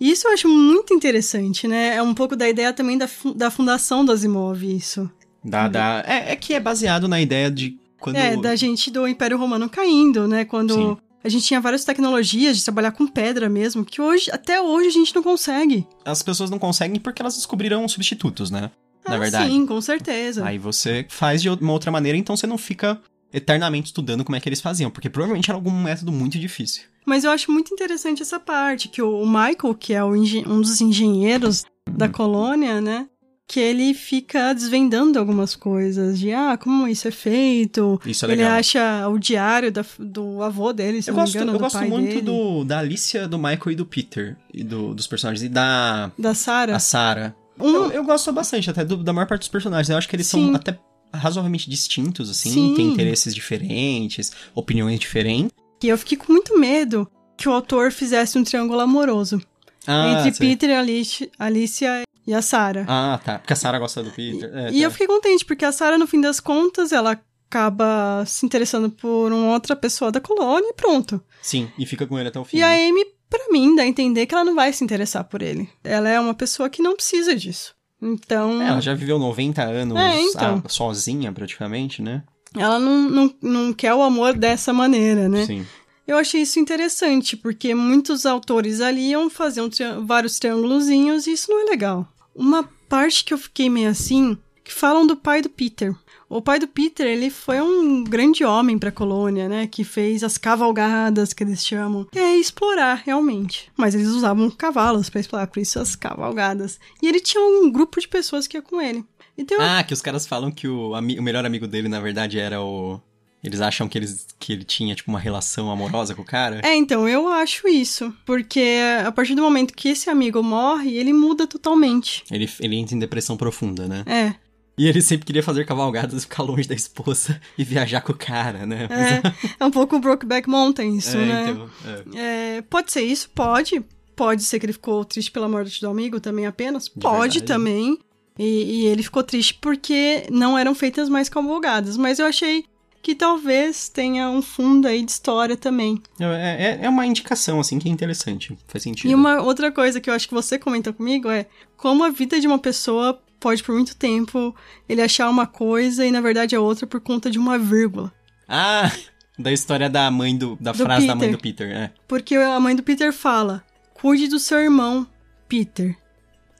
E 0.00 0.10
isso 0.10 0.28
eu 0.28 0.32
acho 0.32 0.48
muito 0.48 0.92
interessante, 0.94 1.66
né? 1.66 1.96
É 1.96 2.02
um 2.02 2.12
pouco 2.14 2.36
da 2.36 2.48
ideia 2.48 2.72
também 2.72 2.98
da, 2.98 3.08
fu- 3.08 3.32
da 3.34 3.50
fundação 3.50 4.04
do 4.04 4.12
Asimov, 4.12 4.62
isso. 4.62 5.10
Da, 5.44 5.68
da... 5.68 6.04
É, 6.06 6.32
é 6.32 6.36
que 6.36 6.52
é 6.54 6.60
baseado 6.60 7.08
na 7.08 7.20
ideia 7.20 7.50
de 7.50 7.78
quando. 7.98 8.16
É, 8.16 8.36
da 8.36 8.54
gente 8.54 8.90
do 8.90 9.08
Império 9.08 9.38
Romano 9.38 9.68
caindo, 9.70 10.28
né? 10.28 10.44
Quando 10.44 10.74
Sim. 10.74 10.96
a 11.24 11.28
gente 11.30 11.46
tinha 11.46 11.60
várias 11.60 11.84
tecnologias 11.84 12.58
de 12.58 12.64
trabalhar 12.64 12.92
com 12.92 13.06
pedra 13.06 13.48
mesmo, 13.48 13.84
que 13.84 14.02
hoje, 14.02 14.30
até 14.30 14.60
hoje, 14.60 14.88
a 14.88 14.92
gente 14.92 15.14
não 15.14 15.22
consegue. 15.22 15.86
As 16.04 16.22
pessoas 16.22 16.50
não 16.50 16.58
conseguem 16.58 17.00
porque 17.00 17.22
elas 17.22 17.34
descobriram 17.36 17.88
substitutos, 17.88 18.50
né? 18.50 18.70
na 19.08 19.14
Ah, 19.14 19.18
verdade. 19.18 19.50
Sim, 19.50 19.64
com 19.64 19.80
certeza. 19.80 20.44
Aí 20.44 20.58
você 20.58 21.06
faz 21.08 21.40
de 21.40 21.48
uma 21.48 21.72
outra 21.72 21.90
maneira, 21.90 22.18
então 22.18 22.36
você 22.36 22.46
não 22.46 22.58
fica 22.58 23.00
eternamente 23.36 23.86
estudando 23.86 24.24
como 24.24 24.34
é 24.36 24.40
que 24.40 24.48
eles 24.48 24.60
faziam, 24.60 24.90
porque 24.90 25.10
provavelmente 25.10 25.50
era 25.50 25.56
algum 25.58 25.70
método 25.70 26.10
muito 26.10 26.38
difícil. 26.38 26.82
Mas 27.04 27.22
eu 27.24 27.30
acho 27.30 27.52
muito 27.52 27.72
interessante 27.72 28.22
essa 28.22 28.40
parte, 28.40 28.88
que 28.88 29.00
o 29.02 29.24
Michael, 29.26 29.74
que 29.78 29.92
é 29.94 30.02
um 30.04 30.60
dos 30.60 30.80
engenheiros 30.80 31.64
Uhum. 31.88 31.96
da 31.96 32.08
colônia, 32.08 32.80
né? 32.80 33.06
Que 33.48 33.60
ele 33.60 33.94
fica 33.94 34.52
desvendando 34.52 35.20
algumas 35.20 35.54
coisas 35.54 36.18
de 36.18 36.32
ah, 36.32 36.56
como 36.56 36.88
isso 36.88 37.06
é 37.06 37.12
feito. 37.12 38.00
Isso 38.04 38.24
é 38.26 38.28
ele 38.30 38.42
legal. 38.42 38.58
acha 38.58 39.08
o 39.08 39.18
diário 39.20 39.70
da- 39.70 39.84
do 40.00 40.42
avô 40.42 40.72
dele, 40.72 41.00
se 41.00 41.10
Eu 41.10 41.14
não 41.14 41.20
gosto, 41.22 41.34
me 41.34 41.38
engano, 41.38 41.52
eu 41.52 41.58
do 41.58 41.62
gosto 41.62 41.80
muito 41.82 42.08
dele. 42.08 42.20
do, 42.22 42.64
da 42.64 42.78
Alicia, 42.80 43.28
do 43.28 43.38
Michael 43.38 43.70
e 43.70 43.74
do 43.76 43.86
Peter, 43.86 44.36
e 44.52 44.64
do- 44.64 44.92
dos 44.94 45.06
personagens, 45.06 45.44
e 45.44 45.48
da 45.48 46.10
Da 46.18 46.34
Sarah. 46.34 46.74
a 46.74 46.80
Sarah. 46.80 47.36
Um- 47.60 47.68
Eu, 47.74 47.92
eu 47.92 48.04
gosto 48.04 48.32
bastante 48.32 48.68
até 48.68 48.84
do- 48.84 48.96
da 49.04 49.12
maior 49.12 49.28
parte 49.28 49.42
dos 49.42 49.48
personagens. 49.48 49.88
Eu 49.90 49.96
acho 49.96 50.08
que 50.08 50.16
eles 50.16 50.26
Sim. 50.26 50.46
são 50.46 50.54
até 50.56 50.76
razoavelmente 51.18 51.68
distintos, 51.68 52.30
assim, 52.30 52.50
Sim. 52.50 52.74
têm 52.74 52.88
interesses 52.92 53.34
diferentes, 53.34 54.32
opiniões 54.54 54.98
diferentes. 54.98 55.52
E 55.82 55.88
eu 55.88 55.98
fiquei 55.98 56.16
com 56.16 56.32
muito 56.32 56.58
medo 56.58 57.10
que 57.36 57.48
o 57.48 57.52
autor 57.52 57.92
fizesse 57.92 58.38
um 58.38 58.44
triângulo 58.44 58.80
amoroso 58.80 59.40
Ah, 59.86 60.12
entre 60.18 60.34
sei. 60.34 60.48
Peter, 60.48 60.78
Alicia, 60.78 61.30
Alicia 61.38 62.02
e 62.26 62.32
a 62.34 62.42
Sarah. 62.42 62.84
Ah, 62.88 63.20
tá. 63.22 63.38
Porque 63.38 63.52
a 63.52 63.56
Sarah 63.56 63.78
gosta 63.78 64.02
do 64.02 64.10
Peter. 64.10 64.50
É, 64.54 64.70
e 64.70 64.72
tá. 64.72 64.78
eu 64.78 64.90
fiquei 64.90 65.06
contente, 65.06 65.44
porque 65.44 65.64
a 65.64 65.72
Sarah, 65.72 65.98
no 65.98 66.06
fim 66.06 66.20
das 66.20 66.40
contas, 66.40 66.92
ela 66.92 67.20
acaba 67.48 68.24
se 68.26 68.44
interessando 68.44 68.90
por 68.90 69.32
uma 69.32 69.52
outra 69.52 69.76
pessoa 69.76 70.10
da 70.10 70.20
colônia 70.20 70.68
e 70.68 70.74
pronto. 70.74 71.22
Sim, 71.40 71.70
e 71.78 71.86
fica 71.86 72.06
com 72.06 72.18
ele 72.18 72.28
até 72.28 72.40
o 72.40 72.44
fim. 72.44 72.56
E 72.56 72.62
a 72.62 72.68
né? 72.68 72.88
Amy, 72.88 73.04
pra 73.30 73.46
mim, 73.50 73.76
dá 73.76 73.82
a 73.82 73.86
entender 73.86 74.26
que 74.26 74.34
ela 74.34 74.44
não 74.44 74.54
vai 74.54 74.72
se 74.72 74.82
interessar 74.82 75.24
por 75.24 75.42
ele. 75.42 75.68
Ela 75.84 76.08
é 76.08 76.18
uma 76.18 76.34
pessoa 76.34 76.68
que 76.68 76.82
não 76.82 76.96
precisa 76.96 77.36
disso. 77.36 77.74
Então, 78.00 78.60
É, 78.62 78.68
ela 78.68 78.80
já 78.80 78.94
viveu 78.94 79.18
90 79.18 79.62
anos 79.62 79.96
É, 79.98 80.20
então. 80.22 80.62
ah, 80.64 80.68
sozinha, 80.68 81.32
praticamente, 81.32 82.02
né? 82.02 82.22
ela 82.54 82.78
não, 82.78 83.02
não, 83.10 83.34
não 83.42 83.72
quer 83.72 83.92
o 83.94 84.02
amor 84.02 84.32
dessa 84.34 84.72
maneira, 84.72 85.28
né? 85.28 85.44
Sim. 85.44 85.66
Eu 86.06 86.16
achei 86.16 86.42
isso 86.42 86.58
interessante, 86.60 87.36
porque 87.36 87.74
muitos 87.74 88.24
autores 88.24 88.80
ali 88.80 89.08
iam 89.10 89.28
fazer 89.28 89.60
um 89.60 89.68
triân- 89.68 90.06
vários 90.06 90.38
triângulozinhos 90.38 91.26
e 91.26 91.32
isso 91.32 91.50
não 91.50 91.60
é 91.66 91.70
legal. 91.70 92.06
Uma 92.34 92.62
parte 92.88 93.24
que 93.24 93.34
eu 93.34 93.38
fiquei 93.38 93.68
meio 93.68 93.90
assim, 93.90 94.38
que 94.64 94.72
falam 94.72 95.06
do 95.06 95.16
pai 95.16 95.42
do 95.42 95.50
Peter. 95.50 95.94
O 96.28 96.42
pai 96.42 96.58
do 96.58 96.66
Peter, 96.66 97.06
ele 97.06 97.30
foi 97.30 97.60
um 97.60 98.02
grande 98.02 98.44
homem 98.44 98.76
pra 98.78 98.90
colônia, 98.90 99.48
né? 99.48 99.66
Que 99.68 99.84
fez 99.84 100.24
as 100.24 100.36
cavalgadas, 100.36 101.32
que 101.32 101.44
eles 101.44 101.64
chamam. 101.64 102.06
É 102.14 102.36
explorar, 102.36 103.02
realmente. 103.06 103.70
Mas 103.76 103.94
eles 103.94 104.08
usavam 104.08 104.50
cavalos 104.50 105.08
pra 105.08 105.20
explorar, 105.20 105.46
por 105.46 105.60
isso 105.60 105.78
as 105.78 105.94
cavalgadas. 105.94 106.80
E 107.00 107.06
ele 107.06 107.20
tinha 107.20 107.42
um 107.44 107.70
grupo 107.70 108.00
de 108.00 108.08
pessoas 108.08 108.46
que 108.48 108.56
ia 108.56 108.62
com 108.62 108.80
ele. 108.80 109.04
Então, 109.38 109.58
Ah, 109.60 109.84
que 109.84 109.94
os 109.94 110.02
caras 110.02 110.26
falam 110.26 110.50
que 110.50 110.66
o, 110.66 110.94
ami- 110.96 111.18
o 111.18 111.22
melhor 111.22 111.44
amigo 111.46 111.66
dele, 111.66 111.88
na 111.88 112.00
verdade, 112.00 112.38
era 112.40 112.60
o. 112.60 113.00
Eles 113.44 113.60
acham 113.60 113.86
que, 113.86 113.96
eles, 113.96 114.26
que 114.40 114.52
ele 114.52 114.64
tinha, 114.64 114.94
tipo, 114.96 115.08
uma 115.08 115.20
relação 115.20 115.70
amorosa 115.70 116.14
com 116.16 116.22
o 116.22 116.24
cara. 116.24 116.60
É, 116.64 116.74
então, 116.74 117.08
eu 117.08 117.28
acho 117.28 117.68
isso. 117.68 118.12
Porque 118.24 118.80
a 119.06 119.12
partir 119.12 119.36
do 119.36 119.42
momento 119.42 119.72
que 119.74 119.90
esse 119.90 120.10
amigo 120.10 120.42
morre, 120.42 120.96
ele 120.96 121.12
muda 121.12 121.46
totalmente. 121.46 122.24
Ele, 122.28 122.50
ele 122.58 122.74
entra 122.76 122.96
em 122.96 122.98
depressão 122.98 123.36
profunda, 123.36 123.86
né? 123.86 124.02
É, 124.06 124.34
E 124.78 124.86
ele 124.86 125.00
sempre 125.00 125.24
queria 125.24 125.42
fazer 125.42 125.64
cavalgadas, 125.64 126.24
ficar 126.24 126.42
longe 126.42 126.68
da 126.68 126.74
esposa 126.74 127.40
e 127.56 127.64
viajar 127.64 128.02
com 128.02 128.12
o 128.12 128.16
cara, 128.16 128.66
né? 128.66 128.86
é, 128.90 129.54
é 129.58 129.64
um 129.64 129.70
pouco 129.70 129.98
Brokeback 129.98 130.48
Mountain 130.48 130.96
isso, 130.96 131.16
É, 131.16 131.24
né? 131.24 131.50
então, 131.50 131.70
é. 132.14 132.56
É, 132.58 132.62
pode 132.62 132.92
ser 132.92 133.02
isso? 133.02 133.30
Pode. 133.30 133.82
Pode 134.14 134.42
ser 134.44 134.58
que 134.58 134.66
ele 134.66 134.72
ficou 134.72 135.04
triste 135.04 135.30
pela 135.30 135.48
morte 135.48 135.80
do 135.80 135.88
amigo 135.90 136.18
também 136.20 136.46
apenas? 136.46 136.88
pode 136.88 137.38
verdade. 137.38 137.42
também. 137.42 137.98
E, 138.38 138.82
e 138.82 138.86
ele 138.86 139.02
ficou 139.02 139.22
triste 139.22 139.54
porque 139.54 140.26
não 140.30 140.56
eram 140.58 140.74
feitas 140.74 141.08
mais 141.08 141.28
cavalgadas. 141.28 141.96
Mas 141.96 142.18
eu 142.18 142.26
achei 142.26 142.64
que 143.02 143.14
talvez 143.14 143.88
tenha 143.88 144.28
um 144.30 144.42
fundo 144.42 144.88
aí 144.88 145.02
de 145.04 145.10
história 145.10 145.56
também. 145.56 146.02
É, 146.18 146.24
é, 146.24 146.84
é 146.86 146.88
uma 146.88 147.06
indicação, 147.06 147.60
assim, 147.60 147.78
que 147.78 147.88
é 147.88 147.92
interessante. 147.92 148.56
Faz 148.66 148.82
sentido. 148.82 149.10
E 149.10 149.14
uma 149.14 149.40
outra 149.42 149.70
coisa 149.70 150.00
que 150.00 150.10
eu 150.10 150.14
acho 150.14 150.26
que 150.28 150.34
você 150.34 150.58
comentou 150.58 150.92
comigo 150.92 151.30
é 151.30 151.46
como 151.76 152.02
a 152.02 152.10
vida 152.10 152.40
de 152.40 152.46
uma 152.46 152.58
pessoa 152.58 153.18
pode, 153.40 153.62
por 153.62 153.74
muito 153.74 153.96
tempo, 153.96 154.54
ele 154.88 155.02
achar 155.02 155.28
uma 155.28 155.46
coisa 155.46 156.04
e 156.06 156.10
na 156.10 156.20
verdade 156.20 156.54
é 156.54 156.58
outra 156.58 156.86
por 156.86 157.00
conta 157.00 157.30
de 157.30 157.38
uma 157.38 157.58
vírgula. 157.58 158.12
Ah, 158.48 158.90
da 159.38 159.52
história 159.52 159.88
da 159.90 160.10
mãe 160.10 160.36
do. 160.36 160.56
Da 160.60 160.72
Do 160.72 160.78
frase 160.78 161.06
da 161.06 161.14
mãe 161.14 161.28
Peter. 161.28 161.36
do 161.38 161.42
Peter, 161.42 161.70
é. 161.70 161.92
Porque 162.08 162.34
a 162.36 162.58
mãe 162.60 162.74
do 162.74 162.82
Peter 162.82 163.12
fala: 163.12 163.64
cuide 163.94 164.28
do 164.28 164.38
seu 164.38 164.58
irmão, 164.58 165.06
Peter. 165.48 165.96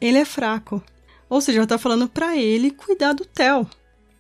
Ele 0.01 0.19
é 0.19 0.25
fraco. 0.25 0.83
Ou 1.29 1.41
seja, 1.41 1.59
ela 1.59 1.67
tá 1.67 1.79
falando 1.79 2.09
pra 2.09 2.37
ele 2.37 2.71
cuidar 2.71 3.13
do 3.13 3.25
Theo. 3.25 3.69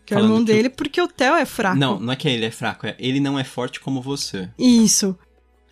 Que 0.05 0.15
é 0.15 0.17
o 0.17 0.21
Falando 0.21 0.31
irmão 0.33 0.45
que 0.45 0.53
dele, 0.53 0.69
porque 0.71 1.01
o 1.01 1.09
Theo 1.09 1.35
é 1.35 1.45
fraco. 1.45 1.77
Não, 1.79 1.99
não 1.99 2.13
é 2.13 2.17
que 2.17 2.29
ele 2.29 2.45
é 2.47 2.51
fraco, 2.51 2.87
é 2.87 2.95
ele 2.99 3.19
não 3.21 3.39
é 3.39 3.45
forte 3.45 3.81
como 3.81 4.01
você. 4.01 4.49
Isso. 4.59 5.17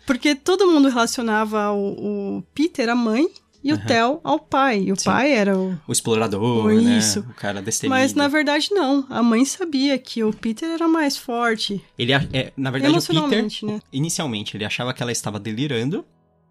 Porque 0.05 0.35
todo 0.35 0.67
mundo 0.67 0.89
relacionava 0.89 1.71
o, 1.71 2.37
o 2.37 2.43
Peter 2.53 2.87
à 2.89 2.95
mãe 2.95 3.27
e 3.65 3.73
o 3.73 3.75
Aham. 3.75 3.85
Theo 3.85 4.19
ao 4.23 4.39
pai. 4.39 4.79
E 4.83 4.91
o 4.91 4.95
Sim. 4.95 5.05
pai 5.05 5.33
era 5.33 5.57
o. 5.57 5.75
O 5.87 5.91
explorador, 5.91 6.67
Oh, 6.67 6.69
né? 6.69 6.97
isso. 6.99 7.21
O 7.21 7.33
cara 7.33 7.61
destemido. 7.61 7.99
Mas 7.99 8.13
na 8.13 8.27
verdade 8.27 8.69
não. 8.71 9.05
A 9.09 9.23
mãe 9.23 9.43
sabia 9.43 9.97
que 9.97 10.23
o 10.23 10.31
Peter 10.31 10.69
era 10.69 10.87
mais 10.87 11.17
forte. 11.17 11.83
Ele, 11.97 12.13
é, 12.13 12.53
na 12.55 12.69
verdade, 12.69 12.95
o 12.95 13.01
Peter, 13.01 13.47
né? 13.63 13.79
inicialmente, 13.91 14.55
ele 14.55 14.63
achava 14.65 14.93
que 14.93 15.01
ela 15.01 15.11
estava 15.11 15.39
delirando 15.39 16.05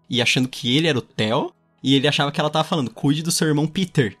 e 0.09 0.21
achando 0.21 0.47
que 0.49 0.75
ele 0.75 0.87
era 0.87 0.97
o 0.99 1.01
Theo. 1.01 1.51
E 1.81 1.95
ele 1.95 2.07
achava 2.07 2.31
que 2.31 2.39
ela 2.39 2.49
tava 2.49 2.67
falando, 2.67 2.89
cuide 2.91 3.21
do 3.23 3.31
seu 3.31 3.47
irmão 3.47 3.65
Peter. 3.67 4.17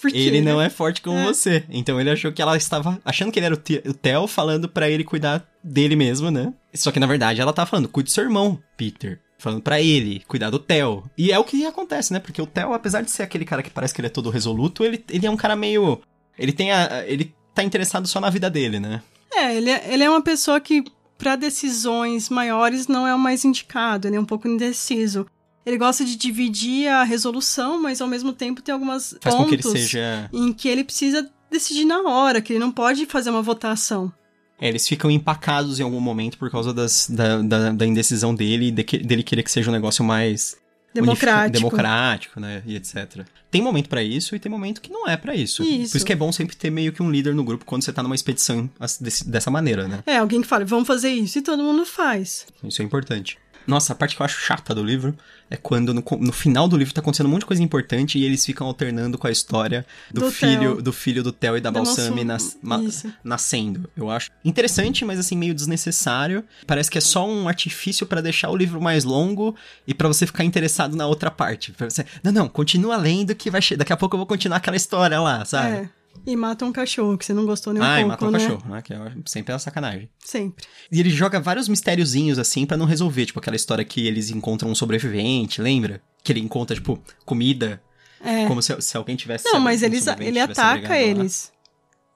Porque 0.00 0.18
Ele 0.18 0.42
não 0.42 0.60
é 0.60 0.68
forte 0.68 1.00
como 1.00 1.16
É. 1.16 1.24
você. 1.24 1.64
Então 1.70 1.98
ele 1.98 2.10
achou 2.10 2.30
que 2.30 2.42
ela 2.42 2.54
estava 2.54 3.00
achando 3.02 3.32
que 3.32 3.38
ele 3.38 3.46
era 3.46 3.54
o, 3.54 3.58
o 3.90 3.94
Theo, 3.94 4.26
falando 4.26 4.68
pra 4.68 4.90
ele 4.90 5.02
cuidar 5.02 5.42
dele 5.64 5.96
mesmo, 5.96 6.30
né? 6.30 6.52
Só 6.74 6.92
que 6.92 7.00
na 7.00 7.06
verdade 7.06 7.40
ela 7.40 7.54
tá 7.54 7.64
falando, 7.64 7.88
cuide 7.88 8.10
do 8.10 8.12
seu 8.12 8.24
irmão, 8.24 8.60
Peter. 8.76 9.18
Falando 9.38 9.60
pra 9.60 9.80
ele, 9.80 10.22
cuidar 10.26 10.50
do 10.50 10.58
Theo. 10.58 11.04
E 11.16 11.30
é 11.30 11.38
o 11.38 11.44
que 11.44 11.66
acontece, 11.66 12.12
né? 12.12 12.18
Porque 12.18 12.40
o 12.40 12.46
Theo, 12.46 12.72
apesar 12.72 13.02
de 13.02 13.10
ser 13.10 13.22
aquele 13.22 13.44
cara 13.44 13.62
que 13.62 13.70
parece 13.70 13.92
que 13.94 14.00
ele 14.00 14.06
é 14.06 14.10
todo 14.10 14.30
resoluto, 14.30 14.82
ele, 14.84 15.04
ele 15.10 15.26
é 15.26 15.30
um 15.30 15.36
cara 15.36 15.54
meio. 15.54 16.00
Ele 16.38 16.52
tem 16.52 16.72
a. 16.72 17.04
Ele 17.06 17.34
tá 17.54 17.62
interessado 17.62 18.06
só 18.06 18.20
na 18.20 18.30
vida 18.30 18.48
dele, 18.48 18.80
né? 18.80 19.02
É, 19.34 19.54
ele 19.54 19.70
é, 19.70 19.92
ele 19.92 20.02
é 20.04 20.08
uma 20.08 20.22
pessoa 20.22 20.58
que, 20.60 20.82
pra 21.18 21.36
decisões 21.36 22.30
maiores, 22.30 22.86
não 22.88 23.06
é 23.06 23.14
o 23.14 23.18
mais 23.18 23.44
indicado. 23.44 24.08
Ele 24.08 24.16
é 24.16 24.20
um 24.20 24.24
pouco 24.24 24.48
indeciso. 24.48 25.26
Ele 25.64 25.76
gosta 25.76 26.04
de 26.04 26.16
dividir 26.16 26.88
a 26.88 27.02
resolução, 27.02 27.82
mas 27.82 28.00
ao 28.00 28.06
mesmo 28.08 28.32
tempo 28.32 28.62
tem 28.62 28.72
algumas 28.72 29.16
Faz 29.20 29.34
com 29.34 29.44
que 29.44 29.56
ele 29.56 29.62
pontos 29.62 29.80
seja. 29.80 30.30
em 30.32 30.52
que 30.52 30.68
ele 30.68 30.84
precisa 30.84 31.28
decidir 31.50 31.84
na 31.84 32.02
hora, 32.02 32.40
que 32.40 32.52
ele 32.52 32.60
não 32.60 32.70
pode 32.70 33.04
fazer 33.06 33.30
uma 33.30 33.42
votação. 33.42 34.12
É, 34.60 34.68
eles 34.68 34.88
ficam 34.88 35.10
empacados 35.10 35.78
em 35.80 35.82
algum 35.82 36.00
momento 36.00 36.38
por 36.38 36.50
causa 36.50 36.72
das, 36.72 37.08
da, 37.10 37.42
da, 37.42 37.72
da 37.72 37.86
indecisão 37.86 38.34
dele 38.34 38.68
e 38.68 38.70
de 38.70 38.82
que- 38.84 38.98
dele 38.98 39.22
querer 39.22 39.42
que 39.42 39.50
seja 39.50 39.70
um 39.70 39.72
negócio 39.72 40.02
mais 40.04 40.56
Democrático. 40.94 41.52
democrático, 41.52 42.40
né? 42.40 42.62
E 42.64 42.74
etc. 42.74 43.26
Tem 43.50 43.60
momento 43.60 43.88
pra 43.88 44.02
isso 44.02 44.34
e 44.34 44.38
tem 44.38 44.50
momento 44.50 44.80
que 44.80 44.90
não 44.90 45.06
é 45.06 45.14
pra 45.16 45.34
isso. 45.34 45.62
Isso. 45.62 45.90
Por 45.92 45.96
isso 45.98 46.06
que 46.06 46.12
é 46.12 46.16
bom 46.16 46.32
sempre 46.32 46.56
ter 46.56 46.70
meio 46.70 46.90
que 46.92 47.02
um 47.02 47.10
líder 47.10 47.34
no 47.34 47.44
grupo 47.44 47.64
quando 47.66 47.82
você 47.84 47.92
tá 47.92 48.02
numa 48.02 48.14
expedição 48.14 48.68
desse- 49.00 49.28
dessa 49.28 49.50
maneira, 49.50 49.86
né? 49.86 50.02
É, 50.06 50.16
alguém 50.16 50.40
que 50.40 50.46
fala, 50.48 50.64
vamos 50.64 50.86
fazer 50.86 51.10
isso, 51.10 51.38
e 51.38 51.42
todo 51.42 51.62
mundo 51.62 51.84
faz. 51.84 52.46
Isso 52.64 52.80
é 52.80 52.84
importante. 52.84 53.36
Nossa, 53.66 53.92
a 53.92 53.96
parte 53.96 54.14
que 54.16 54.22
eu 54.22 54.24
acho 54.24 54.38
chata 54.40 54.74
do 54.74 54.82
livro 54.82 55.16
é 55.50 55.56
quando 55.56 55.94
no, 55.94 56.02
no 56.20 56.32
final 56.32 56.66
do 56.66 56.76
livro 56.76 56.92
tá 56.92 57.00
acontecendo 57.00 57.26
um 57.26 57.30
monte 57.30 57.40
de 57.40 57.46
coisa 57.46 57.62
importante 57.62 58.18
e 58.18 58.24
eles 58.24 58.44
ficam 58.44 58.66
alternando 58.66 59.16
com 59.16 59.26
a 59.26 59.30
história 59.30 59.86
do, 60.12 60.22
Do 60.22 60.30
filho 60.30 60.60
Theo. 60.74 60.82
do 60.82 60.92
filho 60.92 61.22
do 61.22 61.30
Theo 61.32 61.56
e 61.56 61.60
da, 61.60 61.70
Balsami 61.70 62.24
Balsam- 62.24 62.24
nas- 62.24 62.58
ma- 62.62 62.78
nascendo. 63.22 63.88
Eu 63.96 64.10
acho 64.10 64.30
interessante, 64.44 65.04
mas 65.04 65.18
assim 65.18 65.36
meio 65.36 65.54
desnecessário. 65.54 66.44
Parece 66.66 66.90
que 66.90 66.98
é 66.98 67.00
só 67.00 67.28
um 67.28 67.48
artifício 67.48 68.06
pra 68.06 68.20
deixar 68.20 68.50
o 68.50 68.56
livro 68.56 68.80
mais 68.80 69.04
longo 69.04 69.54
e 69.86 69.94
pra 69.94 70.08
você 70.08 70.26
ficar 70.26 70.44
interessado 70.44 70.96
na 70.96 71.06
outra 71.06 71.30
parte. 71.30 71.72
Pra 71.72 71.88
você, 71.88 72.04
não, 72.22 72.32
não, 72.32 72.48
continua 72.48 72.96
lendo 72.96 73.34
que 73.34 73.50
vai 73.50 73.62
che- 73.62 73.76
daqui 73.76 73.92
a 73.92 73.96
pouco 73.96 74.14
eu 74.16 74.18
vou 74.18 74.26
continuar 74.26 74.56
aquela 74.58 74.76
história 74.76 75.20
lá, 75.20 75.44
sabe? 75.44 75.76
É. 75.76 75.88
E 76.24 76.36
mata 76.36 76.64
um 76.64 76.72
cachorro, 76.72 77.18
que 77.18 77.24
você 77.24 77.32
não 77.32 77.44
gostou 77.44 77.72
nem 77.72 77.82
um 77.82 77.84
ah, 77.84 78.00
e 78.00 78.04
pouco, 78.04 78.08
matou 78.08 78.28
o 78.28 78.30
né? 78.30 78.38
cachorro, 78.38 78.70
né? 78.70 78.82
Que 78.82 78.94
acho 78.94 79.16
sempre 79.26 79.52
é 79.52 79.54
uma 79.54 79.58
sacanagem. 79.58 80.08
Sempre. 80.24 80.64
E 80.90 81.00
ele 81.00 81.10
joga 81.10 81.40
vários 81.40 81.68
mistériozinhos, 81.68 82.38
assim, 82.38 82.64
pra 82.64 82.76
não 82.76 82.86
resolver. 82.86 83.26
Tipo, 83.26 83.38
aquela 83.38 83.56
história 83.56 83.84
que 83.84 84.06
eles 84.06 84.30
encontram 84.30 84.70
um 84.70 84.74
sobrevivente, 84.74 85.60
lembra? 85.60 86.00
Que 86.22 86.32
ele 86.32 86.40
encontra, 86.40 86.74
tipo, 86.76 87.02
comida. 87.24 87.82
É. 88.20 88.46
Como 88.46 88.62
se, 88.62 88.80
se 88.80 88.96
alguém 88.96 89.16
tivesse. 89.16 89.44
Não, 89.44 89.60
mas 89.60 89.82
um 89.82 89.86
eles, 89.86 90.06
ele 90.06 90.40
ataca 90.40 90.72
brigado 90.72 90.94
lá. 90.94 91.00
eles. 91.00 91.52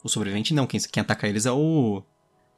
O 0.03 0.09
sobrevivente 0.09 0.55
não, 0.55 0.67
quem, 0.67 0.81
quem 0.81 1.01
ataca 1.01 1.29
eles 1.29 1.47
é 1.47 1.53
o. 1.53 2.03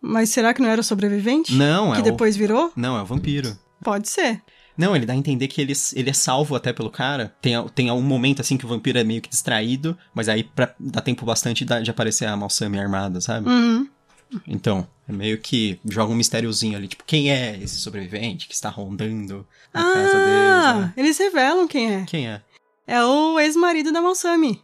Mas 0.00 0.30
será 0.30 0.52
que 0.54 0.62
não 0.62 0.68
era 0.68 0.80
o 0.80 0.84
sobrevivente? 0.84 1.52
Não, 1.54 1.92
é 1.92 1.96
Que 1.96 2.02
o. 2.02 2.04
depois 2.04 2.36
virou? 2.36 2.72
Não, 2.76 2.96
é 2.96 3.02
o 3.02 3.06
vampiro. 3.06 3.56
Pode 3.82 4.08
ser. 4.08 4.42
Não, 4.76 4.96
ele 4.96 5.04
dá 5.06 5.12
a 5.12 5.16
entender 5.16 5.48
que 5.48 5.60
ele, 5.60 5.72
ele 5.94 6.10
é 6.10 6.12
salvo 6.14 6.54
até 6.56 6.72
pelo 6.72 6.90
cara. 6.90 7.34
Tem, 7.42 7.52
tem 7.74 7.90
um 7.90 8.00
momento 8.00 8.40
assim 8.40 8.56
que 8.56 8.64
o 8.64 8.68
vampiro 8.68 8.98
é 8.98 9.04
meio 9.04 9.20
que 9.20 9.28
distraído, 9.28 9.96
mas 10.14 10.28
aí 10.28 10.42
pra, 10.44 10.74
dá 10.80 11.00
tempo 11.00 11.26
bastante 11.26 11.64
da- 11.64 11.80
de 11.80 11.90
aparecer 11.90 12.26
a 12.26 12.36
Malsami 12.36 12.78
armada, 12.78 13.20
sabe? 13.20 13.48
Uhum. 13.48 13.86
Então, 14.48 14.88
é 15.06 15.12
meio 15.12 15.38
que 15.38 15.78
joga 15.90 16.10
um 16.10 16.16
mistériozinho 16.16 16.74
ali, 16.76 16.88
tipo, 16.88 17.04
quem 17.06 17.30
é 17.30 17.58
esse 17.62 17.76
sobrevivente 17.76 18.48
que 18.48 18.54
está 18.54 18.70
rondando 18.70 19.46
a 19.74 19.82
casa 19.82 20.18
deles? 20.18 20.64
Ah, 20.64 20.74
né? 20.80 20.94
eles 20.96 21.18
revelam 21.18 21.68
quem 21.68 21.94
é. 21.96 22.04
Quem 22.06 22.28
é? 22.28 22.40
É 22.86 23.04
o 23.04 23.38
ex-marido 23.38 23.92
da 23.92 24.00
Malsami. 24.00 24.60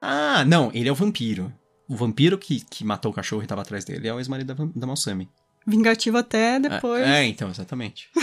Ah, 0.00 0.44
não, 0.46 0.70
ele 0.72 0.88
é 0.88 0.92
o 0.92 0.94
vampiro. 0.94 1.52
O 1.88 1.94
vampiro 1.94 2.38
que, 2.38 2.60
que 2.64 2.84
matou 2.84 3.10
o 3.10 3.14
cachorro 3.14 3.42
e 3.42 3.46
tava 3.46 3.60
atrás 3.62 3.84
dele 3.84 4.08
é 4.08 4.14
o 4.14 4.18
ex-marido 4.18 4.54
da, 4.54 4.64
da 4.74 4.86
Malsami. 4.86 5.28
Vingativo 5.66 6.16
até 6.16 6.60
depois. 6.60 7.02
É, 7.02 7.22
é 7.22 7.26
então, 7.26 7.50
exatamente. 7.50 8.08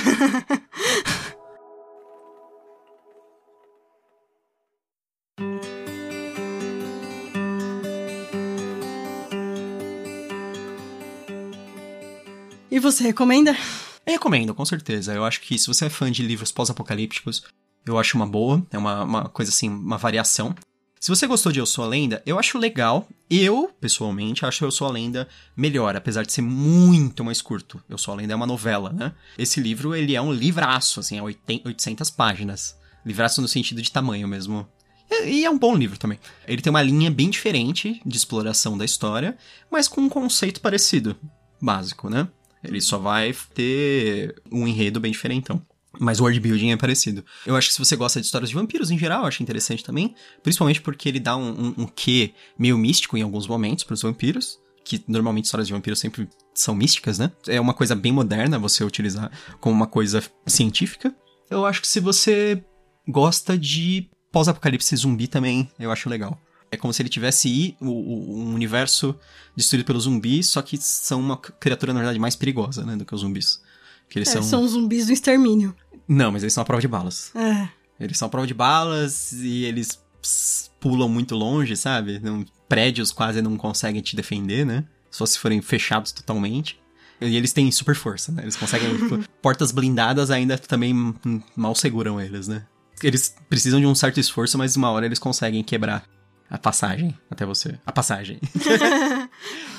E 12.74 12.80
você 12.80 13.04
recomenda? 13.04 13.56
Eu 14.04 14.14
recomendo, 14.14 14.56
com 14.56 14.66
certeza. 14.66 15.14
Eu 15.14 15.24
acho 15.24 15.42
que 15.42 15.60
se 15.60 15.68
você 15.68 15.86
é 15.86 15.90
fã 15.92 16.12
de 16.12 16.24
livros 16.24 16.52
pós-apocalípticos, 16.52 17.44
eu 17.86 18.00
acho 18.00 18.18
uma 18.18 18.26
boa. 18.26 18.66
É 18.72 18.80
uma, 18.80 19.04
uma 19.04 19.30
coisa 19.30 19.52
assim, 19.52 19.70
uma 19.70 19.96
variação. 19.96 20.56
Se 21.04 21.10
você 21.10 21.28
gostou 21.28 21.52
de 21.52 21.60
Eu 21.60 21.66
Sou 21.66 21.84
a 21.84 21.88
Lenda, 21.90 22.24
eu 22.26 22.40
acho 22.40 22.58
legal. 22.58 23.10
Eu, 23.30 23.70
pessoalmente, 23.82 24.46
acho 24.46 24.64
Eu 24.64 24.72
Sou 24.72 24.88
a 24.88 24.90
Lenda 24.90 25.28
melhor, 25.54 25.98
apesar 25.98 26.24
de 26.24 26.32
ser 26.32 26.42
muito 26.42 27.26
mais 27.26 27.42
curto. 27.42 27.84
Eu 27.90 27.98
Sou 27.98 28.14
a 28.14 28.16
Lenda 28.16 28.32
é 28.32 28.36
uma 28.38 28.48
novela, 28.48 28.90
né? 28.94 29.14
Esse 29.38 29.60
livro, 29.60 29.94
ele 29.94 30.16
é 30.16 30.22
um 30.22 30.32
livraço, 30.32 31.02
assim, 31.02 31.18
é 31.18 31.22
800 31.22 32.10
páginas. 32.10 32.80
Livraço 33.06 33.42
no 33.42 33.50
sentido 33.50 33.82
de 33.82 33.92
tamanho 33.92 34.30
mesmo. 34.30 34.66
E 35.26 35.44
é 35.44 35.50
um 35.50 35.60
bom 35.60 35.76
livro 35.76 36.00
também. 36.00 36.18
Ele 36.48 36.62
tem 36.62 36.70
uma 36.70 36.82
linha 36.82 37.12
bem 37.12 37.30
diferente 37.30 38.02
de 38.06 38.16
exploração 38.16 38.78
da 38.78 38.86
história, 38.86 39.38
mas 39.70 39.90
com 39.90 40.00
um 40.00 40.10
conceito 40.10 40.62
parecido, 40.62 41.18
básico, 41.62 42.10
né? 42.10 42.30
Ele 42.64 42.80
só 42.80 42.98
vai 42.98 43.36
ter 43.54 44.42
um 44.50 44.66
enredo 44.66 45.02
bem 45.02 45.12
diferentão. 45.12 45.62
Mas 46.00 46.20
o 46.20 46.24
world 46.24 46.40
building 46.40 46.72
é 46.72 46.78
parecido. 46.78 47.24
Eu 47.46 47.56
acho 47.56 47.68
que 47.68 47.74
se 47.74 47.80
você 47.80 47.96
gosta 47.96 48.20
de 48.20 48.26
histórias 48.26 48.50
de 48.50 48.56
vampiros 48.56 48.90
em 48.90 48.98
geral, 48.98 49.22
eu 49.22 49.28
acho 49.28 49.44
interessante 49.44 49.84
também. 49.84 50.16
Principalmente 50.42 50.82
porque 50.82 51.08
ele 51.08 51.20
dá 51.20 51.36
um, 51.38 51.50
um, 51.50 51.74
um 51.80 51.88
quê 51.88 52.34
meio 52.58 52.78
místico 52.78 53.18
em 53.18 53.22
alguns 53.22 53.48
momentos 53.48 53.84
para 53.84 53.94
os 53.94 54.02
vampiros. 54.02 54.60
Que 54.84 55.04
normalmente 55.08 55.46
histórias 55.46 55.68
de 55.68 55.74
vampiros 55.74 56.00
sempre 56.00 56.28
são 56.54 56.76
místicas, 56.76 57.18
né? 57.18 57.32
É 57.48 57.62
uma 57.62 57.74
coisa 57.74 57.96
bem 57.96 58.12
moderna 58.12 58.60
você 58.60 58.84
utilizar 58.84 59.32
como 59.60 59.76
uma 59.76 59.88
coisa 59.88 60.22
científica. 60.46 61.16
Eu 61.50 61.66
acho 61.66 61.80
que 61.80 61.88
se 61.88 62.00
você 62.00 62.64
gosta 63.08 63.58
de 63.58 64.10
pós-apocalipse 64.32 64.96
zumbi 64.96 65.28
também, 65.28 65.70
eu 65.80 65.92
acho 65.92 66.10
legal. 66.10 66.40
É 66.72 66.76
como 66.76 66.92
se 66.92 67.04
ele 67.04 67.10
tivesse 67.10 67.78
um 67.80 68.56
universo 68.56 69.16
destruído 69.56 69.86
pelos 69.86 70.06
zumbis, 70.06 70.48
só 70.48 70.60
que 70.60 70.76
são 70.78 71.20
uma 71.20 71.38
criatura, 71.38 71.94
na 71.94 72.00
verdade, 72.00 72.18
mais 72.18 72.36
perigosa, 72.36 72.84
né, 72.84 72.96
do 72.96 73.06
que 73.06 73.14
os 73.14 73.22
zumbis. 73.22 73.62
Que 74.14 74.20
eles 74.20 74.30
é, 74.30 74.34
são... 74.34 74.44
são 74.44 74.68
zumbis 74.68 75.08
do 75.08 75.12
extermínio. 75.12 75.76
Não, 76.08 76.32
mas 76.32 76.44
eles 76.44 76.54
são 76.54 76.62
a 76.62 76.66
prova 76.66 76.80
de 76.80 76.88
balas. 76.88 77.32
É. 77.34 77.68
Eles 78.00 78.16
são 78.16 78.28
a 78.28 78.30
prova 78.30 78.46
de 78.46 78.54
balas 78.54 79.32
e 79.32 79.66
eles 79.66 80.00
pulam 80.80 81.10
muito 81.10 81.34
longe, 81.34 81.76
sabe? 81.76 82.20
Não, 82.20 82.46
prédios 82.70 83.12
quase 83.12 83.42
não 83.42 83.58
conseguem 83.58 84.04
te 84.04 84.16
defender, 84.16 84.68
né? 84.68 84.86
Só 85.10 85.26
se 85.26 85.40
forem 85.40 85.64
fechados 85.64 86.12
totalmente. 86.12 86.80
E 87.20 87.36
eles 87.36 87.54
têm 87.54 87.72
super 87.72 87.96
força, 87.96 88.32
né? 88.32 88.44
Eles 88.44 88.56
conseguem. 88.56 88.88
tipo, 89.02 89.20
portas 89.42 89.72
blindadas 89.72 90.30
ainda 90.30 90.60
também 90.60 91.16
mal 91.56 91.74
seguram 91.74 92.22
eles, 92.22 92.48
né? 92.48 92.68
Eles 93.02 93.36
precisam 93.50 93.80
de 93.80 93.88
um 93.88 93.96
certo 93.96 94.20
esforço, 94.20 94.60
mas 94.60 94.76
uma 94.76 94.92
hora 94.92 95.08
eles 95.08 95.18
conseguem 95.18 95.64
quebrar 95.64 96.08
a 96.52 96.58
passagem 96.60 97.18
até 97.32 97.48
você. 97.48 97.80
A 97.84 97.92
passagem. 97.92 98.40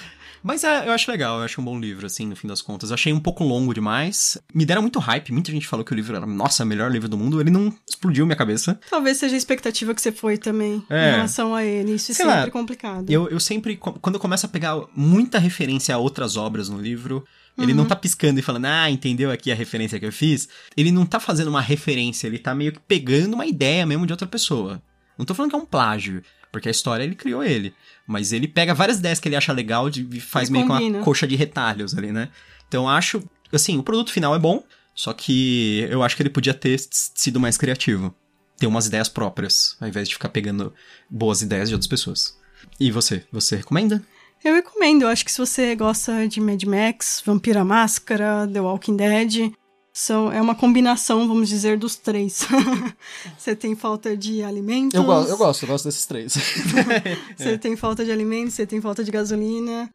Mas 0.44 0.62
é, 0.62 0.86
eu 0.86 0.92
acho 0.92 1.10
legal, 1.10 1.38
eu 1.38 1.44
acho 1.44 1.58
um 1.58 1.64
bom 1.64 1.80
livro, 1.80 2.04
assim, 2.04 2.26
no 2.26 2.36
fim 2.36 2.46
das 2.46 2.60
contas. 2.60 2.90
Eu 2.90 2.94
achei 2.94 3.10
um 3.14 3.18
pouco 3.18 3.42
longo 3.42 3.72
demais. 3.72 4.36
Me 4.52 4.66
deram 4.66 4.82
muito 4.82 4.98
hype, 4.98 5.32
muita 5.32 5.50
gente 5.50 5.66
falou 5.66 5.82
que 5.82 5.92
o 5.92 5.94
livro 5.94 6.14
era, 6.14 6.26
nossa, 6.26 6.64
o 6.64 6.66
melhor 6.66 6.92
livro 6.92 7.08
do 7.08 7.16
mundo. 7.16 7.40
Ele 7.40 7.50
não 7.50 7.74
explodiu 7.88 8.26
minha 8.26 8.36
cabeça. 8.36 8.78
Talvez 8.90 9.16
seja 9.16 9.34
a 9.34 9.38
expectativa 9.38 9.94
que 9.94 10.02
você 10.02 10.12
foi 10.12 10.36
também 10.36 10.84
é. 10.90 11.08
em 11.08 11.12
relação 11.12 11.54
a 11.54 11.64
ele. 11.64 11.94
Isso 11.94 12.12
é 12.12 12.14
Sei 12.14 12.26
é 12.26 12.28
sempre 12.28 12.44
lá, 12.44 12.50
complicado. 12.50 13.10
Eu, 13.10 13.26
eu 13.30 13.40
sempre, 13.40 13.76
quando 13.78 14.16
eu 14.16 14.20
começo 14.20 14.44
a 14.44 14.48
pegar 14.50 14.78
muita 14.94 15.38
referência 15.38 15.94
a 15.94 15.98
outras 15.98 16.36
obras 16.36 16.68
no 16.68 16.78
livro, 16.78 17.24
ele 17.56 17.72
uhum. 17.72 17.78
não 17.78 17.86
tá 17.86 17.96
piscando 17.96 18.38
e 18.38 18.42
falando, 18.42 18.66
ah, 18.66 18.90
entendeu 18.90 19.30
aqui 19.30 19.50
a 19.50 19.54
referência 19.54 19.98
que 19.98 20.04
eu 20.04 20.12
fiz? 20.12 20.46
Ele 20.76 20.92
não 20.92 21.06
tá 21.06 21.18
fazendo 21.18 21.48
uma 21.48 21.62
referência, 21.62 22.26
ele 22.26 22.38
tá 22.38 22.54
meio 22.54 22.72
que 22.72 22.80
pegando 22.80 23.32
uma 23.32 23.46
ideia 23.46 23.86
mesmo 23.86 24.06
de 24.06 24.12
outra 24.12 24.26
pessoa. 24.26 24.82
Não 25.16 25.24
tô 25.24 25.34
falando 25.34 25.50
que 25.50 25.56
é 25.56 25.60
um 25.60 25.64
plágio, 25.64 26.22
porque 26.54 26.68
a 26.68 26.70
história 26.70 27.02
ele 27.02 27.16
criou 27.16 27.42
ele. 27.42 27.74
Mas 28.06 28.32
ele 28.32 28.46
pega 28.46 28.72
várias 28.72 28.98
ideias 28.98 29.18
que 29.18 29.28
ele 29.28 29.34
acha 29.34 29.52
legal 29.52 29.88
e 29.88 30.20
faz 30.20 30.48
ele 30.48 30.58
meio 30.58 30.68
combina. 30.68 30.90
com 30.92 30.98
uma 30.98 31.04
coxa 31.04 31.26
de 31.26 31.34
retalhos 31.34 31.98
ali, 31.98 32.12
né? 32.12 32.28
Então 32.68 32.88
acho, 32.88 33.20
assim, 33.52 33.76
o 33.76 33.82
produto 33.82 34.12
final 34.12 34.36
é 34.36 34.38
bom, 34.38 34.62
só 34.94 35.12
que 35.12 35.84
eu 35.90 36.00
acho 36.00 36.14
que 36.14 36.22
ele 36.22 36.30
podia 36.30 36.54
ter 36.54 36.78
sido 36.88 37.40
mais 37.40 37.56
criativo. 37.56 38.14
Ter 38.56 38.68
umas 38.68 38.86
ideias 38.86 39.08
próprias, 39.08 39.76
ao 39.80 39.88
invés 39.88 40.08
de 40.08 40.14
ficar 40.14 40.28
pegando 40.28 40.72
boas 41.10 41.42
ideias 41.42 41.68
de 41.68 41.74
outras 41.74 41.88
pessoas. 41.88 42.38
E 42.78 42.92
você? 42.92 43.24
Você 43.32 43.56
recomenda? 43.56 44.00
Eu 44.44 44.54
recomendo. 44.54 45.02
Eu 45.02 45.08
acho 45.08 45.24
que 45.24 45.32
se 45.32 45.38
você 45.38 45.74
gosta 45.74 46.28
de 46.28 46.40
Mad 46.40 46.62
Max, 46.62 47.20
Vampira 47.26 47.64
Máscara, 47.64 48.48
The 48.52 48.60
Walking 48.60 48.96
Dead, 48.96 49.52
são, 49.96 50.32
é 50.32 50.42
uma 50.42 50.56
combinação, 50.56 51.28
vamos 51.28 51.48
dizer, 51.48 51.78
dos 51.78 51.94
três. 51.94 52.44
você 53.38 53.54
tem 53.54 53.76
falta 53.76 54.16
de 54.16 54.42
alimentos. 54.42 54.92
Eu, 54.92 55.04
gosto, 55.04 55.30
eu 55.30 55.36
gosto, 55.38 55.62
eu 55.62 55.68
gosto 55.68 55.84
desses 55.84 56.04
três. 56.04 56.34
você 57.38 57.50
é. 57.50 57.58
tem 57.58 57.76
falta 57.76 58.04
de 58.04 58.10
alimentos, 58.10 58.54
você 58.54 58.66
tem 58.66 58.80
falta 58.80 59.04
de 59.04 59.12
gasolina. 59.12 59.88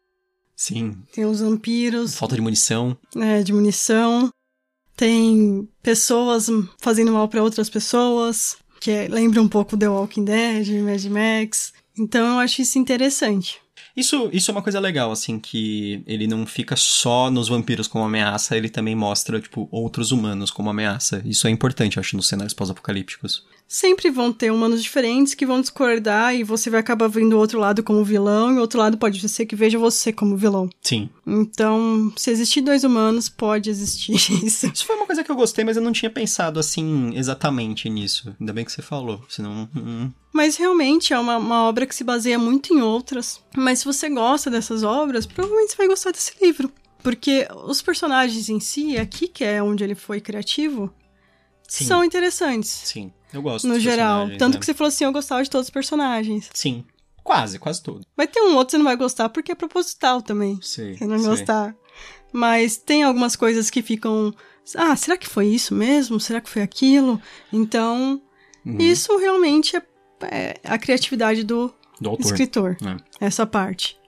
Sim. 0.56 0.96
Tem 1.12 1.26
os 1.26 1.40
vampiros. 1.40 2.14
Falta 2.14 2.34
de 2.34 2.40
munição. 2.40 2.96
É, 3.14 3.42
de 3.42 3.52
munição. 3.52 4.30
Tem 4.96 5.68
pessoas 5.82 6.46
fazendo 6.80 7.12
mal 7.12 7.28
para 7.28 7.42
outras 7.42 7.68
pessoas, 7.68 8.56
que 8.80 8.90
é, 8.90 9.06
lembra 9.06 9.42
um 9.42 9.48
pouco 9.48 9.76
The 9.76 9.88
Walking 9.88 10.24
Dead, 10.24 10.82
Mad 10.82 11.04
Max. 11.04 11.74
Então 11.98 12.26
eu 12.26 12.38
acho 12.38 12.62
isso 12.62 12.78
interessante. 12.78 13.60
Isso, 13.96 14.30
isso 14.32 14.50
é 14.50 14.52
uma 14.52 14.62
coisa 14.62 14.78
legal, 14.78 15.10
assim, 15.10 15.38
que 15.38 16.02
ele 16.06 16.26
não 16.26 16.46
fica 16.46 16.76
só 16.76 17.30
nos 17.30 17.48
vampiros 17.48 17.88
como 17.88 18.04
ameaça, 18.04 18.56
ele 18.56 18.68
também 18.68 18.94
mostra, 18.94 19.40
tipo, 19.40 19.68
outros 19.70 20.12
humanos 20.12 20.50
como 20.50 20.70
ameaça. 20.70 21.22
Isso 21.24 21.46
é 21.46 21.50
importante, 21.50 21.96
eu 21.96 22.00
acho, 22.00 22.16
nos 22.16 22.28
cenários 22.28 22.54
pós-apocalípticos. 22.54 23.44
Sempre 23.72 24.10
vão 24.10 24.32
ter 24.32 24.50
humanos 24.50 24.82
diferentes 24.82 25.32
que 25.32 25.46
vão 25.46 25.60
discordar 25.60 26.34
e 26.34 26.42
você 26.42 26.68
vai 26.68 26.80
acabar 26.80 27.06
vendo 27.06 27.34
o 27.34 27.38
outro 27.38 27.60
lado 27.60 27.84
como 27.84 28.04
vilão 28.04 28.52
e 28.52 28.56
o 28.56 28.60
outro 28.60 28.80
lado 28.80 28.98
pode 28.98 29.28
ser 29.28 29.46
que 29.46 29.54
veja 29.54 29.78
você 29.78 30.12
como 30.12 30.36
vilão. 30.36 30.68
Sim. 30.82 31.08
Então, 31.24 32.12
se 32.16 32.32
existir 32.32 32.62
dois 32.62 32.82
humanos, 32.82 33.28
pode 33.28 33.70
existir 33.70 34.14
isso. 34.44 34.66
Isso 34.66 34.84
foi 34.84 34.96
uma 34.96 35.06
coisa 35.06 35.22
que 35.22 35.30
eu 35.30 35.36
gostei, 35.36 35.64
mas 35.64 35.76
eu 35.76 35.82
não 35.84 35.92
tinha 35.92 36.10
pensado, 36.10 36.58
assim, 36.58 37.12
exatamente 37.14 37.88
nisso. 37.88 38.34
Ainda 38.40 38.52
bem 38.52 38.64
que 38.64 38.72
você 38.72 38.82
falou, 38.82 39.22
senão... 39.28 39.68
Hum, 39.76 40.10
mas 40.32 40.56
realmente 40.56 41.12
é 41.12 41.18
uma, 41.20 41.36
uma 41.36 41.68
obra 41.68 41.86
que 41.86 41.94
se 41.94 42.02
baseia 42.02 42.40
muito 42.40 42.74
em 42.74 42.82
outras. 42.82 43.40
Mas 43.56 43.78
se 43.78 43.84
você 43.84 44.08
gosta 44.08 44.50
dessas 44.50 44.82
obras, 44.82 45.26
provavelmente 45.26 45.70
você 45.70 45.76
vai 45.76 45.86
gostar 45.86 46.10
desse 46.10 46.32
livro. 46.42 46.72
Porque 47.04 47.46
os 47.66 47.80
personagens 47.80 48.48
em 48.48 48.58
si, 48.58 48.96
aqui 48.96 49.28
que 49.28 49.44
é 49.44 49.62
onde 49.62 49.84
ele 49.84 49.94
foi 49.94 50.20
criativo, 50.20 50.92
Sim. 51.68 51.84
são 51.84 52.04
interessantes. 52.04 52.68
Sim, 52.68 53.12
eu 53.32 53.42
gosto. 53.42 53.66
No 53.66 53.78
geral. 53.78 54.28
Tanto 54.38 54.54
né? 54.54 54.60
que 54.60 54.66
você 54.66 54.74
falou 54.74 54.88
assim, 54.88 55.04
eu 55.04 55.12
gostava 55.12 55.42
de 55.42 55.50
todos 55.50 55.66
os 55.66 55.70
personagens. 55.70 56.50
Sim. 56.54 56.84
Quase, 57.22 57.58
quase 57.58 57.82
todo. 57.82 58.04
Vai 58.16 58.26
ter 58.26 58.40
um 58.40 58.56
outro 58.56 58.66
que 58.66 58.70
você 58.72 58.78
não 58.78 58.84
vai 58.84 58.96
gostar 58.96 59.28
porque 59.28 59.52
é 59.52 59.54
proposital 59.54 60.22
também. 60.22 60.58
Sim. 60.62 60.96
Você 60.96 61.06
não 61.06 61.22
gostar. 61.22 61.74
Mas 62.32 62.76
tem 62.76 63.02
algumas 63.02 63.36
coisas 63.36 63.70
que 63.70 63.82
ficam. 63.82 64.34
Ah, 64.76 64.96
será 64.96 65.16
que 65.16 65.28
foi 65.28 65.46
isso 65.48 65.74
mesmo? 65.74 66.20
Será 66.20 66.40
que 66.40 66.48
foi 66.48 66.62
aquilo? 66.62 67.20
Então, 67.52 68.22
uhum. 68.64 68.78
isso 68.78 69.16
realmente 69.18 69.76
é 69.76 69.82
é 70.26 70.60
a 70.64 70.78
criatividade 70.78 71.44
do, 71.44 71.72
do 72.00 72.16
escritor. 72.20 72.76
É. 73.20 73.26
Essa 73.26 73.46
parte. 73.46 73.98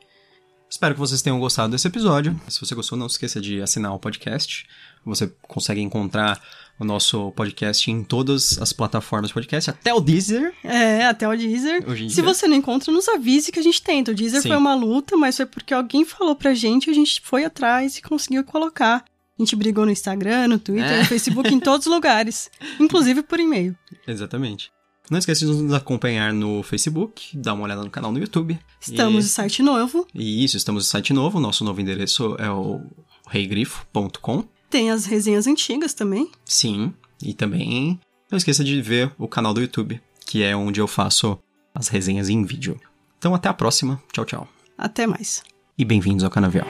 Espero 0.69 0.95
que 0.95 1.01
vocês 1.01 1.21
tenham 1.21 1.39
gostado 1.39 1.71
desse 1.71 1.87
episódio. 1.87 2.39
Se 2.49 2.61
você 2.61 2.75
gostou, 2.75 2.97
não 2.97 3.07
esqueça 3.07 3.41
de 3.41 3.61
assinar 3.61 3.95
o 3.95 3.99
podcast. 3.99 4.67
Você 5.05 5.33
consegue 5.43 5.81
encontrar 5.81 6.43
o 6.83 6.85
nosso 6.85 7.31
podcast 7.33 7.91
em 7.91 8.03
todas 8.03 8.61
as 8.61 8.73
plataformas 8.73 9.29
de 9.29 9.35
podcast, 9.35 9.71
até 9.71 9.95
o 9.95 10.01
Deezer. 10.01 10.53
É, 10.65 11.07
até 11.07 11.29
o 11.29 11.37
Deezer. 11.37 11.83
Se 12.11 12.21
você 12.21 12.47
não 12.47 12.57
encontra, 12.57 12.93
nos 12.93 13.09
avise 13.09 13.53
que 13.53 13.61
a 13.61 13.63
gente 13.63 13.81
tenta. 13.81 14.11
O 14.11 14.15
Deezer 14.15 14.43
Sim. 14.43 14.49
foi 14.49 14.57
uma 14.57 14.75
luta, 14.75 15.17
mas 15.17 15.37
foi 15.37 15.47
porque 15.47 15.73
alguém 15.73 16.05
falou 16.05 16.35
pra 16.35 16.53
gente, 16.55 16.91
a 16.91 16.93
gente 16.93 17.21
foi 17.23 17.45
atrás 17.45 17.97
e 17.97 18.03
conseguiu 18.03 18.45
colocar. 18.45 19.05
A 19.39 19.43
gente 19.43 19.57
brigou 19.57 19.87
no 19.87 19.93
Instagram, 19.93 20.49
no 20.49 20.59
Twitter, 20.59 20.91
é. 20.91 20.99
no 21.01 21.05
Facebook, 21.07 21.53
em 21.53 21.59
todos 21.59 21.87
os 21.87 21.93
lugares, 21.93 22.51
inclusive 22.79 23.23
por 23.23 23.41
e-mail. 23.41 23.77
Exatamente. 24.07 24.71
Não 25.11 25.19
esqueça 25.19 25.45
de 25.45 25.53
nos 25.53 25.73
acompanhar 25.73 26.33
no 26.33 26.63
Facebook, 26.63 27.37
dar 27.37 27.55
uma 27.55 27.65
olhada 27.65 27.83
no 27.83 27.91
canal 27.91 28.13
no 28.13 28.19
YouTube. 28.19 28.59
Estamos 28.81 29.25
e... 29.25 29.29
no 29.29 29.31
site 29.31 29.63
novo. 29.63 30.07
E 30.15 30.45
isso, 30.45 30.57
estamos 30.57 30.85
no 30.85 30.91
site 30.91 31.13
novo. 31.13 31.41
Nosso 31.41 31.65
novo 31.65 31.81
endereço 31.81 32.37
é 32.39 32.51
o 32.51 32.81
reigrifo.com. 33.29 34.45
Tem 34.73 34.91
as 34.91 35.05
resenhas 35.05 35.47
antigas 35.47 35.93
também. 35.93 36.31
Sim, 36.47 36.95
e 37.23 37.35
também 37.35 38.01
não 38.31 38.39
esqueça 38.39 38.65
de 38.65 38.81
ver 38.81 39.13
o 39.19 39.29
canal 39.29 39.53
do 39.53 39.61
YouTube, 39.61 40.01
que 40.27 40.43
é 40.43 40.57
onde 40.57 40.81
eu 40.81 40.89
faço 40.89 41.39
as 41.75 41.89
resenhas 41.89 42.31
em 42.31 42.43
vídeo. 42.43 42.81
Então 43.19 43.35
até 43.35 43.51
a 43.51 43.53
próxima. 43.53 44.03
Tchau, 44.11 44.25
tchau. 44.25 44.49
Até 44.79 45.07
mais. 45.07 45.43
E 45.77 45.85
bem-vindos 45.85 46.25
ao 46.25 46.31
Canavial. 46.31 46.67